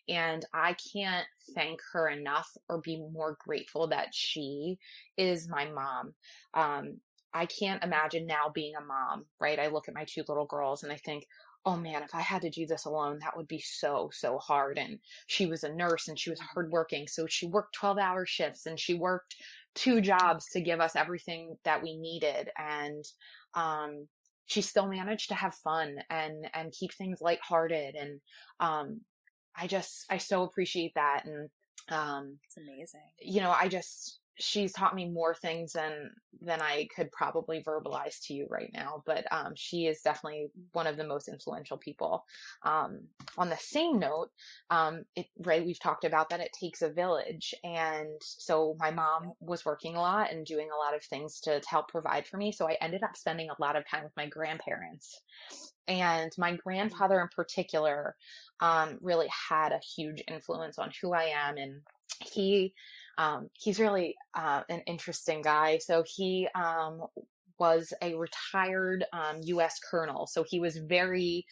And 0.08 0.46
I 0.54 0.76
can't 0.93 1.26
thank 1.56 1.80
her 1.93 2.08
enough 2.08 2.50
or 2.69 2.80
be 2.82 2.98
more 2.98 3.38
grateful 3.39 3.88
that 3.88 4.13
she 4.13 4.78
is 5.17 5.50
my 5.50 5.69
mom. 5.72 6.13
Um, 6.54 7.00
I 7.34 7.48
can't 7.48 7.84
imagine 7.84 8.28
now 8.28 8.52
being 8.54 8.76
a 8.76 8.86
mom, 8.86 9.26
right? 9.39 9.60
I 9.60 9.67
look 9.67 9.88
at 9.88 9.96
my 9.96 10.06
two 10.06 10.24
little 10.28 10.46
girls 10.46 10.84
and 10.84 10.91
I 10.91 10.98
think, 10.98 11.26
oh 11.65 11.78
man, 11.78 12.04
if 12.04 12.13
I 12.13 12.22
had 12.22 12.41
to 12.43 12.50
do 12.50 12.67
this 12.67 12.86
alone, 12.86 13.19
that 13.22 13.36
would 13.36 13.48
be 13.48 13.60
so, 13.60 14.10
so 14.13 14.38
hard. 14.38 14.78
And 14.78 15.00
she 15.28 15.46
was 15.48 15.63
a 15.63 15.74
nurse 15.74 16.10
and 16.10 16.19
she 16.19 16.30
was 16.30 16.39
hardworking. 16.39 17.08
So 17.08 17.26
she 17.28 17.48
worked 17.48 17.76
12 17.76 17.98
hour 17.98 18.26
shifts 18.26 18.65
and 18.65 18.80
she 18.80 18.93
worked 18.93 19.36
two 19.74 20.02
jobs 20.02 20.50
to 20.52 20.62
give 20.62 20.80
us 20.80 20.96
everything 20.96 21.58
that 21.63 21.82
we 21.82 21.98
needed. 21.98 22.50
And, 22.58 23.04
um, 23.56 24.08
she 24.46 24.62
still 24.62 24.88
managed 24.88 25.30
to 25.30 25.36
have 25.36 25.56
fun 25.56 25.98
and 26.10 26.48
and 26.54 26.72
keep 26.72 26.94
things 26.94 27.22
lighthearted 27.22 27.96
and 27.96 28.20
um 28.60 29.02
I 29.56 29.68
just 29.68 30.06
I 30.10 30.18
so 30.18 30.44
appreciate 30.44 30.94
that 30.96 31.26
and 31.26 31.50
um 31.90 32.40
it's 32.44 32.58
amazing. 32.58 33.02
You 33.22 33.42
know, 33.42 33.52
I 33.52 33.68
just 33.68 34.20
she's 34.39 34.74
taught 34.74 34.96
me 34.96 35.10
more 35.10 35.36
things 35.36 35.74
than 35.74 36.12
than 36.41 36.62
I 36.62 36.88
could 36.96 37.12
probably 37.12 37.63
verbalize 37.63 38.19
to 38.24 38.34
you 38.34 38.48
right 38.50 38.72
now. 38.74 39.04
But 39.06 39.26
um, 39.32 39.54
she 39.56 39.86
is 39.86 40.02
definitely 40.02 40.48
one 40.74 40.88
of 40.88 40.98
the 40.98 41.06
most 41.06 41.28
influential 41.28 41.78
people. 41.78 42.26
Um, 42.63 43.02
on 43.38 43.50
the 43.50 43.58
same 43.58 44.00
note, 44.00 44.30
um, 44.69 45.04
it, 45.15 45.28
right, 45.39 45.65
we've 45.65 45.80
talked 45.80 46.04
about 46.04 46.30
that 46.30 46.39
it 46.39 46.52
takes 46.60 46.82
a 46.82 46.89
village, 46.89 47.54
and 47.63 48.22
so 48.22 48.76
my 48.80 48.91
mom 48.91 49.34
was 49.39 49.65
working 49.65 49.96
a 49.96 50.02
lot 50.02 50.32
and 50.32 50.46
doing 50.46 50.69
a 50.74 50.78
lot 50.78 50.96
of 50.96 51.04
things 51.04 51.39
to, 51.41 51.60
to 51.60 51.69
help 51.69 51.89
provide 51.89 52.28
for 52.28 52.38
me. 52.38 52.52
So 52.52 52.67
I 52.67 52.78
ended 52.82 53.04
up 53.04 53.15
spending 53.15 53.50
a 53.50 53.62
lot 53.62 53.76
of 53.76 53.88
time 53.88 54.04
with 54.04 54.13
my 54.17 54.28
grandparents. 54.28 55.22
And 55.88 56.32
my 56.38 56.56
grandfather, 56.56 57.19
in 57.22 57.28
particular, 57.36 58.15
um, 58.60 58.98
really 59.02 59.28
had 59.50 59.74
a 59.74 59.82
huge 59.96 60.24
influence 60.28 60.80
on 60.80 60.91
who 61.02 61.13
I 61.13 61.34
am. 61.36 61.58
And 61.58 61.82
he 62.22 62.74
um, 63.17 63.49
he's 63.54 63.80
really 63.80 64.15
uh, 64.34 64.62
an 64.69 64.82
interesting 64.88 65.41
guy. 65.41 65.78
So 65.78 66.04
he 66.06 66.47
um, 66.56 67.04
was 67.60 67.93
a 68.02 68.15
retired 68.15 69.06
um, 69.13 69.39
U.S. 69.43 69.80
colonel. 69.80 70.28
So 70.28 70.43
he 70.47 70.60
was 70.60 70.78
very 70.78 71.45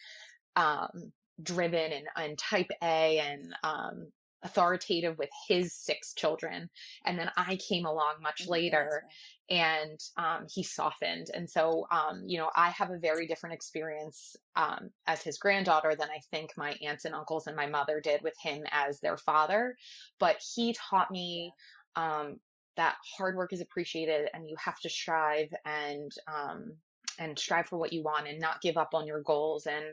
um, 0.56 1.12
driven 1.42 1.92
and, 1.92 2.06
and 2.16 2.38
type 2.38 2.70
A 2.82 3.18
and 3.18 3.54
um, 3.62 4.06
authoritative 4.42 5.18
with 5.18 5.30
his 5.48 5.72
six 5.72 6.14
children. 6.14 6.68
And 7.04 7.18
then 7.18 7.30
I 7.36 7.56
came 7.56 7.86
along 7.86 8.16
much 8.20 8.44
oh, 8.46 8.50
later 8.50 9.04
and 9.50 10.00
um, 10.16 10.46
he 10.52 10.62
softened. 10.62 11.28
And 11.34 11.48
so, 11.48 11.86
um, 11.90 12.22
you 12.26 12.38
know, 12.38 12.50
I 12.54 12.70
have 12.70 12.90
a 12.90 12.98
very 12.98 13.26
different 13.26 13.54
experience 13.54 14.36
um, 14.56 14.90
as 15.06 15.22
his 15.22 15.38
granddaughter 15.38 15.94
than 15.98 16.08
I 16.08 16.20
think 16.30 16.50
my 16.56 16.74
aunts 16.82 17.04
and 17.04 17.14
uncles 17.14 17.46
and 17.46 17.56
my 17.56 17.66
mother 17.66 18.00
did 18.00 18.22
with 18.22 18.34
him 18.42 18.64
as 18.70 19.00
their 19.00 19.16
father. 19.16 19.76
But 20.18 20.42
he 20.54 20.74
taught 20.74 21.10
me 21.10 21.52
um, 21.96 22.38
that 22.76 22.96
hard 23.16 23.36
work 23.36 23.52
is 23.52 23.60
appreciated 23.60 24.28
and 24.32 24.48
you 24.48 24.56
have 24.58 24.78
to 24.80 24.88
strive 24.88 25.52
and 25.64 26.10
um, 26.26 26.72
and 27.18 27.38
strive 27.38 27.66
for 27.66 27.76
what 27.76 27.92
you 27.92 28.02
want 28.02 28.26
and 28.26 28.40
not 28.40 28.62
give 28.62 28.78
up 28.78 28.94
on 28.94 29.06
your 29.06 29.20
goals 29.20 29.66
and 29.66 29.84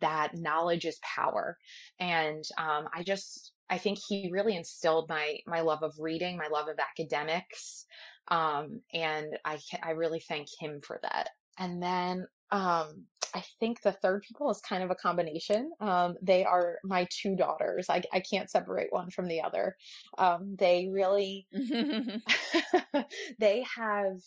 that 0.00 0.36
knowledge 0.36 0.84
is 0.84 0.98
power 1.02 1.56
and 2.00 2.42
um, 2.58 2.88
i 2.92 3.02
just 3.02 3.53
I 3.70 3.78
think 3.78 3.98
he 3.98 4.30
really 4.30 4.56
instilled 4.56 5.08
my 5.08 5.38
my 5.46 5.60
love 5.60 5.82
of 5.82 5.94
reading, 5.98 6.36
my 6.36 6.48
love 6.48 6.68
of 6.68 6.78
academics, 6.78 7.86
um, 8.28 8.80
and 8.92 9.38
I 9.44 9.58
I 9.82 9.90
really 9.90 10.20
thank 10.20 10.48
him 10.60 10.80
for 10.82 11.00
that. 11.02 11.30
And 11.58 11.82
then 11.82 12.26
um, 12.50 13.06
I 13.34 13.42
think 13.58 13.82
the 13.82 13.92
third 13.92 14.22
people 14.22 14.50
is 14.50 14.60
kind 14.60 14.84
of 14.84 14.90
a 14.90 14.94
combination. 14.94 15.72
Um, 15.80 16.14
they 16.22 16.44
are 16.44 16.78
my 16.84 17.06
two 17.10 17.34
daughters. 17.34 17.86
I, 17.90 18.02
I 18.12 18.20
can't 18.20 18.48
separate 18.48 18.92
one 18.92 19.10
from 19.10 19.26
the 19.26 19.42
other. 19.42 19.76
Um, 20.18 20.54
they 20.56 20.88
really, 20.90 21.48
they 23.38 23.64
have 23.76 24.20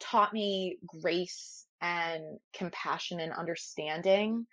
taught 0.00 0.32
me 0.32 0.78
grace 0.86 1.66
and 1.82 2.38
compassion 2.54 3.20
and 3.20 3.32
understanding 3.32 4.46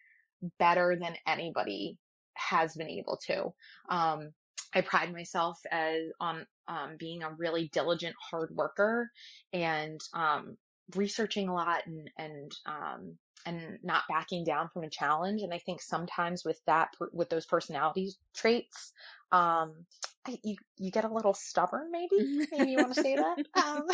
better 0.59 0.97
than 0.99 1.15
anybody 1.26 1.97
has 2.36 2.75
been 2.75 2.89
able 2.89 3.19
to. 3.27 3.53
Um, 3.89 4.31
I 4.73 4.81
pride 4.81 5.13
myself 5.13 5.59
as 5.71 6.03
on 6.19 6.45
um, 6.67 6.97
being 6.97 7.23
a 7.23 7.31
really 7.31 7.69
diligent, 7.71 8.15
hard 8.19 8.51
worker 8.53 9.09
and 9.53 9.99
um, 10.13 10.57
researching 10.95 11.47
a 11.47 11.53
lot 11.53 11.83
and 11.86 12.09
and 12.17 12.51
um, 12.65 13.17
and 13.45 13.77
not 13.83 14.03
backing 14.09 14.43
down 14.43 14.69
from 14.73 14.83
a 14.83 14.89
challenge. 14.89 15.41
And 15.41 15.53
I 15.53 15.59
think 15.59 15.81
sometimes 15.81 16.43
with 16.43 16.59
that, 16.65 16.89
with 17.13 17.29
those 17.29 17.45
personality 17.45 18.11
traits, 18.33 18.91
um, 19.31 19.86
I, 20.27 20.39
you 20.43 20.55
you 20.77 20.91
get 20.91 21.05
a 21.05 21.13
little 21.13 21.33
stubborn. 21.33 21.91
Maybe 21.91 22.47
maybe 22.51 22.71
you 22.71 22.77
want 22.77 22.93
to 22.93 23.01
say 23.01 23.15
that. 23.15 23.38
Um, 23.55 23.88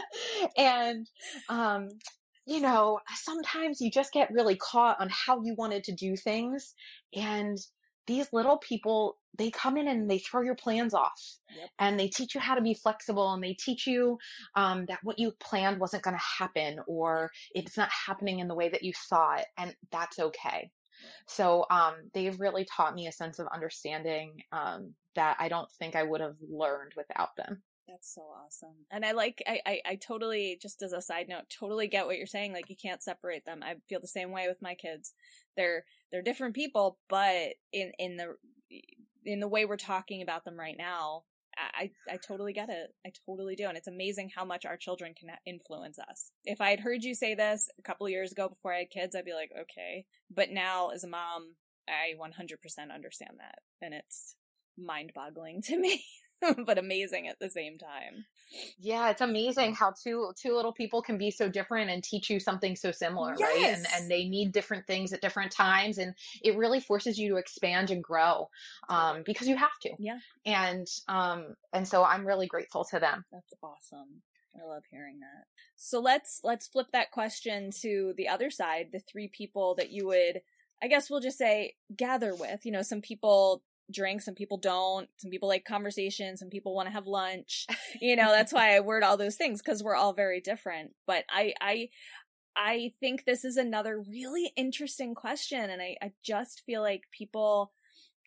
and 0.56 1.06
um, 1.48 1.88
you 2.48 2.60
know, 2.60 2.98
sometimes 3.14 3.80
you 3.80 3.90
just 3.90 4.12
get 4.12 4.32
really 4.32 4.56
caught 4.56 5.00
on 5.00 5.08
how 5.10 5.42
you 5.42 5.54
wanted 5.54 5.84
to 5.84 5.92
do 5.92 6.16
things, 6.16 6.74
and 7.14 7.58
these 8.06 8.32
little 8.32 8.56
people 8.56 9.18
they 9.36 9.50
come 9.50 9.76
in 9.76 9.86
and 9.86 10.10
they 10.10 10.18
throw 10.18 10.40
your 10.40 10.54
plans 10.54 10.94
off 10.94 11.22
yep. 11.54 11.68
and 11.78 12.00
they 12.00 12.08
teach 12.08 12.34
you 12.34 12.40
how 12.40 12.54
to 12.54 12.62
be 12.62 12.74
flexible 12.74 13.34
and 13.34 13.44
they 13.44 13.52
teach 13.52 13.86
you 13.86 14.18
um, 14.56 14.86
that 14.86 14.98
what 15.04 15.18
you 15.18 15.30
planned 15.38 15.78
wasn't 15.78 16.02
going 16.02 16.16
to 16.16 16.44
happen 16.44 16.80
or 16.88 17.30
it's 17.54 17.76
not 17.76 17.90
happening 18.06 18.40
in 18.40 18.48
the 18.48 18.54
way 18.54 18.68
that 18.70 18.82
you 18.82 18.92
thought 19.08 19.44
and 19.58 19.76
that's 19.92 20.18
okay. 20.18 20.70
So 21.26 21.66
um, 21.70 21.94
they've 22.14 22.40
really 22.40 22.64
taught 22.64 22.96
me 22.96 23.06
a 23.06 23.12
sense 23.12 23.38
of 23.38 23.46
understanding 23.54 24.42
um, 24.50 24.94
that 25.18 25.36
i 25.40 25.48
don't 25.48 25.70
think 25.78 25.96
i 25.96 26.02
would 26.02 26.20
have 26.20 26.36
learned 26.48 26.92
without 26.96 27.34
them 27.36 27.60
that's 27.88 28.14
so 28.14 28.22
awesome. 28.22 28.86
And 28.90 29.04
I 29.04 29.12
like 29.12 29.42
I, 29.46 29.60
I, 29.66 29.80
I 29.86 29.94
totally 29.96 30.58
just 30.60 30.82
as 30.82 30.92
a 30.92 31.00
side 31.00 31.28
note, 31.28 31.44
totally 31.48 31.88
get 31.88 32.06
what 32.06 32.18
you're 32.18 32.26
saying. 32.26 32.52
Like 32.52 32.68
you 32.68 32.76
can't 32.80 33.02
separate 33.02 33.44
them. 33.44 33.62
I 33.62 33.76
feel 33.88 34.00
the 34.00 34.06
same 34.06 34.30
way 34.30 34.46
with 34.48 34.62
my 34.62 34.74
kids. 34.74 35.14
They're 35.56 35.84
they're 36.12 36.22
different 36.22 36.54
people, 36.54 36.98
but 37.08 37.54
in 37.72 37.92
in 37.98 38.16
the 38.16 38.36
in 39.24 39.40
the 39.40 39.48
way 39.48 39.64
we're 39.64 39.76
talking 39.76 40.22
about 40.22 40.44
them 40.44 40.58
right 40.58 40.76
now, 40.76 41.24
I, 41.58 41.90
I 42.08 42.16
totally 42.16 42.52
get 42.52 42.68
it. 42.70 42.94
I 43.06 43.10
totally 43.26 43.56
do. 43.56 43.66
And 43.66 43.76
it's 43.76 43.88
amazing 43.88 44.30
how 44.34 44.44
much 44.44 44.64
our 44.64 44.76
children 44.76 45.14
can 45.14 45.30
influence 45.44 45.98
us. 45.98 46.30
If 46.44 46.60
I 46.60 46.70
had 46.70 46.80
heard 46.80 47.02
you 47.02 47.14
say 47.14 47.34
this 47.34 47.68
a 47.78 47.82
couple 47.82 48.08
years 48.08 48.32
ago 48.32 48.48
before 48.48 48.72
I 48.72 48.78
had 48.78 48.90
kids, 48.90 49.16
I'd 49.16 49.24
be 49.24 49.34
like, 49.34 49.50
okay. 49.60 50.06
But 50.30 50.50
now 50.50 50.90
as 50.90 51.04
a 51.04 51.08
mom, 51.08 51.54
I 51.88 52.14
100% 52.16 52.94
understand 52.94 53.32
that. 53.38 53.58
And 53.82 53.92
it's 53.94 54.36
mind 54.76 55.12
boggling 55.14 55.62
to 55.62 55.78
me. 55.78 56.04
but 56.66 56.78
amazing 56.78 57.28
at 57.28 57.38
the 57.38 57.48
same 57.48 57.78
time. 57.78 58.24
Yeah, 58.78 59.10
it's 59.10 59.20
amazing 59.20 59.74
how 59.74 59.92
two 60.02 60.32
two 60.40 60.54
little 60.54 60.72
people 60.72 61.02
can 61.02 61.18
be 61.18 61.30
so 61.30 61.48
different 61.48 61.90
and 61.90 62.02
teach 62.02 62.30
you 62.30 62.40
something 62.40 62.76
so 62.76 62.92
similar, 62.92 63.34
yes. 63.38 63.40
right? 63.40 63.64
And 63.74 63.86
and 63.94 64.10
they 64.10 64.28
need 64.28 64.52
different 64.52 64.86
things 64.86 65.12
at 65.12 65.20
different 65.20 65.52
times, 65.52 65.98
and 65.98 66.14
it 66.42 66.56
really 66.56 66.80
forces 66.80 67.18
you 67.18 67.30
to 67.30 67.36
expand 67.36 67.90
and 67.90 68.02
grow, 68.02 68.48
um, 68.88 69.22
because 69.24 69.48
you 69.48 69.56
have 69.56 69.78
to. 69.82 69.90
Yeah. 69.98 70.18
And 70.46 70.86
um 71.08 71.54
and 71.72 71.86
so 71.86 72.04
I'm 72.04 72.26
really 72.26 72.46
grateful 72.46 72.84
to 72.86 72.98
them. 72.98 73.24
That's 73.32 73.54
awesome. 73.62 74.22
I 74.56 74.66
love 74.66 74.84
hearing 74.90 75.20
that. 75.20 75.44
So 75.76 76.00
let's 76.00 76.40
let's 76.42 76.68
flip 76.68 76.88
that 76.92 77.10
question 77.10 77.70
to 77.82 78.14
the 78.16 78.28
other 78.28 78.50
side, 78.50 78.88
the 78.92 79.00
three 79.00 79.28
people 79.28 79.74
that 79.76 79.90
you 79.90 80.06
would 80.06 80.40
I 80.82 80.88
guess 80.88 81.10
we'll 81.10 81.20
just 81.20 81.38
say 81.38 81.74
gather 81.96 82.34
with. 82.34 82.64
You 82.64 82.72
know, 82.72 82.82
some 82.82 83.00
people 83.00 83.62
drink 83.92 84.20
some 84.20 84.34
people 84.34 84.56
don't 84.58 85.08
some 85.16 85.30
people 85.30 85.48
like 85.48 85.64
conversation 85.64 86.36
some 86.36 86.50
people 86.50 86.74
want 86.74 86.86
to 86.86 86.92
have 86.92 87.06
lunch 87.06 87.66
you 88.00 88.16
know 88.16 88.30
that's 88.30 88.52
why 88.52 88.76
i 88.76 88.80
word 88.80 89.02
all 89.02 89.16
those 89.16 89.36
things 89.36 89.62
because 89.62 89.82
we're 89.82 89.94
all 89.94 90.12
very 90.12 90.40
different 90.40 90.92
but 91.06 91.24
i 91.30 91.52
i 91.60 91.88
i 92.56 92.92
think 93.00 93.24
this 93.24 93.44
is 93.44 93.56
another 93.56 94.00
really 94.00 94.52
interesting 94.56 95.14
question 95.14 95.70
and 95.70 95.80
i 95.80 95.96
i 96.02 96.12
just 96.22 96.62
feel 96.66 96.82
like 96.82 97.04
people 97.10 97.72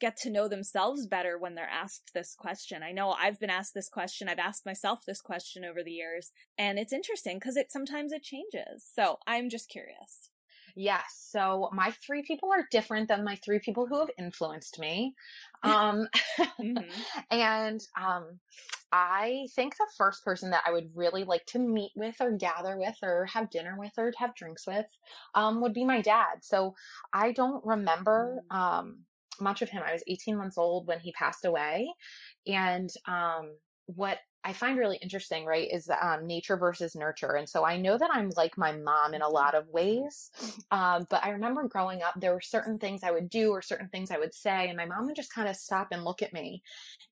get 0.02 0.18
to 0.18 0.32
know 0.32 0.48
themselves 0.48 1.06
better 1.06 1.38
when 1.38 1.54
they're 1.54 1.70
asked 1.70 2.12
this 2.16 2.34
question. 2.34 2.82
I 2.82 2.92
know 2.92 3.12
I've 3.12 3.40
been 3.40 3.52
asked 3.52 3.76
this 3.76 3.88
question. 3.88 4.28
I've 4.28 4.40
asked 4.40 4.66
myself 4.66 5.06
this 5.06 5.22
question 5.22 5.64
over 5.64 5.84
the 5.84 5.92
years 5.92 6.32
and 6.58 6.80
it's 6.80 6.92
interesting 6.92 7.38
because 7.38 7.56
it 7.56 7.72
sometimes 7.72 8.12
it 8.12 8.24
changes. 8.24 8.84
So 8.84 9.20
I'm 9.28 9.48
just 9.48 9.70
curious. 9.70 10.32
Yes. 10.76 11.28
So 11.30 11.70
my 11.74 11.92
three 12.06 12.24
people 12.24 12.52
are 12.52 12.68
different 12.72 13.08
than 13.08 13.24
my 13.24 13.36
three 13.36 13.60
people 13.60 13.88
who 13.88 14.00
have 14.00 14.10
influenced 14.18 14.80
me. 14.80 15.16
Um, 15.64 16.08
mm-hmm. 16.40 16.80
and 17.30 17.80
um, 17.96 18.40
I 18.92 19.46
think 19.56 19.78
the 19.78 19.86
first 19.96 20.26
person 20.26 20.50
that 20.50 20.64
I 20.66 20.72
would 20.72 20.90
really 20.96 21.24
like 21.24 21.46
to 21.48 21.60
meet 21.60 21.92
with 21.96 22.16
or 22.20 22.32
gather 22.32 22.80
with 22.80 22.96
or 23.04 23.28
have 23.28 23.52
dinner 23.52 23.76
with 23.78 23.92
or 23.96 24.12
have 24.18 24.34
drinks 24.34 24.66
with 24.66 24.88
um, 25.36 25.62
would 25.62 25.76
be 25.76 25.86
my 25.86 26.02
dad. 26.02 26.40
So 26.42 26.74
I 27.14 27.32
don't 27.32 27.64
remember 27.64 28.40
mm. 28.52 28.56
um, 28.56 29.06
much 29.40 29.62
of 29.62 29.70
him. 29.70 29.84
I 29.86 29.94
was 29.94 30.04
18 30.08 30.36
months 30.36 30.58
old 30.58 30.88
when 30.88 31.00
he 31.00 31.12
passed 31.12 31.46
away. 31.46 31.94
And 32.48 32.90
um, 33.08 33.52
what 33.86 34.18
I 34.44 34.54
find 34.54 34.78
really 34.78 34.98
interesting, 34.98 35.46
right, 35.46 35.68
is 35.72 35.90
um, 36.02 36.26
nature 36.26 36.58
versus 36.58 36.96
nurture. 36.96 37.36
And 37.36 37.48
so 37.48 37.66
I 37.66 37.78
know 37.78 37.98
that 37.98 38.10
I'm 38.12 38.32
like 38.36 38.58
my 38.58 38.72
mom 38.72 39.14
in 39.14 39.22
a 39.22 39.30
lot 39.30 39.56
of 39.56 39.68
ways. 39.70 40.32
Um, 40.72 41.06
but 41.10 41.24
I 41.24 41.32
remember 41.32 41.68
growing 41.68 42.02
up, 42.02 42.14
there 42.18 42.34
were 42.34 42.42
certain 42.42 42.80
things 42.80 43.04
I 43.04 43.12
would 43.12 43.30
do 43.30 43.52
or 43.52 43.62
certain 43.62 43.90
things 43.90 44.10
I 44.10 44.18
would 44.18 44.34
say, 44.34 44.70
and 44.70 44.78
my 44.78 44.86
mom 44.86 45.06
would 45.06 45.18
just 45.18 45.34
kind 45.34 45.50
of 45.50 45.58
stop 45.58 45.90
and 45.92 46.06
look 46.06 46.22
at 46.22 46.32
me. 46.32 46.64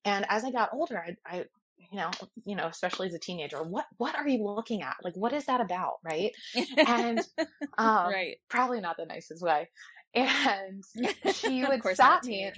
And 0.06 0.26
as 0.30 0.46
I 0.46 0.52
got 0.52 0.70
older, 0.72 0.98
I, 0.98 1.16
I 1.26 1.46
you 1.92 1.98
know, 1.98 2.12
you 2.46 2.56
know, 2.56 2.68
especially 2.68 3.08
as 3.08 3.14
a 3.14 3.20
teenager, 3.20 3.62
what 3.64 3.86
what 3.98 4.16
are 4.16 4.28
you 4.28 4.44
looking 4.46 4.82
at? 4.82 4.96
Like, 5.04 5.16
what 5.16 5.34
is 5.34 5.46
that 5.46 5.60
about, 5.62 5.96
right? 6.04 6.32
And 6.78 7.20
um, 7.78 8.08
right, 8.08 8.38
probably 8.50 8.80
not 8.80 8.98
the 8.98 9.06
nicest 9.06 9.42
way. 9.42 9.70
And 10.14 10.84
she 11.34 11.66
would 11.66 11.84
stop 11.84 12.24
me 12.24 12.52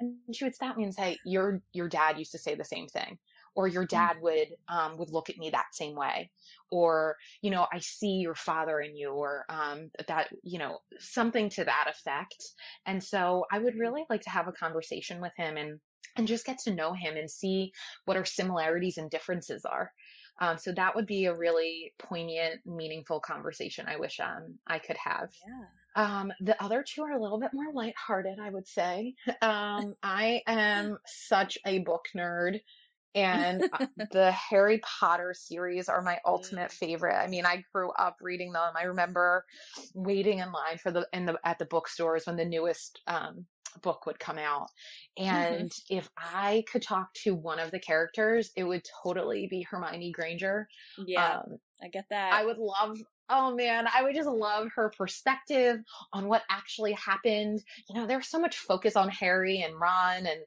and 0.00 0.16
she 0.32 0.44
would 0.44 0.54
stop 0.54 0.76
me 0.76 0.84
and 0.84 0.94
say, 0.94 1.18
"Your 1.24 1.62
your 1.72 1.88
dad 1.88 2.18
used 2.18 2.32
to 2.32 2.38
say 2.38 2.54
the 2.54 2.64
same 2.64 2.88
thing." 2.88 3.18
Or 3.54 3.66
your 3.66 3.84
mm. 3.84 3.88
dad 3.88 4.16
would 4.20 4.48
um, 4.68 4.98
would 4.98 5.10
look 5.10 5.30
at 5.30 5.38
me 5.38 5.50
that 5.50 5.74
same 5.74 5.96
way, 5.96 6.30
or 6.70 7.16
you 7.40 7.50
know 7.50 7.66
I 7.72 7.78
see 7.78 8.16
your 8.16 8.34
father 8.34 8.80
in 8.80 8.96
you, 8.96 9.10
or 9.10 9.44
um, 9.48 9.90
that 10.08 10.28
you 10.42 10.58
know 10.58 10.78
something 10.98 11.48
to 11.50 11.64
that 11.64 11.86
effect. 11.88 12.42
And 12.84 13.02
so 13.02 13.46
I 13.50 13.58
would 13.58 13.76
really 13.76 14.04
like 14.10 14.22
to 14.22 14.30
have 14.30 14.48
a 14.48 14.52
conversation 14.52 15.20
with 15.20 15.32
him 15.36 15.56
and 15.56 15.80
and 16.16 16.26
just 16.26 16.46
get 16.46 16.58
to 16.60 16.74
know 16.74 16.92
him 16.92 17.16
and 17.16 17.30
see 17.30 17.72
what 18.04 18.16
our 18.16 18.24
similarities 18.24 18.98
and 18.98 19.10
differences 19.10 19.64
are. 19.64 19.92
Um, 20.38 20.58
so 20.58 20.72
that 20.72 20.94
would 20.94 21.06
be 21.06 21.26
a 21.26 21.34
really 21.34 21.92
poignant, 21.98 22.60
meaningful 22.66 23.20
conversation. 23.20 23.86
I 23.88 23.96
wish 23.96 24.20
um, 24.20 24.54
I 24.66 24.78
could 24.78 24.96
have. 24.96 25.30
Yeah. 25.46 25.66
Um, 25.96 26.32
the 26.40 26.62
other 26.62 26.84
two 26.86 27.02
are 27.04 27.12
a 27.12 27.22
little 27.22 27.40
bit 27.40 27.54
more 27.54 27.72
lighthearted, 27.72 28.38
I 28.38 28.50
would 28.50 28.68
say. 28.68 29.14
Um, 29.40 29.94
I 30.02 30.42
am 30.46 30.98
such 31.06 31.56
a 31.64 31.78
book 31.78 32.06
nerd, 32.14 32.60
and 33.16 33.64
uh, 33.72 33.86
the 34.12 34.30
Harry 34.30 34.80
Potter 34.84 35.34
series 35.34 35.88
are 35.88 36.02
my 36.02 36.20
ultimate 36.24 36.70
mm. 36.70 36.74
favorite. 36.74 37.16
I 37.16 37.26
mean, 37.26 37.46
I 37.46 37.64
grew 37.72 37.90
up 37.90 38.18
reading 38.20 38.52
them. 38.52 38.72
I 38.78 38.84
remember 38.84 39.44
waiting 39.94 40.38
in 40.38 40.52
line 40.52 40.78
for 40.80 40.92
the 40.92 41.08
in 41.12 41.26
the 41.26 41.38
at 41.44 41.58
the 41.58 41.64
bookstores 41.64 42.26
when 42.26 42.36
the 42.36 42.44
newest 42.44 43.00
um, 43.06 43.46
book 43.82 44.06
would 44.06 44.18
come 44.18 44.38
out. 44.38 44.68
Mm-hmm. 45.18 45.34
And 45.34 45.70
mm-hmm. 45.70 45.96
if 45.96 46.08
I 46.16 46.64
could 46.70 46.82
talk 46.82 47.12
to 47.24 47.34
one 47.34 47.58
of 47.58 47.70
the 47.70 47.80
characters, 47.80 48.50
it 48.56 48.64
would 48.64 48.82
totally 49.02 49.48
be 49.50 49.62
Hermione 49.62 50.12
Granger. 50.12 50.68
Yeah. 51.06 51.38
Um, 51.38 51.58
I 51.82 51.88
get 51.88 52.04
that. 52.10 52.32
I 52.32 52.44
would 52.44 52.58
love 52.58 52.98
oh 53.28 53.54
man, 53.54 53.86
I 53.92 54.02
would 54.02 54.14
just 54.14 54.28
love 54.28 54.68
her 54.76 54.90
perspective 54.96 55.80
on 56.12 56.28
what 56.28 56.42
actually 56.50 56.92
happened. 56.92 57.62
You 57.88 58.00
know, 58.00 58.06
there's 58.06 58.28
so 58.28 58.38
much 58.38 58.56
focus 58.56 58.96
on 58.96 59.08
Harry 59.08 59.62
and 59.62 59.78
Ron 59.78 60.26
and, 60.26 60.40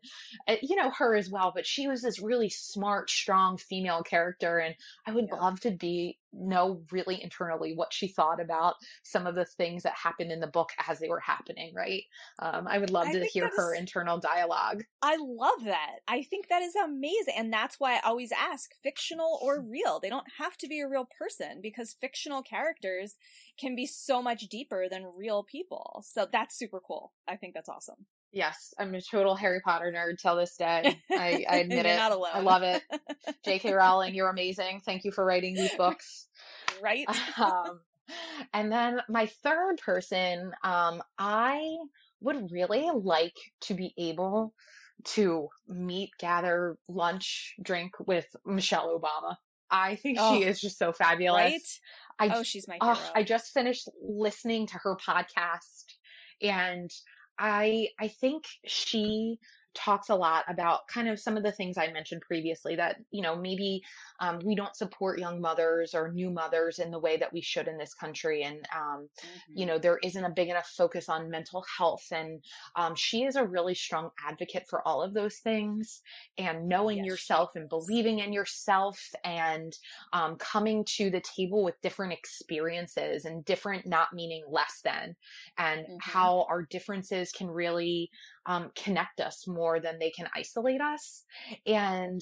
uh, 0.48 0.56
you 0.62 0.76
know, 0.76 0.92
her 0.92 1.16
as 1.16 1.30
well, 1.30 1.52
but 1.54 1.66
she 1.66 1.88
was 1.88 2.02
this 2.02 2.20
really 2.20 2.50
smart, 2.50 3.10
strong 3.10 3.58
female 3.58 4.04
character. 4.04 4.60
And 4.60 4.76
I 5.06 5.12
would 5.12 5.28
yeah. 5.28 5.36
love 5.36 5.60
to 5.62 5.72
be 5.72 6.18
know 6.34 6.82
really 6.92 7.22
internally 7.22 7.74
what 7.76 7.94
she 7.94 8.08
thought 8.08 8.40
about 8.42 8.76
some 9.04 9.28
of 9.28 9.36
the 9.36 9.46
things 9.46 9.84
that 9.84 9.94
happened 9.94 10.32
in 10.32 10.40
the 10.40 10.48
book 10.48 10.70
as 10.88 11.00
they 11.00 11.10
were 11.10 11.20
happening, 11.20 11.74
right? 11.76 12.04
Um, 12.40 12.68
I 12.68 12.78
would 12.78 12.92
love 12.92 13.08
I 13.08 13.14
to 13.14 13.26
hear 13.26 13.50
her 13.56 13.74
internal 13.74 14.20
dialogue. 14.20 14.84
I 15.02 15.18
love 15.20 15.64
that. 15.66 15.98
I 16.08 16.24
think 16.24 16.48
that 16.50 16.62
is 16.62 16.76
amazing. 16.76 17.36
And 17.38 17.52
that's 17.52 17.80
why 17.80 17.96
I 17.96 18.02
always 18.06 18.32
ask 18.32 18.72
fictional 18.84 19.40
or 19.42 19.62
real. 19.62 20.00
They 20.00 20.10
don't 20.10 20.28
have 20.38 20.58
to 20.58 20.68
be 20.68 20.80
a 20.80 20.88
real 20.88 21.08
person 21.18 21.60
because 21.62 21.96
fictional 22.00 22.42
characters 22.42 23.16
can 23.60 23.76
be 23.76 23.86
so 23.86 24.22
much 24.22 24.48
deeper 24.50 24.88
than 24.90 25.12
real 25.16 25.44
people. 25.44 26.04
So 26.06 26.28
that's 26.32 26.58
super 26.58 26.80
cool. 26.80 27.14
I 27.28 27.36
think 27.36 27.54
that's 27.54 27.70
awesome. 27.70 28.06
Yes, 28.32 28.74
I'm 28.78 28.94
a 28.94 29.02
total 29.02 29.36
Harry 29.36 29.60
Potter 29.62 29.92
nerd 29.96 30.20
till 30.22 30.36
this 30.36 30.56
day. 30.58 30.98
I, 31.12 31.46
I 31.50 31.56
admit 31.58 31.86
You're 31.86 31.94
it. 31.96 31.98
not 31.98 32.12
alone. 32.12 32.30
I 32.34 32.40
love 32.42 32.64
it. 32.64 32.84
J.K. 33.46 33.74
Rowling, 33.74 34.14
you're 34.14 34.30
amazing. 34.30 34.82
Thank 34.86 35.04
you 35.04 35.12
for 35.12 35.26
writing 35.26 35.56
these 35.56 35.74
books. 35.76 36.28
right? 36.82 37.08
Um, 37.38 37.80
and 38.54 38.72
then 38.72 39.02
my 39.08 39.28
third 39.44 39.78
person, 39.86 40.52
um, 40.64 41.02
I 41.20 41.76
would 42.22 42.52
really 42.52 42.90
like 42.92 43.36
to 43.62 43.76
be 43.76 43.94
able 44.00 44.54
to 45.04 45.48
meet, 45.68 46.10
gather, 46.20 46.76
lunch, 46.88 47.54
drink 47.62 47.94
with 48.08 48.26
Michelle 48.46 49.00
Obama. 49.00 49.36
I 49.70 49.96
think 49.96 50.18
Oh, 50.20 50.34
she 50.36 50.44
is 50.44 50.60
just 50.60 50.80
so 50.80 50.92
fabulous. 50.92 51.40
right? 51.40 51.62
I 52.32 52.36
Oh, 52.38 52.42
she's 52.44 52.68
my 52.68 52.80
hero. 52.82 52.96
Oh, 52.98 53.12
I 53.14 53.22
just 53.22 53.54
finished 53.54 53.88
listening 54.02 54.66
to 54.68 54.80
her 54.80 54.98
podcast 54.98 55.86
and 56.42 56.90
I 57.40 57.90
I 58.00 58.10
think 58.10 58.46
she 58.66 59.40
talks 59.74 60.10
a 60.10 60.16
lot 60.16 60.46
about 60.48 60.88
kind 60.88 61.08
of 61.08 61.20
some 61.20 61.38
of 61.38 61.44
the 61.44 61.52
things 61.52 61.78
I 61.78 61.92
mentioned 61.92 62.22
previously 62.22 62.76
that, 62.76 62.98
you 63.12 63.22
know, 63.22 63.36
maybe 63.36 63.82
um, 64.20 64.40
we 64.44 64.56
don't 64.56 64.76
support 64.76 65.20
young 65.20 65.42
mothers 65.42 65.94
or 65.94 66.12
new 66.12 66.30
mothers 66.32 66.80
in 66.80 66.92
the 66.92 67.00
way 67.00 67.18
that 67.18 67.32
we 67.34 67.42
should 67.42 67.68
in 67.68 67.78
this 67.78 67.94
country. 67.94 68.44
And, 68.44 68.66
um, 68.76 69.10
you 69.54 69.66
Mhm. 69.66 69.66
know, 69.66 69.78
there 69.78 70.00
isn't 70.04 70.24
a 70.24 70.30
big 70.30 70.50
enough 70.50 70.68
focus 70.68 71.10
on 71.10 71.30
mental 71.30 71.64
health. 71.78 72.06
And 72.12 72.44
um, 72.76 72.96
she 72.96 73.24
is 73.24 73.36
a 73.36 73.46
really 73.48 73.76
strong 73.76 74.10
advocate 74.20 74.66
for 74.70 74.86
all 74.88 75.02
of 75.02 75.14
those 75.14 75.40
things 75.40 76.02
and 76.38 76.68
knowing 76.68 77.04
Yes, 77.04 77.04
yourself 77.04 77.52
and 77.56 77.70
believing 77.70 78.20
in 78.20 78.34
yourself 78.34 79.00
and 79.24 79.74
um, 80.14 80.36
coming 80.38 80.86
to 80.98 81.10
the 81.10 81.22
table 81.22 81.64
with 81.64 81.80
different 81.82 82.14
experiences 82.14 83.26
and 83.26 83.46
different 83.46 83.86
not 83.86 84.14
meaning 84.14 84.44
less 84.50 84.82
than 84.84 85.16
and 85.58 85.88
Mhm. 85.88 86.00
how 86.00 86.44
our 86.50 86.64
differences 86.64 87.32
can 87.32 87.50
really 87.50 88.10
um, 88.46 88.72
connect 88.76 89.20
us 89.22 89.48
more 89.48 89.59
than 89.80 90.00
they 90.00 90.10
can 90.10 90.28
isolate 90.36 90.82
us 90.82 91.24
and 91.66 92.22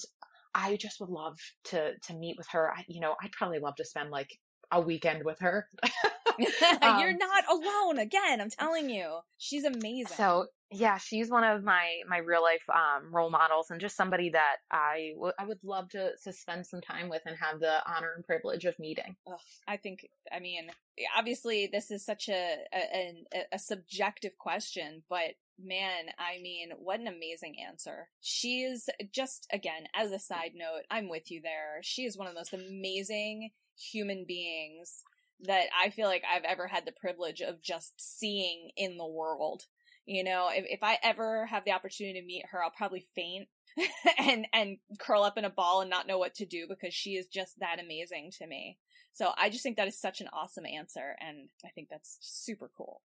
i 0.55 0.75
just 0.75 0.99
would 0.99 1.09
love 1.09 1.37
to 1.63 1.93
to 1.99 2.13
meet 2.15 2.35
with 2.37 2.47
her 2.51 2.71
I, 2.71 2.83
you 2.87 2.99
know 2.99 3.15
i'd 3.21 3.31
probably 3.31 3.59
love 3.59 3.75
to 3.75 3.85
spend 3.85 4.09
like 4.09 4.29
a 4.71 4.81
weekend 4.81 5.23
with 5.23 5.39
her 5.39 5.67
You're 6.39 7.09
um, 7.11 7.17
not 7.17 7.43
alone. 7.49 7.97
Again, 7.97 8.41
I'm 8.41 8.49
telling 8.49 8.89
you, 8.89 9.19
she's 9.37 9.63
amazing. 9.63 10.15
so 10.15 10.47
yeah 10.71 10.97
she's 10.97 11.29
one 11.29 11.43
of 11.43 11.63
my 11.63 11.87
my 12.09 12.17
real 12.17 12.41
life 12.41 12.63
um 12.69 13.13
role 13.13 13.29
models 13.29 13.69
and 13.71 13.79
just 13.79 13.95
somebody 13.95 14.29
that 14.29 14.57
i 14.71 15.11
w- 15.15 15.33
I 15.39 15.45
would 15.45 15.63
love 15.63 15.89
to 15.89 16.11
to 16.23 16.33
spend 16.33 16.65
some 16.65 16.81
time 16.81 17.09
with 17.09 17.21
and 17.25 17.37
have 17.37 17.59
the 17.59 17.79
honor 17.89 18.13
and 18.15 18.25
privilege 18.25 18.65
of 18.65 18.77
meeting 18.79 19.15
Ugh, 19.27 19.39
I 19.67 19.77
think, 19.77 20.07
I 20.31 20.39
mean, 20.39 20.69
obviously, 21.17 21.67
this 21.71 21.91
is 21.91 22.05
such 22.05 22.29
a 22.29 22.57
a, 22.73 23.13
a 23.33 23.39
a 23.53 23.59
subjective 23.59 24.37
question, 24.37 25.03
but 25.09 25.35
man, 25.59 26.05
I 26.19 26.41
mean, 26.41 26.69
what 26.77 26.99
an 26.99 27.07
amazing 27.07 27.55
answer. 27.67 28.09
she's 28.21 28.89
just, 29.11 29.47
again, 29.51 29.87
as 29.95 30.11
a 30.11 30.19
side 30.19 30.51
note, 30.55 30.83
I'm 30.89 31.09
with 31.09 31.31
you 31.31 31.41
there. 31.41 31.79
She 31.81 32.03
is 32.03 32.17
one 32.17 32.27
of 32.27 32.33
the 32.33 32.39
most 32.39 32.53
amazing 32.53 33.51
human 33.77 34.25
beings 34.27 35.03
that 35.41 35.65
I 35.83 35.89
feel 35.89 36.07
like 36.07 36.23
I've 36.31 36.43
ever 36.43 36.67
had 36.67 36.85
the 36.85 36.93
privilege 36.99 37.41
of 37.41 37.61
just 37.61 37.93
seeing 37.97 38.71
in 38.75 38.97
the 38.97 39.07
world. 39.07 39.63
You 40.07 40.23
know, 40.23 40.49
if, 40.51 40.65
if 40.67 40.83
I 40.83 40.99
ever 41.03 41.47
have 41.47 41.65
the 41.65 41.73
opportunity 41.73 42.19
to 42.21 42.25
meet 42.25 42.45
her, 42.51 42.63
I'll 42.63 42.71
probably 42.71 43.05
faint 43.15 43.49
and 44.19 44.47
and 44.53 44.79
curl 44.99 45.23
up 45.23 45.37
in 45.37 45.45
a 45.45 45.51
ball 45.51 45.81
and 45.81 45.89
not 45.89 46.07
know 46.07 46.17
what 46.17 46.35
to 46.35 46.47
do 46.47 46.67
because 46.67 46.93
she 46.95 47.11
is 47.17 47.27
just 47.27 47.59
that 47.59 47.79
amazing 47.79 48.31
to 48.39 48.47
me. 48.47 48.79
So 49.13 49.33
I 49.37 49.49
just 49.49 49.63
think 49.63 49.77
that 49.77 49.87
is 49.89 49.99
such 49.99 50.21
an 50.21 50.29
awesome 50.33 50.65
answer, 50.65 51.15
and 51.19 51.49
I 51.65 51.69
think 51.69 51.89
that's 51.89 52.17
super 52.21 52.71
cool. 52.77 53.03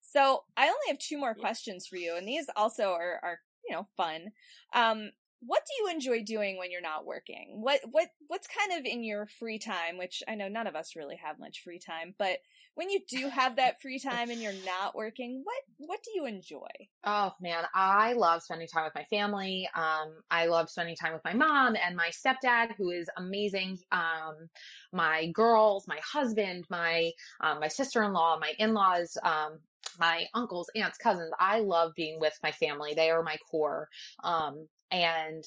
So 0.00 0.44
I 0.56 0.64
only 0.66 0.86
have 0.88 0.98
two 0.98 1.18
more 1.18 1.34
Yeah. 1.34 1.42
questions 1.42 1.86
for 1.86 1.96
you, 1.96 2.16
and 2.16 2.28
these 2.28 2.46
also 2.56 2.92
are, 2.92 3.20
are 3.22 3.40
you 3.68 3.74
know 3.74 3.86
fun. 3.96 4.32
Um, 4.74 5.10
what 5.40 5.62
do 5.66 5.82
you 5.84 5.90
enjoy 5.90 6.22
doing 6.24 6.58
when 6.58 6.70
you're 6.70 6.80
not 6.80 7.04
working? 7.06 7.58
What 7.60 7.80
what 7.90 8.08
what's 8.28 8.46
kind 8.46 8.78
of 8.78 8.84
in 8.86 9.04
your 9.04 9.26
free 9.26 9.58
time? 9.58 9.98
Which 9.98 10.22
I 10.28 10.34
know 10.34 10.48
none 10.48 10.66
of 10.66 10.76
us 10.76 10.96
really 10.96 11.16
have 11.16 11.38
much 11.38 11.62
free 11.62 11.78
time, 11.78 12.14
but 12.18 12.38
when 12.76 12.90
you 12.90 13.00
do 13.08 13.28
have 13.30 13.56
that 13.56 13.80
free 13.80 13.98
time 13.98 14.30
and 14.30 14.40
you're 14.40 14.52
not 14.64 14.94
working, 14.94 15.40
what 15.44 15.56
what 15.78 15.98
do 16.04 16.10
you 16.14 16.26
enjoy? 16.26 16.68
Oh 17.04 17.32
man, 17.40 17.64
I 17.74 18.12
love 18.12 18.42
spending 18.42 18.68
time 18.68 18.84
with 18.84 18.94
my 18.94 19.04
family. 19.04 19.68
Um, 19.74 20.12
I 20.30 20.46
love 20.46 20.68
spending 20.68 20.94
time 20.94 21.14
with 21.14 21.24
my 21.24 21.32
mom 21.32 21.74
and 21.74 21.96
my 21.96 22.10
stepdad, 22.10 22.76
who 22.76 22.90
is 22.90 23.08
amazing. 23.16 23.78
Um, 23.92 24.48
my 24.92 25.30
girls, 25.32 25.88
my 25.88 25.98
husband, 26.04 26.66
my 26.70 27.10
um, 27.40 27.60
my 27.60 27.68
sister-in-law, 27.68 28.38
my 28.40 28.52
in-laws, 28.58 29.16
um, 29.22 29.58
my 29.98 30.26
uncles, 30.34 30.70
aunts, 30.76 30.98
cousins. 30.98 31.32
I 31.40 31.60
love 31.60 31.92
being 31.96 32.20
with 32.20 32.38
my 32.42 32.52
family. 32.52 32.92
They 32.94 33.10
are 33.10 33.22
my 33.22 33.38
core. 33.50 33.88
Um, 34.22 34.68
and 34.90 35.44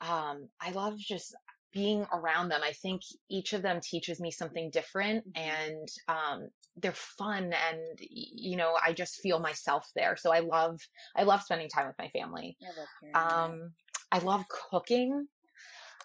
um, 0.00 0.48
I 0.60 0.72
love 0.72 0.98
just 0.98 1.34
being 1.76 2.06
around 2.10 2.48
them. 2.48 2.62
I 2.62 2.72
think 2.72 3.02
each 3.28 3.52
of 3.52 3.60
them 3.60 3.80
teaches 3.82 4.18
me 4.18 4.30
something 4.30 4.70
different 4.70 5.26
Mhm. 5.26 5.36
and 5.36 5.88
um, 6.08 6.50
they're 6.76 6.92
fun 6.92 7.52
and 7.52 7.98
you 8.00 8.56
know, 8.56 8.78
I 8.82 8.94
just 8.94 9.20
feel 9.20 9.38
myself 9.40 9.90
there. 9.94 10.16
So 10.16 10.32
I 10.32 10.40
love 10.40 10.80
I 11.14 11.24
love 11.24 11.42
spending 11.42 11.68
time 11.68 11.86
with 11.86 11.98
my 11.98 12.08
family. 12.08 12.56
I 12.62 12.70
love. 12.80 13.52
Um, 13.52 13.74
I 14.10 14.18
love 14.20 14.44
cooking. 14.48 15.28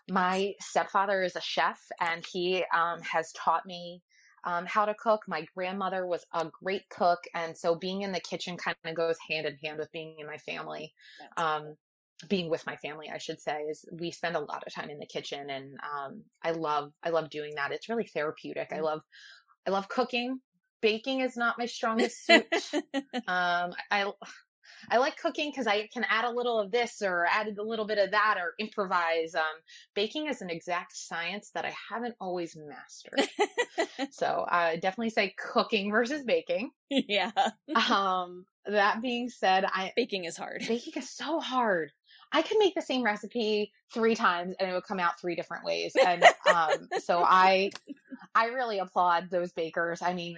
My 0.09 0.55
stepfather 0.59 1.23
is 1.23 1.35
a 1.37 1.41
chef 1.41 1.79
and 2.01 2.25
he 2.25 2.65
um, 2.73 3.01
has 3.01 3.31
taught 3.33 3.65
me 3.65 4.01
um, 4.43 4.65
how 4.65 4.85
to 4.85 4.93
cook. 4.95 5.21
My 5.27 5.45
grandmother 5.55 6.05
was 6.05 6.25
a 6.33 6.49
great 6.63 6.89
cook. 6.89 7.19
And 7.33 7.57
so 7.57 7.75
being 7.75 8.01
in 8.01 8.11
the 8.11 8.19
kitchen 8.19 8.57
kind 8.57 8.75
of 8.83 8.95
goes 8.95 9.17
hand 9.29 9.45
in 9.47 9.57
hand 9.63 9.77
with 9.79 9.91
being 9.91 10.19
in 10.19 10.27
my 10.27 10.37
family. 10.39 10.93
Being 12.27 12.49
with 12.49 12.65
my 12.65 12.75
family, 12.77 13.09
I 13.13 13.17
should 13.17 13.39
say, 13.41 13.61
is 13.63 13.85
we 13.91 14.11
spend 14.11 14.35
a 14.35 14.39
lot 14.39 14.63
of 14.65 14.73
time 14.73 14.89
in 14.89 14.99
the 14.99 15.05
kitchen 15.05 15.49
and 15.49 15.77
um, 15.81 16.23
I 16.43 16.51
love 16.51 16.91
I 17.03 17.09
love 17.09 17.29
doing 17.29 17.55
that. 17.55 17.71
It's 17.71 17.89
really 17.89 18.05
therapeutic. 18.07 18.69
I 18.71 18.77
Mm. 18.77 18.83
love 18.83 19.01
I 19.67 19.71
love 19.71 19.89
cooking. 19.89 20.39
Baking 20.81 21.21
is 21.21 21.37
not 21.37 21.57
my 21.59 21.65
strongest 21.65 22.25
suit. 22.25 22.45
Um, 23.27 23.73
I 23.91 24.11
I 24.89 24.97
like 24.97 25.17
cooking 25.17 25.51
because 25.51 25.67
I 25.67 25.87
can 25.93 26.03
add 26.09 26.25
a 26.25 26.31
little 26.31 26.59
of 26.59 26.71
this 26.71 27.01
or 27.01 27.25
add 27.25 27.47
a 27.57 27.63
little 27.63 27.85
bit 27.85 27.97
of 27.97 28.11
that 28.11 28.37
or 28.39 28.53
improvise. 28.59 29.35
Um, 29.35 29.43
baking 29.95 30.27
is 30.27 30.41
an 30.41 30.49
exact 30.49 30.95
science 30.95 31.51
that 31.53 31.65
I 31.65 31.73
haven't 31.89 32.15
always 32.19 32.55
mastered. 32.57 33.27
So 34.11 34.45
I 34.47 34.75
definitely 34.77 35.11
say 35.11 35.33
cooking 35.37 35.91
versus 35.91 36.23
baking. 36.23 36.71
yeah, 36.89 37.31
Um, 37.75 38.45
that 38.65 39.01
being 39.01 39.29
said, 39.29 39.65
I 39.65 39.93
baking 39.95 40.25
is 40.25 40.35
hard. 40.37 40.63
baking 40.67 40.93
is 40.97 41.09
so 41.09 41.39
hard. 41.39 41.91
I 42.31 42.41
could 42.41 42.57
make 42.59 42.75
the 42.75 42.81
same 42.81 43.03
recipe 43.03 43.71
three 43.93 44.15
times 44.15 44.55
and 44.59 44.69
it 44.69 44.73
would 44.73 44.85
come 44.85 44.99
out 44.99 45.19
three 45.19 45.35
different 45.35 45.65
ways. 45.65 45.93
And 46.05 46.23
um, 46.47 46.89
so 46.99 47.23
I 47.23 47.71
I 48.35 48.45
really 48.47 48.79
applaud 48.79 49.29
those 49.29 49.51
bakers. 49.51 50.01
I 50.01 50.13
mean, 50.13 50.37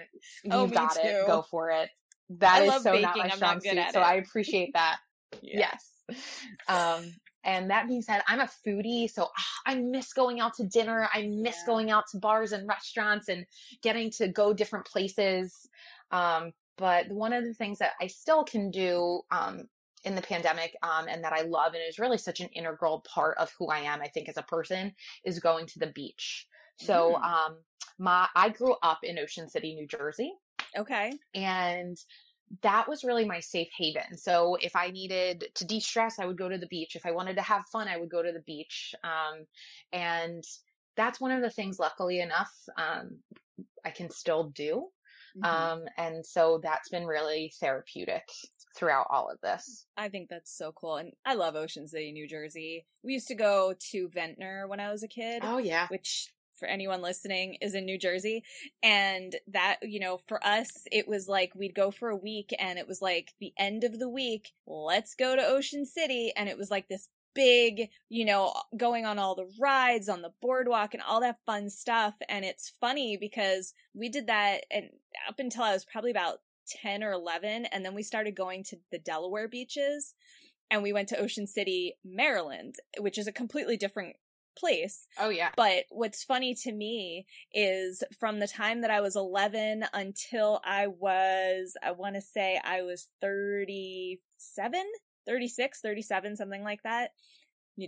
Oh, 0.50 0.62
you've 0.62 0.72
me 0.72 0.76
got 0.76 0.98
it. 0.98 1.28
Go 1.28 1.42
for 1.42 1.70
it. 1.72 1.90
That 2.30 2.62
I 2.62 2.78
is 2.78 2.84
so 2.84 2.98
not 2.98 3.18
my 3.18 3.26
I'm 3.26 3.32
strong 3.32 3.62
suit. 3.62 3.92
So. 3.92 4.00
I 4.00 4.14
appreciate 4.28 4.74
that. 4.74 4.98
Yeah. 5.42 5.72
Yes. 5.72 6.18
Um, 6.68 7.14
and 7.44 7.70
that 7.72 7.88
being 7.88 8.02
said, 8.02 8.22
I'm 8.28 8.40
a 8.40 8.50
foodie, 8.66 9.10
so 9.10 9.24
ah, 9.26 9.46
I 9.66 9.76
miss 9.76 10.14
going 10.14 10.40
out 10.40 10.54
to 10.56 10.64
dinner. 10.64 11.10
I 11.14 11.24
miss 11.28 11.58
Yeah. 11.62 11.66
going 11.66 11.92
out 11.92 12.06
to 12.12 12.20
bars 12.20 12.54
and 12.54 12.68
restaurants 12.68 13.28
and 13.28 13.46
getting 13.82 14.12
to 14.12 14.30
go 14.30 14.54
different 14.54 14.86
places. 14.86 15.68
Um, 16.12 16.54
but 16.78 17.10
one 17.10 17.34
of 17.34 17.44
the 17.44 17.54
things 17.54 17.80
that 17.80 17.92
I 18.02 18.08
still 18.08 18.44
can 18.46 18.72
do 18.72 19.22
um, 19.30 19.68
in 20.04 20.16
the 20.16 20.22
pandemic 20.22 20.76
um, 20.84 21.08
and 21.08 21.24
that 21.24 21.34
I 21.34 21.42
love 21.42 21.74
and 21.74 21.84
is 21.88 22.00
really 22.00 22.18
such 22.18 22.40
an 22.42 22.50
integral 22.50 23.02
part 23.02 23.38
of 23.38 23.52
who 23.58 23.68
I 23.70 23.80
am, 23.80 24.02
I 24.02 24.08
think, 24.08 24.30
as 24.30 24.38
a 24.38 24.44
person, 24.44 24.94
is 25.24 25.40
going 25.40 25.68
to 25.68 25.80
the 25.80 25.88
beach. 25.88 26.48
So 26.78 27.18
Mm. 27.18 27.24
um, 27.24 27.56
my 28.00 28.28
I 28.36 28.50
grew 28.50 28.76
up 28.82 29.00
in 29.04 29.20
Ocean 29.20 29.50
City, 29.50 29.76
New 29.76 29.88
Jersey 29.88 30.34
Okay. 30.78 31.20
and 31.34 31.98
that 32.62 32.88
was 32.88 33.04
really 33.04 33.26
my 33.26 33.40
safe 33.40 33.70
haven. 33.78 34.18
So 34.18 34.56
if 34.62 34.76
I 34.76 34.92
needed 34.92 35.46
to 35.56 35.66
de-stress, 35.66 36.20
I 36.20 36.26
would 36.26 36.38
go 36.38 36.50
to 36.50 36.58
the 36.58 36.68
beach. 36.68 36.96
If 36.96 37.06
I 37.06 37.12
wanted 37.12 37.36
to 37.38 37.42
have 37.42 37.66
fun, 37.72 37.88
I 37.88 37.98
would 37.98 38.10
go 38.10 38.22
to 38.22 38.32
the 38.32 38.42
beach. 38.42 38.94
Um, 39.04 39.46
and 39.92 40.44
that's 40.96 41.20
one 41.20 41.32
of 41.32 41.42
the 41.42 41.50
things, 41.50 41.80
luckily 41.80 42.20
enough, 42.20 42.52
um, 42.78 43.20
I 43.86 43.92
can 43.92 44.10
still 44.10 44.50
do. 44.50 44.88
Mhm. 45.38 45.46
Um, 45.46 45.86
and 45.98 46.26
so 46.26 46.60
that's 46.62 46.90
been 46.90 47.06
really 47.06 47.54
therapeutic 47.60 48.30
throughout 48.76 49.08
all 49.10 49.30
of 49.30 49.40
this. 49.42 49.86
I 49.98 50.10
think 50.10 50.30
that's 50.30 50.56
so 50.56 50.72
cool. 50.72 50.98
And 50.98 51.14
I 51.26 51.34
love 51.36 51.56
Ocean 51.56 51.88
City, 51.88 52.12
New 52.12 52.28
Jersey. 52.28 52.86
We 53.04 53.14
used 53.14 53.28
to 53.28 53.36
go 53.36 53.74
to 53.92 54.10
Ventnor 54.10 54.68
when 54.68 54.80
I 54.80 54.92
was 54.92 55.04
a 55.04 55.08
kid, 55.08 55.42
Oh 55.46 55.58
yeah. 55.58 55.88
which 55.90 56.34
for 56.58 56.68
anyone 56.68 57.02
listening 57.02 57.56
is 57.62 57.74
in 57.76 57.86
New 57.86 57.98
Jersey. 57.98 58.44
And 58.82 59.36
that, 59.48 59.78
you 59.82 60.00
know, 60.00 60.18
for 60.28 60.44
us, 60.46 60.70
it 60.92 61.08
was 61.08 61.28
like 61.28 61.54
we'd 61.56 61.76
go 61.76 61.92
for 61.92 62.10
a 62.10 62.16
week 62.16 62.54
and 62.60 62.78
it 62.80 62.88
was 62.88 63.02
like 63.02 63.34
the 63.40 63.54
end 63.58 63.84
of 63.84 64.00
the 64.00 64.10
week, 64.10 64.54
let's 64.68 65.14
go 65.16 65.36
to 65.36 65.44
Ocean 65.46 65.86
City. 65.86 66.32
And 66.36 66.48
it 66.50 66.58
was 66.58 66.70
like 66.72 66.88
this 66.88 67.10
big, 67.34 67.90
you 68.10 68.26
know, 68.26 68.54
going 68.78 69.06
on 69.06 69.20
all 69.20 69.36
the 69.36 69.50
rides 69.60 70.10
on 70.10 70.22
the 70.22 70.34
boardwalk 70.42 70.94
and 70.94 71.04
all 71.04 71.22
that 71.22 71.40
fun 71.46 71.70
stuff. 71.70 72.16
And 72.30 72.46
it's 72.46 72.74
funny 72.82 73.18
because 73.18 73.74
we 73.94 74.10
did 74.10 74.28
that 74.28 74.66
and 74.72 74.90
up 75.28 75.40
until 75.40 75.64
I 75.64 75.74
was 75.74 75.86
probably 75.86 76.12
about 76.12 76.40
10 76.68 77.04
or 77.04 77.12
11 77.12 77.66
and 77.66 77.86
then 77.86 77.94
we 77.94 78.04
started 78.04 78.36
going 78.36 78.64
to 78.66 78.78
the 78.92 79.00
Delaware 79.00 79.48
beaches 79.48 80.16
and 80.72 80.82
we 80.82 80.94
went 80.94 81.10
to 81.10 81.20
Ocean 81.20 81.46
City, 81.46 81.98
Maryland, 82.04 82.76
which 83.00 83.18
is 83.18 83.28
a 83.28 83.32
completely 83.32 83.78
different 83.78 84.16
place. 84.56 85.08
Oh 85.20 85.30
yeah. 85.30 85.50
But 85.56 85.86
what's 85.90 86.24
funny 86.24 86.56
to 86.64 86.72
me 86.72 87.26
is 87.54 88.04
from 88.20 88.40
the 88.40 88.48
time 88.48 88.82
that 88.82 88.92
I 88.92 89.02
was 89.02 89.16
11 89.16 89.86
until 89.94 90.62
I 90.64 90.88
was 90.88 91.76
I 91.84 91.92
want 91.92 92.16
to 92.16 92.22
say 92.22 92.60
I 92.64 92.82
was 92.82 93.08
37, 93.22 94.84
36, 95.26 95.82
37, 95.82 96.36
something 96.36 96.64
like 96.64 96.84
that. 96.84 97.12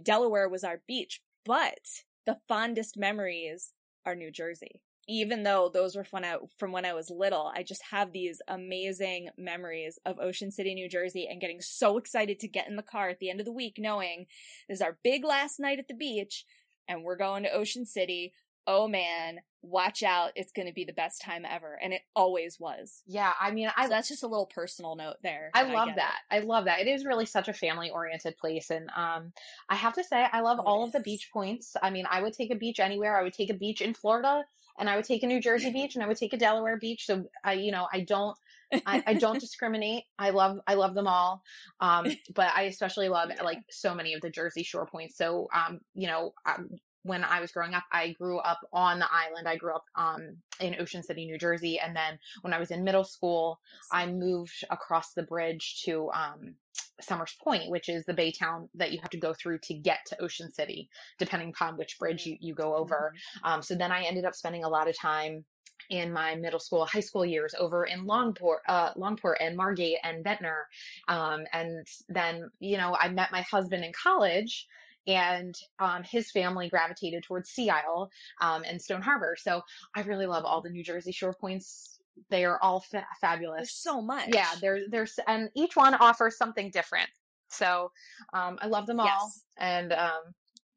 Delaware 0.03 0.49
was 0.49 0.63
our 0.63 0.81
beach, 0.87 1.21
but 1.45 1.79
the 2.25 2.37
fondest 2.47 2.97
memories 2.97 3.73
are 4.05 4.15
New 4.15 4.31
Jersey 4.31 4.81
even 5.07 5.43
though 5.43 5.69
those 5.71 5.95
were 5.95 6.05
when 6.09 6.25
I, 6.25 6.37
from 6.57 6.71
when 6.71 6.85
I 6.85 6.93
was 6.93 7.09
little, 7.09 7.51
I 7.55 7.63
just 7.63 7.83
have 7.91 8.11
these 8.11 8.41
amazing 8.47 9.29
memories 9.37 9.99
of 10.05 10.19
Ocean 10.19 10.51
City, 10.51 10.73
New 10.73 10.89
Jersey 10.89 11.27
and 11.29 11.41
getting 11.41 11.61
so 11.61 11.97
excited 11.97 12.39
to 12.39 12.47
get 12.47 12.67
in 12.67 12.75
the 12.75 12.81
car 12.81 13.09
at 13.09 13.19
the 13.19 13.29
end 13.29 13.39
of 13.39 13.45
the 13.45 13.51
week 13.51 13.75
knowing 13.77 14.25
this 14.67 14.77
is 14.77 14.81
our 14.81 14.97
big 15.03 15.23
last 15.23 15.59
night 15.59 15.79
at 15.79 15.87
the 15.87 15.93
beach 15.93 16.43
and 16.87 17.03
we're 17.03 17.17
going 17.17 17.43
to 17.43 17.51
Ocean 17.51 17.85
City. 17.85 18.33
Oh 18.65 18.87
man, 18.87 19.39
watch 19.65 20.03
out. 20.03 20.31
It's 20.35 20.51
going 20.51 20.67
to 20.67 20.73
be 20.73 20.85
the 20.85 20.93
best 20.93 21.21
time 21.21 21.45
ever. 21.49 21.77
And 21.81 21.93
it 21.93 22.01
always 22.15 22.59
was. 22.59 23.01
Yeah. 23.05 23.31
I 23.39 23.51
mean, 23.51 23.69
I, 23.75 23.83
so 23.83 23.89
that's 23.89 24.07
just 24.07 24.23
a 24.23 24.27
little 24.27 24.45
personal 24.45 24.95
note 24.95 25.17
there. 25.23 25.51
I 25.53 25.63
love 25.63 25.89
I 25.89 25.95
that. 25.95 26.15
It. 26.31 26.35
I 26.35 26.39
love 26.39 26.65
that. 26.65 26.79
It 26.79 26.87
is 26.87 27.05
really 27.05 27.25
such 27.25 27.47
a 27.47 27.53
family 27.53 27.89
oriented 27.89 28.37
place. 28.37 28.69
And, 28.69 28.89
um, 28.95 29.33
I 29.69 29.75
have 29.75 29.93
to 29.93 30.03
say, 30.03 30.25
I 30.31 30.41
love 30.41 30.59
all 30.59 30.83
of 30.83 30.91
the 30.91 30.99
beach 30.99 31.29
points. 31.33 31.75
I 31.81 31.89
mean, 31.89 32.05
I 32.09 32.21
would 32.21 32.33
take 32.33 32.51
a 32.51 32.55
beach 32.55 32.79
anywhere. 32.79 33.17
I 33.17 33.23
would 33.23 33.33
take 33.33 33.49
a 33.49 33.55
beach 33.55 33.81
in 33.81 33.93
Florida 33.93 34.43
and 34.77 34.89
I 34.89 34.95
would 34.95 35.05
take 35.05 35.23
a 35.23 35.27
New 35.27 35.41
Jersey 35.41 35.71
beach 35.73 35.95
and 35.95 36.03
I 36.03 36.07
would 36.07 36.17
take 36.17 36.33
a 36.33 36.37
Delaware 36.37 36.77
beach. 36.77 37.05
So 37.05 37.25
I, 37.43 37.53
you 37.53 37.71
know, 37.71 37.87
I 37.91 38.01
don't, 38.01 38.37
I, 38.85 39.03
I 39.05 39.13
don't 39.13 39.39
discriminate. 39.39 40.03
I 40.17 40.31
love, 40.31 40.59
I 40.67 40.75
love 40.75 40.93
them 40.93 41.07
all. 41.07 41.41
Um, 41.79 42.07
but 42.33 42.51
I 42.55 42.63
especially 42.63 43.09
love 43.09 43.29
yeah. 43.35 43.43
like 43.43 43.59
so 43.69 43.93
many 43.93 44.13
of 44.13 44.21
the 44.21 44.29
Jersey 44.29 44.63
shore 44.63 44.85
points. 44.85 45.17
So, 45.17 45.47
um, 45.53 45.79
you 45.93 46.07
know, 46.07 46.33
um, 46.45 46.69
when 47.05 47.23
I 47.23 47.39
was 47.39 47.51
growing 47.51 47.75
up, 47.75 47.83
I 47.91 48.13
grew 48.13 48.39
up 48.39 48.59
on 48.73 48.97
the 48.97 49.07
island. 49.11 49.47
I 49.47 49.57
grew 49.57 49.75
up 49.75 49.85
um, 49.95 50.37
in 50.59 50.75
Ocean 50.79 51.03
City, 51.03 51.25
New 51.25 51.37
Jersey. 51.37 51.79
And 51.79 51.95
then 51.95 52.17
when 52.41 52.51
I 52.51 52.57
was 52.57 52.71
in 52.71 52.83
middle 52.83 53.03
school, 53.03 53.59
I 53.91 54.07
moved 54.07 54.63
across 54.71 55.13
the 55.13 55.21
bridge 55.21 55.83
to 55.85 56.09
um, 56.11 56.55
Somers 56.99 57.35
Point, 57.43 57.69
which 57.69 57.89
is 57.89 58.05
the 58.05 58.15
bay 58.15 58.31
town 58.31 58.69
that 58.73 58.91
you 58.91 58.99
have 59.01 59.11
to 59.11 59.19
go 59.19 59.35
through 59.35 59.59
to 59.59 59.75
get 59.75 59.99
to 60.07 60.21
Ocean 60.21 60.51
City, 60.51 60.89
depending 61.19 61.49
upon 61.49 61.77
which 61.77 61.99
bridge 61.99 62.25
you, 62.25 62.37
you 62.39 62.55
go 62.55 62.75
over. 62.75 63.13
Mm-hmm. 63.13 63.53
Um, 63.53 63.61
so 63.61 63.75
then 63.75 63.91
I 63.91 64.01
ended 64.01 64.25
up 64.25 64.33
spending 64.33 64.63
a 64.63 64.69
lot 64.69 64.89
of 64.89 64.97
time 64.97 65.45
in 65.91 66.11
my 66.11 66.33
middle 66.33 66.59
school, 66.59 66.87
high 66.87 67.01
school 67.01 67.23
years 67.23 67.53
over 67.59 67.85
in 67.85 68.07
Longport, 68.07 68.61
uh, 68.67 68.93
Longport 68.95 69.35
and 69.39 69.55
Margate 69.55 69.97
and 70.03 70.23
Ventnor. 70.23 70.67
Um, 71.07 71.43
and 71.53 71.85
then, 72.09 72.49
you 72.59 72.77
know, 72.77 72.97
I 72.99 73.09
met 73.09 73.31
my 73.31 73.41
husband 73.41 73.85
in 73.85 73.91
college 73.93 74.65
and 75.07 75.55
um, 75.79 76.03
his 76.03 76.31
family 76.31 76.69
gravitated 76.69 77.23
towards 77.23 77.49
Sea 77.49 77.69
Isle 77.69 78.09
um, 78.41 78.63
and 78.67 78.81
Stone 78.81 79.01
Harbor. 79.01 79.35
So 79.39 79.61
I 79.95 80.01
really 80.01 80.25
love 80.25 80.45
all 80.45 80.61
the 80.61 80.69
New 80.69 80.83
Jersey 80.83 81.11
shore 81.11 81.33
points 81.33 81.95
they 82.29 82.45
are 82.45 82.59
all 82.61 82.81
fa- 82.81 83.07
fabulous. 83.19 83.57
There's 83.57 83.73
so 83.73 84.01
much. 84.01 84.29
Yeah, 84.33 84.49
there's 84.61 84.83
there's 84.89 85.19
and 85.27 85.49
each 85.53 85.75
one 85.75 85.93
offers 85.95 86.37
something 86.37 86.71
different. 86.71 87.09
So 87.49 87.91
um, 88.33 88.57
I 88.61 88.67
love 88.67 88.87
them 88.87 88.99
all. 88.99 89.05
Yes. 89.05 89.43
And 89.57 89.93
um, 89.93 90.21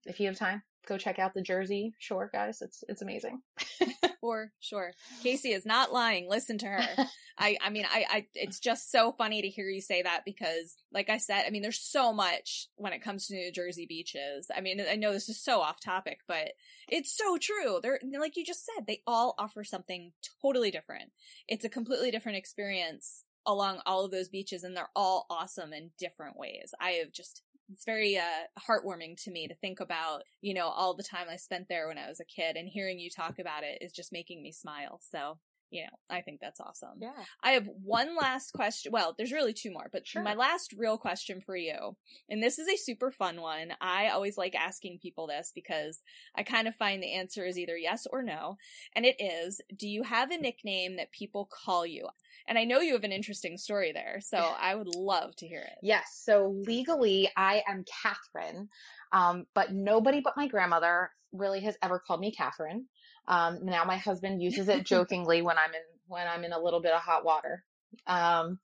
if 0.05 0.21
you 0.21 0.27
have 0.27 0.37
time, 0.37 0.63
go 0.89 0.97
check 0.97 1.19
out 1.19 1.35
the 1.35 1.43
Jersey 1.43 1.95
Shore, 1.99 2.31
guys. 2.33 2.63
It's 2.63 2.83
it's 2.89 3.03
amazing. 3.03 3.41
For 4.21 4.51
sure. 4.59 4.93
Casey 5.23 5.53
is 5.53 5.67
not 5.67 5.93
lying. 5.93 6.29
Listen 6.29 6.59
to 6.59 6.67
her. 6.67 7.07
I 7.39 7.57
I 7.63 7.71
mean 7.71 7.85
I 7.87 8.05
I 8.11 8.27
it's 8.35 8.59
just 8.59 8.91
so 8.91 9.13
funny 9.13 9.43
to 9.43 9.49
hear 9.49 9.69
you 9.69 9.81
say 9.81 10.03
that 10.03 10.23
because 10.25 10.77
like 10.93 11.11
I 11.11 11.19
said, 11.19 11.45
I 11.47 11.51
mean 11.51 11.63
there's 11.63 11.81
so 11.81 12.13
much 12.13 12.69
when 12.77 12.93
it 12.93 13.03
comes 13.03 13.27
to 13.27 13.35
New 13.35 13.53
Jersey 13.53 13.87
beaches. 13.87 14.51
I 14.55 14.61
mean 14.61 14.81
I 14.91 14.97
know 14.97 15.13
this 15.13 15.29
is 15.29 15.41
so 15.43 15.61
off 15.61 15.81
topic, 15.81 16.21
but 16.27 16.53
it's 16.89 17.17
so 17.17 17.37
true. 17.37 17.81
They're 17.83 18.01
like 18.19 18.37
you 18.37 18.45
just 18.45 18.65
said, 18.65 18.87
they 18.87 19.03
all 19.07 19.35
offer 19.39 19.63
something 19.63 20.13
totally 20.43 20.71
different. 20.71 21.11
It's 21.47 21.65
a 21.65 21.71
completely 21.71 22.11
different 22.11 22.39
experience 22.39 23.25
along 23.47 23.81
all 23.87 24.05
of 24.05 24.11
those 24.11 24.29
beaches 24.29 24.63
and 24.63 24.77
they're 24.77 24.91
all 24.95 25.27
awesome 25.31 25.73
in 25.73 25.91
different 25.99 26.37
ways. 26.37 26.75
I 26.81 26.91
have 26.93 27.13
just 27.13 27.43
it's 27.71 27.85
very 27.85 28.17
uh, 28.17 28.47
heartwarming 28.69 29.23
to 29.25 29.31
me 29.31 29.47
to 29.49 29.55
think 29.55 29.81
about, 29.81 30.23
you 30.41 30.55
know, 30.55 30.69
all 30.69 30.95
the 30.95 31.03
time 31.03 31.27
I 31.31 31.37
spent 31.37 31.67
there 31.69 31.89
when 31.89 31.99
I 31.99 32.09
was 32.09 32.21
a 32.21 32.25
kid 32.25 32.57
and 32.57 32.69
hearing 32.69 32.99
you 32.99 33.11
talk 33.11 33.39
about 33.39 33.63
it 33.63 33.79
is 33.81 33.93
just 33.93 34.13
making 34.13 34.43
me 34.43 34.53
smile. 34.53 35.01
So, 35.03 35.39
you 35.71 35.83
know, 35.83 35.89
I 36.09 36.23
think 36.23 36.41
that's 36.41 36.61
awesome. 36.61 36.99
Yeah. 37.01 37.13
I 37.43 37.53
have 37.53 37.69
one 37.83 38.17
last 38.17 38.53
question. 38.53 38.93
Well, 38.93 39.15
there's 39.17 39.33
really 39.33 39.53
two 39.53 39.71
more, 39.71 39.89
but 39.93 40.07
sure. 40.07 40.23
my 40.23 40.35
last 40.35 40.73
real 40.77 40.97
question 40.97 41.41
for 41.41 41.57
you, 41.57 41.97
and 42.29 42.43
this 42.43 42.59
is 42.59 42.69
a 42.69 42.77
super 42.77 43.11
fun 43.11 43.41
one. 43.41 43.73
I 43.81 44.09
always 44.09 44.39
like 44.39 44.55
asking 44.55 44.99
people 45.01 45.27
this 45.27 45.53
because 45.55 46.03
I 46.37 46.43
kind 46.43 46.69
of 46.69 46.75
find 46.75 47.03
the 47.03 47.15
answer 47.15 47.45
is 47.45 47.59
either 47.59 47.77
yes 47.77 48.07
or 48.11 48.23
no. 48.23 48.57
And 48.95 49.05
it 49.05 49.17
is, 49.21 49.61
do 49.77 49.87
you 49.89 50.03
have 50.05 50.31
a 50.31 50.39
nickname 50.39 50.97
that 50.97 51.13
people 51.13 51.49
call 51.53 51.85
you? 51.85 52.07
And 52.47 52.59
I 52.59 52.65
know 52.65 52.81
you 52.81 52.95
have 52.95 53.05
an 53.05 53.13
interesting 53.13 53.59
story 53.59 53.93
there, 53.93 54.21
so 54.21 54.39
I 54.39 54.75
would 54.75 54.95
love 54.95 55.37
to 55.37 55.47
hear 55.47 55.61
it. 55.61 55.79
Yes. 55.83 56.23
So 56.25 56.55
legally, 56.67 57.31
I 57.37 57.63
am 57.69 57.85
Catherine, 58.03 58.69
um, 59.13 59.45
but 59.55 59.73
nobody 59.73 60.21
but 60.21 60.37
my 60.37 60.49
grandmother 60.49 61.11
really 61.33 61.61
has 61.61 61.77
ever 61.83 61.99
called 61.99 62.21
me 62.21 62.33
Catherine. 62.33 62.87
Um, 63.29 63.61
now 63.63 63.85
my 63.85 63.97
husband 63.97 64.43
uses 64.43 64.69
it 64.69 64.85
jokingly 64.85 65.43
when 65.43 65.57
I'm 65.59 65.73
in 65.73 65.81
when 66.09 66.27
I'm 66.27 66.43
in 66.43 66.53
a 66.53 66.59
little 66.59 66.81
bit 66.81 66.93
of 66.93 67.01
hot 67.01 67.25
water. 67.25 67.63
Um, 68.07 68.59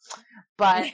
but 0.56 0.90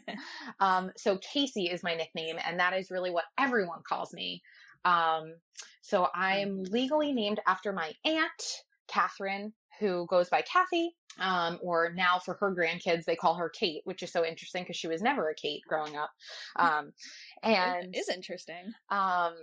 um, 0.60 0.90
so 0.96 1.18
Casey 1.18 1.66
is 1.66 1.82
my 1.82 1.94
nickname, 1.94 2.36
and 2.44 2.58
that 2.58 2.72
is 2.72 2.90
really 2.90 3.10
what 3.10 3.24
everyone 3.38 3.80
calls 3.86 4.12
me. 4.12 4.42
Um, 4.84 5.34
so 5.82 6.08
I'm 6.14 6.62
legally 6.64 7.12
named 7.12 7.40
after 7.46 7.72
my 7.72 7.92
aunt, 8.04 8.42
Catherine, 8.88 9.52
who 9.78 10.06
goes 10.06 10.28
by 10.28 10.42
Kathy. 10.42 10.94
Um, 11.18 11.58
or 11.60 11.92
now 11.92 12.18
for 12.18 12.34
her 12.34 12.54
grandkids, 12.54 13.04
they 13.04 13.16
call 13.16 13.34
her 13.34 13.48
Kate, 13.50 13.82
which 13.84 14.02
is 14.02 14.12
so 14.12 14.24
interesting 14.24 14.62
because 14.62 14.76
she 14.76 14.86
was 14.88 15.02
never 15.02 15.28
a 15.28 15.34
Kate 15.34 15.62
growing 15.68 15.96
up. 15.96 16.10
Um, 16.56 16.92
and 17.42 17.94
it 17.94 17.98
is 17.98 18.08
interesting. 18.08 18.72
Um, 18.90 19.34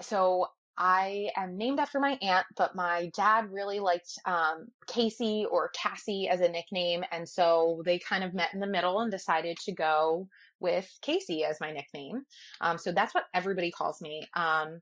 so 0.00 0.46
I 0.82 1.28
am 1.36 1.58
named 1.58 1.78
after 1.78 2.00
my 2.00 2.18
aunt, 2.22 2.46
but 2.56 2.74
my 2.74 3.10
dad 3.14 3.52
really 3.52 3.80
liked 3.80 4.18
um, 4.24 4.68
Casey 4.86 5.44
or 5.50 5.68
Cassie 5.74 6.26
as 6.26 6.40
a 6.40 6.48
nickname. 6.48 7.04
And 7.12 7.28
so 7.28 7.82
they 7.84 7.98
kind 7.98 8.24
of 8.24 8.32
met 8.32 8.54
in 8.54 8.60
the 8.60 8.66
middle 8.66 9.00
and 9.00 9.10
decided 9.10 9.58
to 9.66 9.72
go 9.72 10.26
with 10.58 10.90
Casey 11.02 11.44
as 11.44 11.60
my 11.60 11.70
nickname. 11.70 12.22
Um, 12.62 12.78
so 12.78 12.92
that's 12.92 13.14
what 13.14 13.26
everybody 13.34 13.70
calls 13.70 14.00
me. 14.00 14.26
Um, 14.34 14.80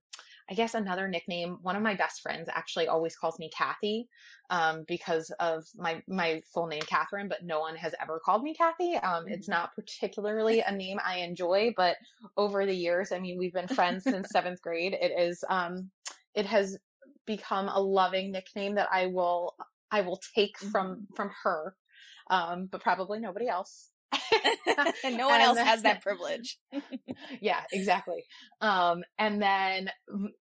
I 0.51 0.55
guess 0.55 0.75
another 0.75 1.09
nickname, 1.09 1.59
one 1.63 1.77
of 1.77 1.83
my 1.83 1.95
best 1.95 2.23
friends 2.23 2.49
actually 2.51 2.89
always 2.89 3.15
calls 3.17 3.39
me 3.39 3.51
Kathy 3.57 4.09
um, 4.49 4.85
because 4.89 5.31
of 5.39 5.65
my, 5.77 6.03
my 6.09 6.41
full 6.55 6.67
name, 6.67 6.83
Catherine, 6.83 7.29
but 7.29 7.45
no 7.45 7.61
one 7.61 7.77
has 7.77 7.95
ever 8.01 8.19
called 8.25 8.43
me 8.43 8.55
Kathy. 8.55 8.97
Um, 8.97 9.29
it's 9.29 9.47
mm-hmm. 9.47 9.53
not 9.53 9.75
particularly 9.75 10.61
a 10.61 10.73
name 10.75 10.99
I 11.05 11.19
enjoy, 11.19 11.75
but 11.77 11.97
over 12.37 12.65
the 12.65 12.75
years, 12.75 13.13
I 13.13 13.19
mean, 13.19 13.39
we've 13.39 13.53
been 13.53 13.69
friends 13.69 14.05
since 14.05 14.29
seventh 14.33 14.63
grade. 14.63 14.97
It 14.99 15.13
is, 15.19 15.45
um, 15.49 15.91
it 16.35 16.47
has 16.47 16.79
become 17.27 17.69
a 17.69 17.81
loving 17.81 18.33
nickname 18.33 18.77
that 18.77 18.89
I 18.91 19.07
will, 19.07 19.55
I 19.91 20.01
will 20.01 20.21
take 20.35 20.59
from, 20.59 20.95
mm-hmm. 20.95 21.15
from 21.15 21.31
her. 21.43 21.75
Um, 22.31 22.69
but 22.71 22.83
probably 22.83 23.21
nobody 23.21 23.49
else. 23.49 23.91
And 25.05 25.17
no 25.17 25.29
one 25.29 25.41
else 25.41 25.59
has 25.59 25.83
that 25.83 26.03
privilege. 26.03 26.59
yeah, 27.41 27.61
exactly. 27.73 28.25
Um, 28.61 29.03
and 29.19 29.41
then 29.41 29.91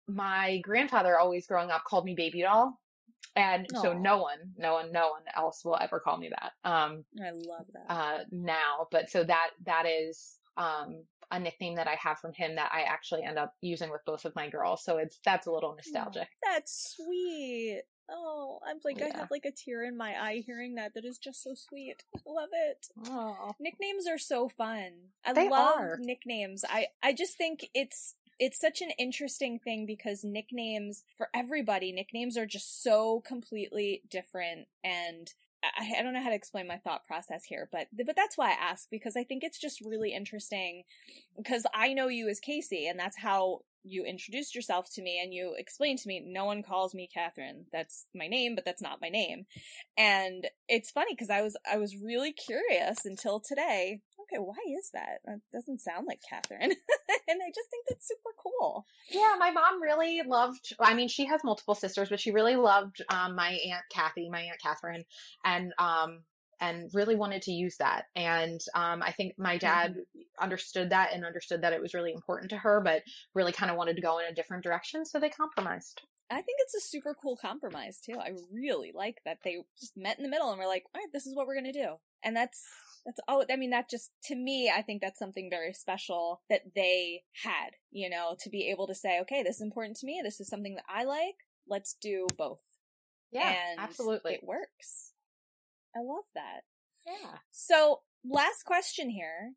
my 0.08 0.60
grandfather 0.64 1.18
always 1.18 1.48
growing 1.48 1.72
up 1.72 1.84
called 1.84 2.06
me 2.06 2.16
baby 2.16 2.42
doll. 2.42 2.78
And 3.36 3.68
Aww. 3.74 3.82
so 3.82 3.94
no 3.94 4.18
one, 4.18 4.38
no 4.58 4.74
one, 4.74 4.92
no 4.92 5.10
one 5.10 5.22
else 5.36 5.62
will 5.64 5.78
ever 5.80 6.00
call 6.00 6.18
me 6.18 6.30
that. 6.30 6.52
Um, 6.70 7.04
I 7.22 7.32
love 7.32 7.66
that. 7.74 7.94
Uh, 7.94 8.18
now, 8.32 8.88
but 8.92 9.10
so 9.10 9.24
that, 9.24 9.50
that 9.66 9.86
is, 9.86 10.38
um, 10.56 11.04
a 11.32 11.40
nickname 11.40 11.76
that 11.76 11.88
I 11.88 11.98
have 12.02 12.20
from 12.20 12.34
him 12.34 12.56
that 12.56 12.72
I 12.74 12.82
actually 12.82 13.24
end 13.24 13.38
up 13.38 13.54
using 13.62 13.90
with 13.90 14.06
both 14.06 14.26
of 14.26 14.36
my 14.36 14.50
girls. 14.50 14.84
So 14.84 14.98
it's, 14.98 15.20
that's 15.26 15.48
a 15.48 15.52
little 15.52 15.72
oh, 15.72 15.76
nostalgic. 15.76 16.30
That's 16.44 16.96
sweet. 16.96 17.82
Oh, 18.10 18.60
I'm 18.66 18.78
like, 18.86 19.00
yeah. 19.00 19.12
I 19.14 19.18
have 19.18 19.32
like 19.32 19.46
a 19.46 19.52
tear 19.52 19.84
in 19.84 19.98
my 19.98 20.16
eye 20.20 20.44
hearing 20.46 20.76
that. 20.76 20.94
That 20.94 21.04
is 21.04 21.18
just 21.18 21.44
so 21.44 21.54
sweet. 21.54 22.04
I 22.16 22.20
love 22.26 22.50
it. 22.54 22.88
Oh. 23.10 23.52
Nicknames 23.60 24.08
are 24.08 24.18
so 24.18 24.48
fun. 24.48 24.92
I 25.26 25.34
they 25.34 25.50
love 25.50 25.78
are. 25.78 25.98
nicknames. 26.00 26.64
I, 26.68 26.88
I 27.04 27.14
just 27.14 27.38
think 27.38 27.68
it's, 27.74 28.16
it's 28.40 28.60
such 28.60 28.82
an 28.82 28.92
interesting 28.98 29.60
thing 29.60 29.86
because 29.86 30.24
nicknames 30.24 31.04
for 31.18 31.28
everybody, 31.34 31.92
nicknames 31.92 32.38
are 32.38 32.46
just 32.46 32.84
so 32.84 33.22
completely 33.26 34.04
different 34.10 34.68
and 34.84 35.34
I, 35.78 36.00
I 36.00 36.04
don't 36.04 36.14
know 36.14 36.22
how 36.22 36.30
to 36.30 36.36
explain 36.36 36.68
my 36.68 36.78
thought 36.78 37.06
process 37.06 37.44
here, 37.46 37.70
but 37.72 37.88
but 38.06 38.16
that's 38.16 38.38
why 38.38 38.52
I 38.52 38.54
ask 38.72 38.88
because 38.90 39.16
I 39.18 39.24
think 39.24 39.44
it's 39.44 39.60
just 39.60 39.82
really 39.82 40.14
interesting 40.14 40.84
because 41.36 41.66
I 41.74 41.94
know 41.94 42.08
you 42.08 42.30
as 42.30 42.40
Casey 42.40 42.88
and 42.88 43.00
that's 43.00 43.18
how 43.18 43.62
you 43.88 44.04
introduced 44.04 44.56
yourself 44.56 44.88
to 44.94 45.02
me 45.02 45.20
and 45.24 45.34
you 45.34 45.56
explained 45.58 46.00
to 46.00 46.08
me, 46.08 46.24
no 46.26 46.46
one 46.46 46.64
calls 46.64 46.94
me 46.94 47.10
Catherine. 47.12 47.66
That's 47.72 48.08
my 48.14 48.28
name, 48.28 48.56
but 48.56 48.66
that's 48.66 48.82
not 48.82 49.02
my 49.02 49.10
name. 49.10 49.46
And 49.98 50.48
it's 50.68 50.92
funny 50.92 51.14
because 51.14 51.30
I 51.30 51.42
was, 51.42 51.56
I 51.72 51.78
was 51.78 51.96
really 51.98 52.34
curious 52.34 53.06
until 53.06 53.40
today. 53.40 54.02
Okay, 54.32 54.40
why 54.40 54.56
is 54.78 54.90
that? 54.94 55.20
That 55.26 55.40
doesn't 55.54 55.80
sound 55.80 56.06
like 56.08 56.20
Catherine. 56.28 56.62
and 57.28 57.42
I 57.42 57.50
just 57.56 57.70
think 57.70 57.86
that's 57.88 58.08
super 58.08 58.36
cool. 58.42 58.86
Yeah, 59.10 59.36
my 59.40 59.52
mom 59.52 59.82
really 59.82 60.22
loved, 60.26 60.74
I 60.80 60.94
mean, 60.94 61.08
she 61.08 61.26
has 61.26 61.44
multiple 61.44 61.76
sisters, 61.76 62.10
but 62.10 62.20
she 62.20 62.32
really 62.32 62.56
loved 62.56 63.02
um, 63.10 63.36
my 63.36 63.52
Aunt 63.52 63.86
Kathy, 63.92 64.30
my 64.30 64.42
Aunt 64.42 64.60
Catherine. 64.62 65.06
And 65.46 65.74
um, 65.80 66.24
and 66.60 66.90
really 66.94 67.16
wanted 67.16 67.42
to 67.44 67.52
use 67.52 67.78
that. 67.78 68.06
And 68.16 68.60
um, 68.74 69.04
I 69.04 69.12
think 69.12 69.34
my 69.38 69.58
dad 69.58 69.92
mm-hmm. 69.92 70.44
understood 70.44 70.90
that 70.90 71.14
and 71.14 71.26
understood 71.26 71.62
that 71.62 71.74
it 71.74 71.82
was 71.82 71.94
really 71.94 72.12
important 72.12 72.50
to 72.50 72.58
her, 72.58 72.82
but 72.84 73.04
really 73.36 73.52
kind 73.52 73.72
of 73.72 73.78
wanted 73.78 73.96
to 73.96 74.02
go 74.02 74.20
in 74.20 74.26
a 74.26 74.34
different 74.34 74.64
direction. 74.64 75.06
So 75.06 75.20
they 75.20 75.30
compromised. 75.30 76.02
I 76.30 76.42
think 76.42 76.58
it's 76.60 76.76
a 76.76 76.82
super 76.82 77.16
cool 77.22 77.38
compromise 77.38 78.00
too. 78.04 78.18
I 78.20 78.32
really 78.52 78.92
like 78.94 79.22
that 79.26 79.38
they 79.44 79.58
just 79.80 79.96
met 79.96 80.18
in 80.18 80.24
the 80.24 80.30
middle 80.30 80.50
and 80.50 80.60
were 80.60 80.68
like, 80.68 80.84
all 80.94 81.02
right, 81.02 81.14
this 81.14 81.26
is 81.26 81.36
what 81.36 81.48
we're 81.48 81.60
going 81.60 81.72
to 81.72 81.80
do. 81.80 81.96
And 82.24 82.36
that's, 82.36 82.64
that's, 83.06 83.20
oh, 83.28 83.46
I 83.50 83.56
mean, 83.56 83.70
that 83.70 83.90
just, 83.90 84.12
to 84.26 84.36
me, 84.36 84.72
I 84.76 84.82
think 84.82 85.02
that's 85.02 85.20
something 85.20 85.50
very 85.50 85.74
special 85.74 86.42
that 86.50 86.62
they 86.76 87.24
had, 87.44 87.72
you 87.92 88.10
know, 88.10 88.36
to 88.42 88.50
be 88.50 88.70
able 88.70 88.88
to 88.88 88.96
say, 88.96 89.20
okay, 89.22 89.44
this 89.44 89.58
is 89.58 89.62
important 89.62 89.98
to 89.98 90.06
me. 90.06 90.22
This 90.24 90.40
is 90.40 90.48
something 90.50 90.76
that 90.76 90.86
I 90.90 91.04
like. 91.04 91.36
Let's 91.68 91.96
do 92.02 92.28
both. 92.38 92.62
Yeah, 93.32 93.54
and 93.70 93.80
absolutely. 93.80 94.34
It 94.34 94.44
works. 94.44 95.14
I 95.96 96.00
love 96.00 96.26
that. 96.34 96.62
Yeah. 97.06 97.38
So, 97.52 98.02
last 98.26 98.64
question 98.66 99.10
here. 99.10 99.54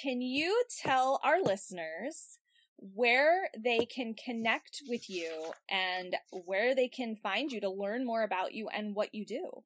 Can 0.00 0.20
you 0.20 0.64
tell 0.82 1.20
our 1.22 1.42
listeners 1.42 2.38
where 2.78 3.48
they 3.56 3.84
can 3.84 4.14
connect 4.14 4.82
with 4.88 5.08
you 5.08 5.52
and 5.70 6.16
where 6.30 6.74
they 6.74 6.88
can 6.88 7.14
find 7.14 7.52
you 7.52 7.60
to 7.60 7.70
learn 7.70 8.04
more 8.04 8.22
about 8.22 8.54
you 8.54 8.68
and 8.68 8.94
what 8.94 9.14
you 9.14 9.24
do? 9.26 9.62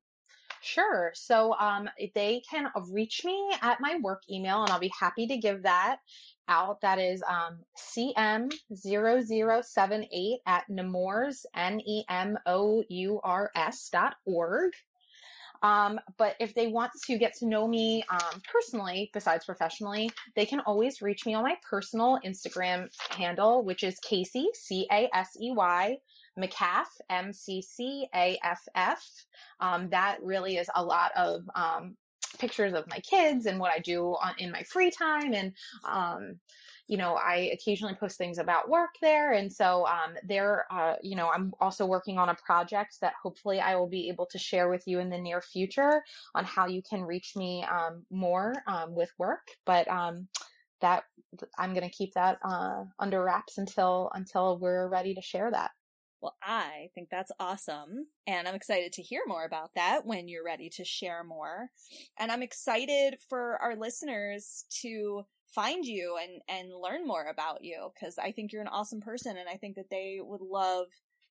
Sure. 0.67 1.13
So 1.15 1.55
um, 1.55 1.89
they 2.17 2.43
can 2.51 2.69
reach 2.91 3.25
me 3.25 3.53
at 3.63 3.81
my 3.81 4.01
work 4.03 4.25
email, 4.29 4.63
and 4.63 4.73
I'll 4.73 4.81
be 4.81 4.91
happy 4.99 5.29
to 5.29 5.37
give 5.37 5.63
that 5.63 5.99
out. 6.49 6.81
That 6.81 6.99
is 6.99 7.23
um, 7.23 7.61
cm0078 7.95 10.37
at 10.45 10.69
nemours, 10.69 11.47
N-E-M-O-U-R-S 11.55 12.49
dot 13.93 14.17
org. 14.25 14.73
Um, 15.63 16.01
but 16.19 16.35
if 16.41 16.53
they 16.55 16.67
want 16.67 16.91
to 17.07 17.17
get 17.17 17.35
to 17.35 17.47
know 17.47 17.69
me 17.69 18.03
um, 18.11 18.43
personally, 18.53 19.09
besides 19.15 19.45
professionally, 19.45 20.11
they 20.35 20.47
can 20.47 20.59
always 20.61 21.01
reach 21.01 21.27
me 21.27 21.35
on 21.35 21.45
my 21.45 21.57
personal 21.71 22.19
Instagram 22.25 22.89
handle, 23.11 23.65
which 23.65 23.85
is 23.85 24.01
Casey, 24.01 24.49
C 24.53 24.89
A 24.91 25.09
S 25.15 25.37
E 25.41 25.53
Y, 25.53 25.99
McCaff, 26.39 26.87
M 27.11 27.33
C 27.33 27.63
C 27.63 28.09
A 28.15 28.39
F 28.43 28.63
F. 28.75 29.05
Um, 29.61 29.89
that 29.91 30.19
really 30.23 30.57
is 30.57 30.69
a 30.75 30.85
lot 30.85 31.13
of 31.17 31.43
um, 31.55 31.97
pictures 32.39 32.75
of 32.75 32.87
my 32.89 33.01
kids 33.01 33.47
and 33.47 33.59
what 33.59 33.73
I 33.73 33.79
do 33.79 34.17
on, 34.23 34.35
in 34.39 34.51
my 34.51 34.63
free 34.63 34.91
time 34.91 35.33
and 35.35 35.53
um, 35.85 36.39
you 36.89 36.97
know, 36.97 37.15
I 37.15 37.51
occasionally 37.53 37.95
post 37.95 38.17
things 38.17 38.39
about 38.39 38.69
work 38.69 38.91
there. 39.03 39.33
And 39.33 39.53
so 39.53 39.87
um, 39.87 40.15
there, 40.23 40.67
uh, 40.71 40.95
you 41.03 41.17
know, 41.17 41.31
I'm 41.31 41.53
also 41.61 41.85
working 41.85 42.19
on 42.19 42.29
a 42.29 42.35
project 42.35 42.99
that 43.01 43.15
hopefully 43.21 43.61
I 43.61 43.75
will 43.75 43.89
be 43.89 44.09
able 44.09 44.27
to 44.27 44.39
share 44.39 44.69
with 44.69 44.87
you 44.87 45.01
in 45.01 45.11
the 45.11 45.19
near 45.19 45.41
future 45.41 46.05
on 46.35 46.45
how 46.45 46.67
you 46.67 46.83
can 46.89 47.03
reach 47.03 47.35
me 47.35 47.65
um, 47.65 48.05
more 48.11 48.55
um, 48.67 48.95
with 48.95 49.11
work. 49.19 49.49
But 49.65 49.89
um, 49.89 50.29
that 50.81 51.05
I'm 51.59 51.75
going 51.75 51.89
to 51.89 51.97
keep 51.97 52.15
that 52.15 52.39
uh, 52.45 52.85
under 52.99 53.23
wraps 53.25 53.59
until 53.59 54.11
until 54.15 54.59
we're 54.59 54.89
ready 54.89 55.15
to 55.15 55.23
share 55.23 55.51
that. 55.51 55.71
Well, 56.21 56.37
I 56.43 56.89
think 56.95 57.09
that's 57.11 57.31
awesome. 57.39 58.07
And 58.27 58.49
I'm 58.49 58.55
excited 58.55 58.93
to 58.95 59.03
hear 59.03 59.23
more 59.27 59.45
about 59.45 59.75
that 59.75 60.07
when 60.07 60.29
you're 60.29 60.45
ready 60.45 60.69
to 60.71 60.85
share 60.85 61.23
more. 61.23 61.71
And 62.19 62.33
I'm 62.33 62.43
excited 62.43 63.19
for 63.29 63.59
our 63.63 63.77
listeners 63.77 64.65
to 64.83 65.27
find 65.55 65.85
you 65.85 66.17
and 66.21 66.43
and 66.49 66.73
learn 66.75 67.07
more 67.07 67.27
about 67.27 67.63
you 67.63 67.91
because 67.95 68.19
I 68.19 68.33
think 68.33 68.53
you're 68.53 68.63
an 68.63 68.69
awesome 68.69 69.01
person 69.01 69.37
and 69.37 69.49
I 69.49 69.57
think 69.57 69.77
that 69.77 69.91
they 69.91 70.19
would 70.21 70.41
love 70.41 70.87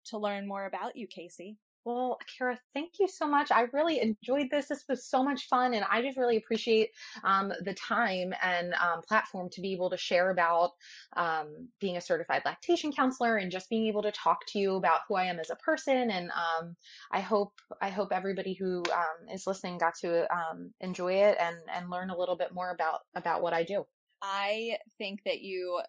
to 0.05 0.17
learn 0.17 0.47
more 0.47 0.65
about 0.65 0.95
you, 0.95 1.07
Casey. 1.07 1.57
Well, 1.85 2.17
Kara, 2.35 2.59
thank 2.73 2.93
you 2.99 3.07
so 3.07 3.27
much. 3.27 3.51
I 3.51 3.67
really 3.71 4.01
enjoyed 4.01 4.49
this. 4.49 4.67
This 4.67 4.85
was 4.89 5.05
so 5.05 5.23
much 5.23 5.47
fun, 5.47 5.75
and 5.75 5.85
I 5.89 6.01
just 6.01 6.17
really 6.17 6.37
appreciate 6.37 6.89
um, 7.23 7.53
the 7.61 7.75
time 7.75 8.33
and 8.41 8.73
um, 8.73 9.03
platform 9.07 9.49
to 9.51 9.61
be 9.61 9.71
able 9.71 9.91
to 9.91 9.97
share 9.97 10.31
about 10.31 10.71
um, 11.15 11.69
being 11.79 11.97
a 11.97 12.01
certified 12.01 12.41
lactation 12.43 12.91
counselor 12.91 13.37
and 13.37 13.51
just 13.51 13.69
being 13.69 13.85
able 13.85 14.01
to 14.01 14.11
talk 14.11 14.39
to 14.47 14.59
you 14.59 14.77
about 14.77 15.01
who 15.07 15.13
I 15.13 15.25
am 15.25 15.39
as 15.39 15.51
a 15.51 15.55
person. 15.57 16.09
And 16.09 16.31
um, 16.31 16.75
I 17.11 17.19
hope 17.19 17.53
I 17.79 17.89
hope 17.89 18.09
everybody 18.11 18.55
who 18.55 18.81
um, 18.91 19.29
is 19.31 19.45
listening 19.45 19.77
got 19.77 19.93
to 20.01 20.25
um, 20.35 20.73
enjoy 20.81 21.13
it 21.13 21.37
and 21.39 21.57
and 21.71 21.91
learn 21.91 22.09
a 22.09 22.17
little 22.17 22.35
bit 22.35 22.51
more 22.51 22.71
about 22.71 23.01
about 23.15 23.43
what 23.43 23.53
I 23.53 23.63
do. 23.63 23.85
I 24.23 24.77
think 24.97 25.21
that 25.25 25.41
you 25.41 25.81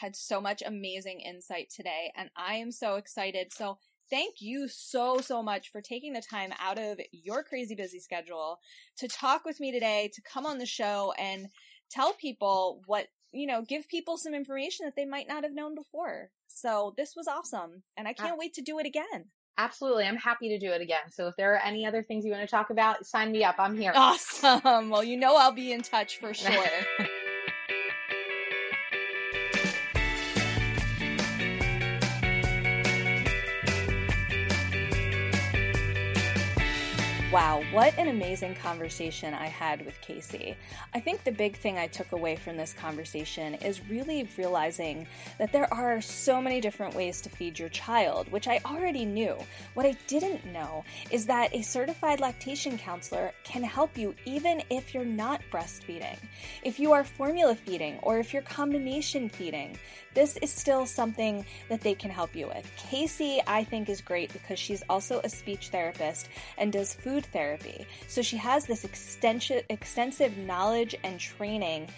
had 0.00 0.14
so 0.14 0.40
much 0.40 0.62
amazing 0.64 1.20
insight 1.20 1.70
today, 1.74 2.12
and 2.16 2.28
I 2.36 2.56
am 2.56 2.70
so 2.70 2.96
excited. 2.96 3.52
So, 3.52 3.78
thank 4.10 4.36
you 4.40 4.68
so, 4.68 5.18
so 5.18 5.42
much 5.42 5.70
for 5.70 5.80
taking 5.80 6.12
the 6.12 6.22
time 6.22 6.52
out 6.60 6.78
of 6.78 7.00
your 7.12 7.42
crazy 7.42 7.74
busy 7.74 8.00
schedule 8.00 8.58
to 8.98 9.08
talk 9.08 9.44
with 9.44 9.60
me 9.60 9.72
today, 9.72 10.10
to 10.14 10.22
come 10.22 10.46
on 10.46 10.58
the 10.58 10.66
show 10.66 11.12
and 11.18 11.48
tell 11.90 12.12
people 12.14 12.82
what, 12.86 13.08
you 13.32 13.46
know, 13.46 13.62
give 13.62 13.88
people 13.88 14.16
some 14.16 14.34
information 14.34 14.86
that 14.86 14.96
they 14.96 15.04
might 15.04 15.28
not 15.28 15.44
have 15.44 15.54
known 15.54 15.74
before. 15.74 16.30
So, 16.46 16.94
this 16.96 17.14
was 17.14 17.28
awesome, 17.28 17.82
and 17.96 18.08
I 18.08 18.12
can't 18.14 18.38
wait 18.38 18.54
to 18.54 18.62
do 18.62 18.78
it 18.78 18.86
again. 18.86 19.26
Absolutely. 19.58 20.04
I'm 20.04 20.16
happy 20.16 20.48
to 20.50 20.58
do 20.58 20.70
it 20.70 20.80
again. 20.80 21.10
So 21.10 21.26
if 21.26 21.34
there 21.36 21.52
are 21.54 21.58
any 21.58 21.84
other 21.84 22.00
things 22.00 22.24
you 22.24 22.30
want 22.30 22.44
to 22.44 22.50
talk 22.50 22.70
about, 22.70 23.04
sign 23.04 23.32
me 23.32 23.42
up. 23.42 23.56
I'm 23.58 23.76
here. 23.76 23.92
Awesome. 23.94 24.88
Well, 24.88 25.02
you 25.02 25.16
know 25.16 25.36
I'll 25.36 25.50
be 25.50 25.72
in 25.72 25.82
touch 25.82 26.18
for 26.18 26.32
sure. 26.32 26.64
Wow, 37.30 37.62
what 37.72 37.92
an 37.98 38.08
amazing 38.08 38.54
conversation 38.54 39.34
I 39.34 39.48
had 39.48 39.84
with 39.84 40.00
Casey. 40.00 40.56
I 40.94 41.00
think 41.00 41.24
the 41.24 41.30
big 41.30 41.58
thing 41.58 41.76
I 41.76 41.86
took 41.86 42.12
away 42.12 42.36
from 42.36 42.56
this 42.56 42.72
conversation 42.72 43.52
is 43.56 43.86
really 43.86 44.26
realizing 44.38 45.06
that 45.36 45.52
there 45.52 45.70
are 45.70 46.00
so 46.00 46.40
many 46.40 46.58
different 46.58 46.94
ways 46.94 47.20
to 47.20 47.28
feed 47.28 47.58
your 47.58 47.68
child, 47.68 48.32
which 48.32 48.48
I 48.48 48.62
already 48.64 49.04
knew. 49.04 49.36
What 49.74 49.84
I 49.84 49.94
didn't 50.06 50.46
know 50.46 50.86
is 51.10 51.26
that 51.26 51.54
a 51.54 51.60
certified 51.60 52.20
lactation 52.20 52.78
counselor 52.78 53.32
can 53.44 53.62
help 53.62 53.98
you 53.98 54.14
even 54.24 54.62
if 54.70 54.94
you're 54.94 55.04
not 55.04 55.42
breastfeeding. 55.52 56.16
If 56.62 56.80
you 56.80 56.92
are 56.92 57.04
formula 57.04 57.54
feeding 57.54 57.98
or 58.00 58.18
if 58.18 58.32
you're 58.32 58.40
combination 58.40 59.28
feeding, 59.28 59.76
this 60.14 60.38
is 60.38 60.50
still 60.50 60.86
something 60.86 61.44
that 61.68 61.82
they 61.82 61.94
can 61.94 62.10
help 62.10 62.34
you 62.34 62.48
with. 62.48 62.68
Casey, 62.76 63.40
I 63.46 63.64
think, 63.64 63.90
is 63.90 64.00
great 64.00 64.32
because 64.32 64.58
she's 64.58 64.82
also 64.88 65.20
a 65.22 65.28
speech 65.28 65.68
therapist 65.68 66.30
and 66.56 66.72
does 66.72 66.94
food 67.18 67.32
therapy. 67.32 67.86
So 68.06 68.22
she 68.22 68.36
has 68.36 68.66
this 68.66 68.84
extensive, 68.84 69.64
extensive 69.68 70.36
knowledge 70.38 70.94
and 71.02 71.18
training 71.18 71.88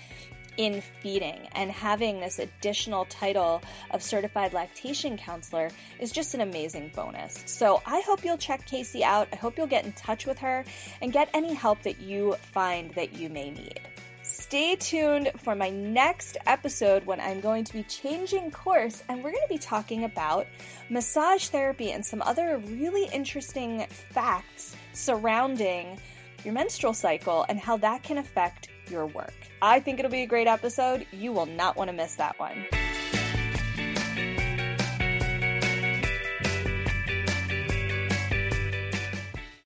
in 0.56 0.82
feeding 1.02 1.48
and 1.52 1.70
having 1.70 2.20
this 2.20 2.38
additional 2.38 3.04
title 3.06 3.62
of 3.92 4.02
certified 4.02 4.52
lactation 4.52 5.16
counselor 5.16 5.70
is 6.00 6.10
just 6.10 6.34
an 6.34 6.40
amazing 6.40 6.90
bonus. 6.94 7.42
So 7.46 7.82
I 7.86 8.00
hope 8.00 8.24
you'll 8.24 8.36
check 8.36 8.66
Casey 8.66 9.04
out. 9.04 9.28
I 9.32 9.36
hope 9.36 9.56
you'll 9.56 9.66
get 9.66 9.84
in 9.84 9.92
touch 9.92 10.26
with 10.26 10.38
her 10.38 10.64
and 11.00 11.12
get 11.12 11.30
any 11.32 11.54
help 11.54 11.82
that 11.82 12.00
you 12.00 12.34
find 12.52 12.90
that 12.94 13.14
you 13.14 13.30
may 13.30 13.50
need. 13.50 13.80
Stay 14.22 14.76
tuned 14.76 15.30
for 15.38 15.54
my 15.54 15.70
next 15.70 16.36
episode 16.46 17.04
when 17.04 17.20
I'm 17.20 17.40
going 17.40 17.64
to 17.64 17.72
be 17.72 17.82
changing 17.84 18.50
course 18.50 19.02
and 19.08 19.24
we're 19.24 19.32
going 19.32 19.42
to 19.46 19.54
be 19.54 19.58
talking 19.58 20.04
about 20.04 20.46
massage 20.88 21.48
therapy 21.48 21.92
and 21.92 22.04
some 22.04 22.22
other 22.22 22.58
really 22.58 23.06
interesting 23.12 23.86
facts 23.88 24.76
surrounding 24.92 25.98
your 26.44 26.54
menstrual 26.54 26.94
cycle 26.94 27.44
and 27.48 27.58
how 27.58 27.76
that 27.78 28.02
can 28.02 28.18
affect 28.18 28.68
your 28.88 29.06
work. 29.06 29.34
I 29.62 29.80
think 29.80 29.98
it'll 29.98 30.10
be 30.10 30.22
a 30.22 30.26
great 30.26 30.46
episode. 30.46 31.06
You 31.12 31.32
will 31.32 31.46
not 31.46 31.76
want 31.76 31.90
to 31.90 31.96
miss 31.96 32.16
that 32.16 32.38
one. 32.38 32.66